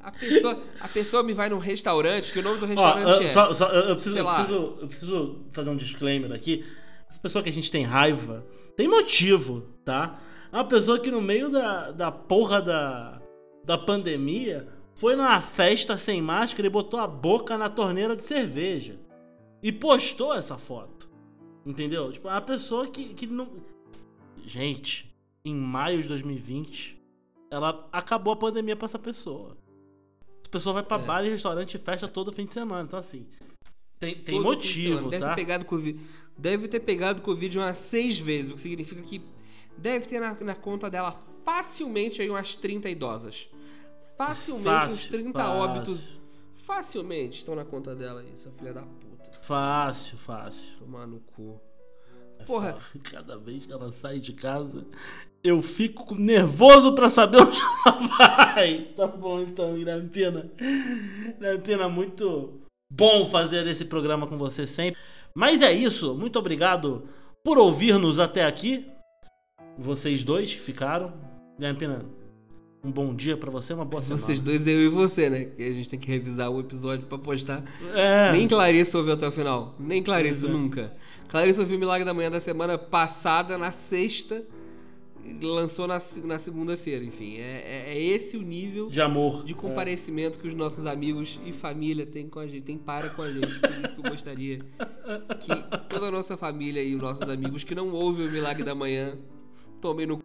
A 0.00 0.12
pessoa, 0.12 0.62
a 0.80 0.88
pessoa 0.88 1.22
me 1.22 1.32
vai 1.32 1.48
num 1.48 1.58
restaurante, 1.58 2.30
que 2.32 2.38
o 2.38 2.42
nome 2.42 2.58
do 2.60 2.64
Ó, 2.64 2.68
restaurante 2.68 3.16
eu, 3.16 3.22
é. 3.22 3.26
só- 3.28 3.52
só- 3.52 3.68
eu- 3.70 3.94
preciso, 3.96 4.18
eu, 4.18 4.24
preciso, 4.26 4.78
eu 4.82 4.88
preciso 4.88 5.44
fazer 5.52 5.70
um 5.70 5.76
disclaimer 5.76 6.30
aqui. 6.32 6.64
Essa 7.10 7.20
pessoa 7.20 7.42
que 7.42 7.48
a 7.48 7.52
gente 7.52 7.70
tem 7.70 7.84
raiva 7.84 8.46
tem 8.76 8.86
motivo, 8.86 9.62
tá? 9.84 10.20
É 10.52 10.56
uma 10.56 10.64
pessoa 10.68 10.98
que 11.00 11.10
no 11.10 11.20
meio 11.22 11.48
da, 11.50 11.90
da 11.90 12.12
porra 12.12 12.60
da, 12.62 13.20
da 13.64 13.76
pandemia 13.78 14.68
foi 14.98 15.14
numa 15.14 15.40
festa 15.40 15.96
sem 15.96 16.20
máscara 16.20 16.66
e 16.66 16.70
botou 16.70 16.98
a 16.98 17.06
boca 17.06 17.56
na 17.56 17.70
torneira 17.70 18.16
de 18.16 18.22
cerveja. 18.24 18.98
E 19.62 19.70
postou 19.72 20.34
essa 20.34 20.58
foto. 20.58 21.08
Entendeu? 21.64 22.10
Tipo, 22.12 22.26
uma 22.28 22.40
pessoa 22.40 22.86
que, 22.88 23.14
que 23.14 23.26
não. 23.26 23.48
Gente, 24.44 25.14
em 25.44 25.54
maio 25.54 26.02
de 26.02 26.08
2020, 26.08 27.00
ela 27.50 27.88
acabou 27.92 28.32
a 28.32 28.36
pandemia 28.36 28.74
pra 28.74 28.86
essa 28.86 28.98
pessoa. 28.98 29.56
Essa 30.40 30.50
pessoa 30.50 30.72
vai 30.74 30.82
pra 30.82 30.96
É. 30.98 31.02
bar 31.02 31.24
e 31.24 31.30
restaurante 31.30 31.74
e 31.74 31.78
festa 31.78 32.08
todo 32.08 32.32
fim 32.32 32.44
de 32.44 32.52
semana. 32.52 32.82
Então, 32.84 32.98
assim, 32.98 33.26
tem, 34.00 34.14
tem 34.16 34.42
Todo 34.42 34.60
semana. 34.62 34.96
motivo, 34.96 35.10
deve 35.10 35.24
tá? 35.24 35.30
Ter 35.30 35.36
pegado 35.36 35.64
COVID, 35.64 36.00
deve 36.36 36.68
ter 36.68 36.80
pegado 36.80 37.22
Covid 37.22 37.58
umas 37.58 37.76
seis 37.76 38.18
vezes, 38.18 38.50
o 38.50 38.54
que 38.54 38.60
significa 38.60 39.02
que 39.02 39.20
deve 39.76 40.06
ter 40.06 40.20
na, 40.20 40.34
na 40.40 40.54
conta 40.54 40.88
dela 40.90 41.12
facilmente 41.44 42.20
aí 42.22 42.30
umas 42.30 42.54
30 42.56 42.88
idosas. 42.88 43.48
Facilmente 44.18 44.68
uns 44.68 45.04
Fácil, 45.04 45.10
30 45.10 45.38
fácil. 45.38 45.54
óbitos. 45.54 46.08
Facilmente 46.64 47.38
estão 47.38 47.54
na 47.54 47.64
conta 47.64 47.94
dela 47.94 48.20
aí, 48.20 48.30
essa 48.32 48.50
filha 48.50 48.74
da 48.74 48.82
puta. 48.82 49.30
Fácil, 49.40 50.18
fácil. 50.18 50.76
Tomar 50.78 51.06
no 51.06 51.20
cu. 51.20 51.60
É 52.40 52.44
Porra. 52.44 52.76
Cada 53.04 53.38
vez 53.38 53.64
que 53.64 53.72
ela 53.72 53.92
sai 53.92 54.18
de 54.18 54.32
casa, 54.32 54.84
eu 55.42 55.62
fico 55.62 56.14
nervoso 56.14 56.94
pra 56.94 57.08
saber 57.08 57.38
onde 57.42 57.58
ela 57.86 58.08
vai. 58.18 58.92
Tá 58.96 59.06
bom, 59.06 59.40
então, 59.40 59.74
Guilherme 59.74 60.08
Pina. 60.08 60.50
Guilherme 61.36 61.62
Pina, 61.62 61.88
muito 61.88 62.60
bom 62.92 63.24
fazer 63.26 63.66
esse 63.68 63.84
programa 63.84 64.26
com 64.26 64.36
você 64.36 64.66
sempre. 64.66 65.00
Mas 65.34 65.62
é 65.62 65.72
isso. 65.72 66.14
Muito 66.14 66.38
obrigado 66.38 67.08
por 67.44 67.56
ouvir-nos 67.56 68.18
até 68.18 68.44
aqui. 68.44 68.84
Vocês 69.78 70.24
dois 70.24 70.52
que 70.52 70.60
ficaram. 70.60 71.12
Pina, 71.78 72.04
um 72.84 72.90
bom 72.90 73.14
dia 73.14 73.36
pra 73.36 73.50
você, 73.50 73.74
uma 73.74 73.84
boa 73.84 74.00
semana. 74.02 74.24
Vocês 74.24 74.40
dois, 74.40 74.66
eu 74.66 74.82
e 74.82 74.88
você, 74.88 75.28
né? 75.28 75.44
Que 75.46 75.62
a 75.64 75.72
gente 75.72 75.88
tem 75.88 75.98
que 75.98 76.06
revisar 76.08 76.50
o 76.50 76.60
episódio 76.60 77.06
pra 77.06 77.18
postar. 77.18 77.64
É. 77.94 78.30
Nem 78.32 78.46
Clarissa 78.46 78.96
ouviu 78.98 79.14
até 79.14 79.26
o 79.26 79.32
final. 79.32 79.74
Nem 79.78 80.02
Pois 80.02 80.42
é. 80.44 80.48
nunca. 80.48 80.92
Clarissa 81.28 81.60
ouviu 81.60 81.76
o 81.76 81.80
Milagre 81.80 82.04
da 82.04 82.14
Manhã 82.14 82.30
da 82.30 82.40
semana 82.40 82.78
passada, 82.78 83.58
na 83.58 83.70
sexta, 83.72 84.44
e 85.24 85.44
lançou 85.44 85.86
na, 85.86 86.00
na 86.24 86.38
segunda-feira. 86.38 87.04
Enfim, 87.04 87.36
é, 87.36 87.84
é- 87.88 87.92
é 87.94 88.00
esse 88.02 88.36
o 88.36 88.42
nível 88.42 88.88
De 88.88 89.00
amor. 89.00 89.44
de 89.44 89.54
comparecimento 89.54 90.38
que 90.38 90.48
os 90.48 90.54
nossos 90.54 90.86
amigos 90.86 91.38
e 91.44 91.52
família 91.52 92.06
têm 92.06 92.28
com 92.28 92.38
a 92.38 92.46
gente, 92.46 92.62
tem 92.62 92.78
para 92.78 93.10
com 93.10 93.22
a 93.22 93.30
gente. 93.30 93.58
Por 93.58 93.70
isso 93.70 93.94
que 93.94 94.06
eu 94.06 94.10
gostaria 94.10 94.58
que 95.40 95.82
toda 95.90 96.06
a 96.06 96.10
nossa 96.10 96.36
família 96.36 96.82
e 96.82 96.94
os 96.94 97.02
nossos 97.02 97.28
amigos 97.28 97.62
que 97.64 97.74
não 97.74 97.90
ouvem 97.90 98.26
o 98.26 98.30
Milagre 98.30 98.62
da 98.64 98.74
Manhã 98.74 99.16
tomem 99.82 100.06
no 100.06 100.18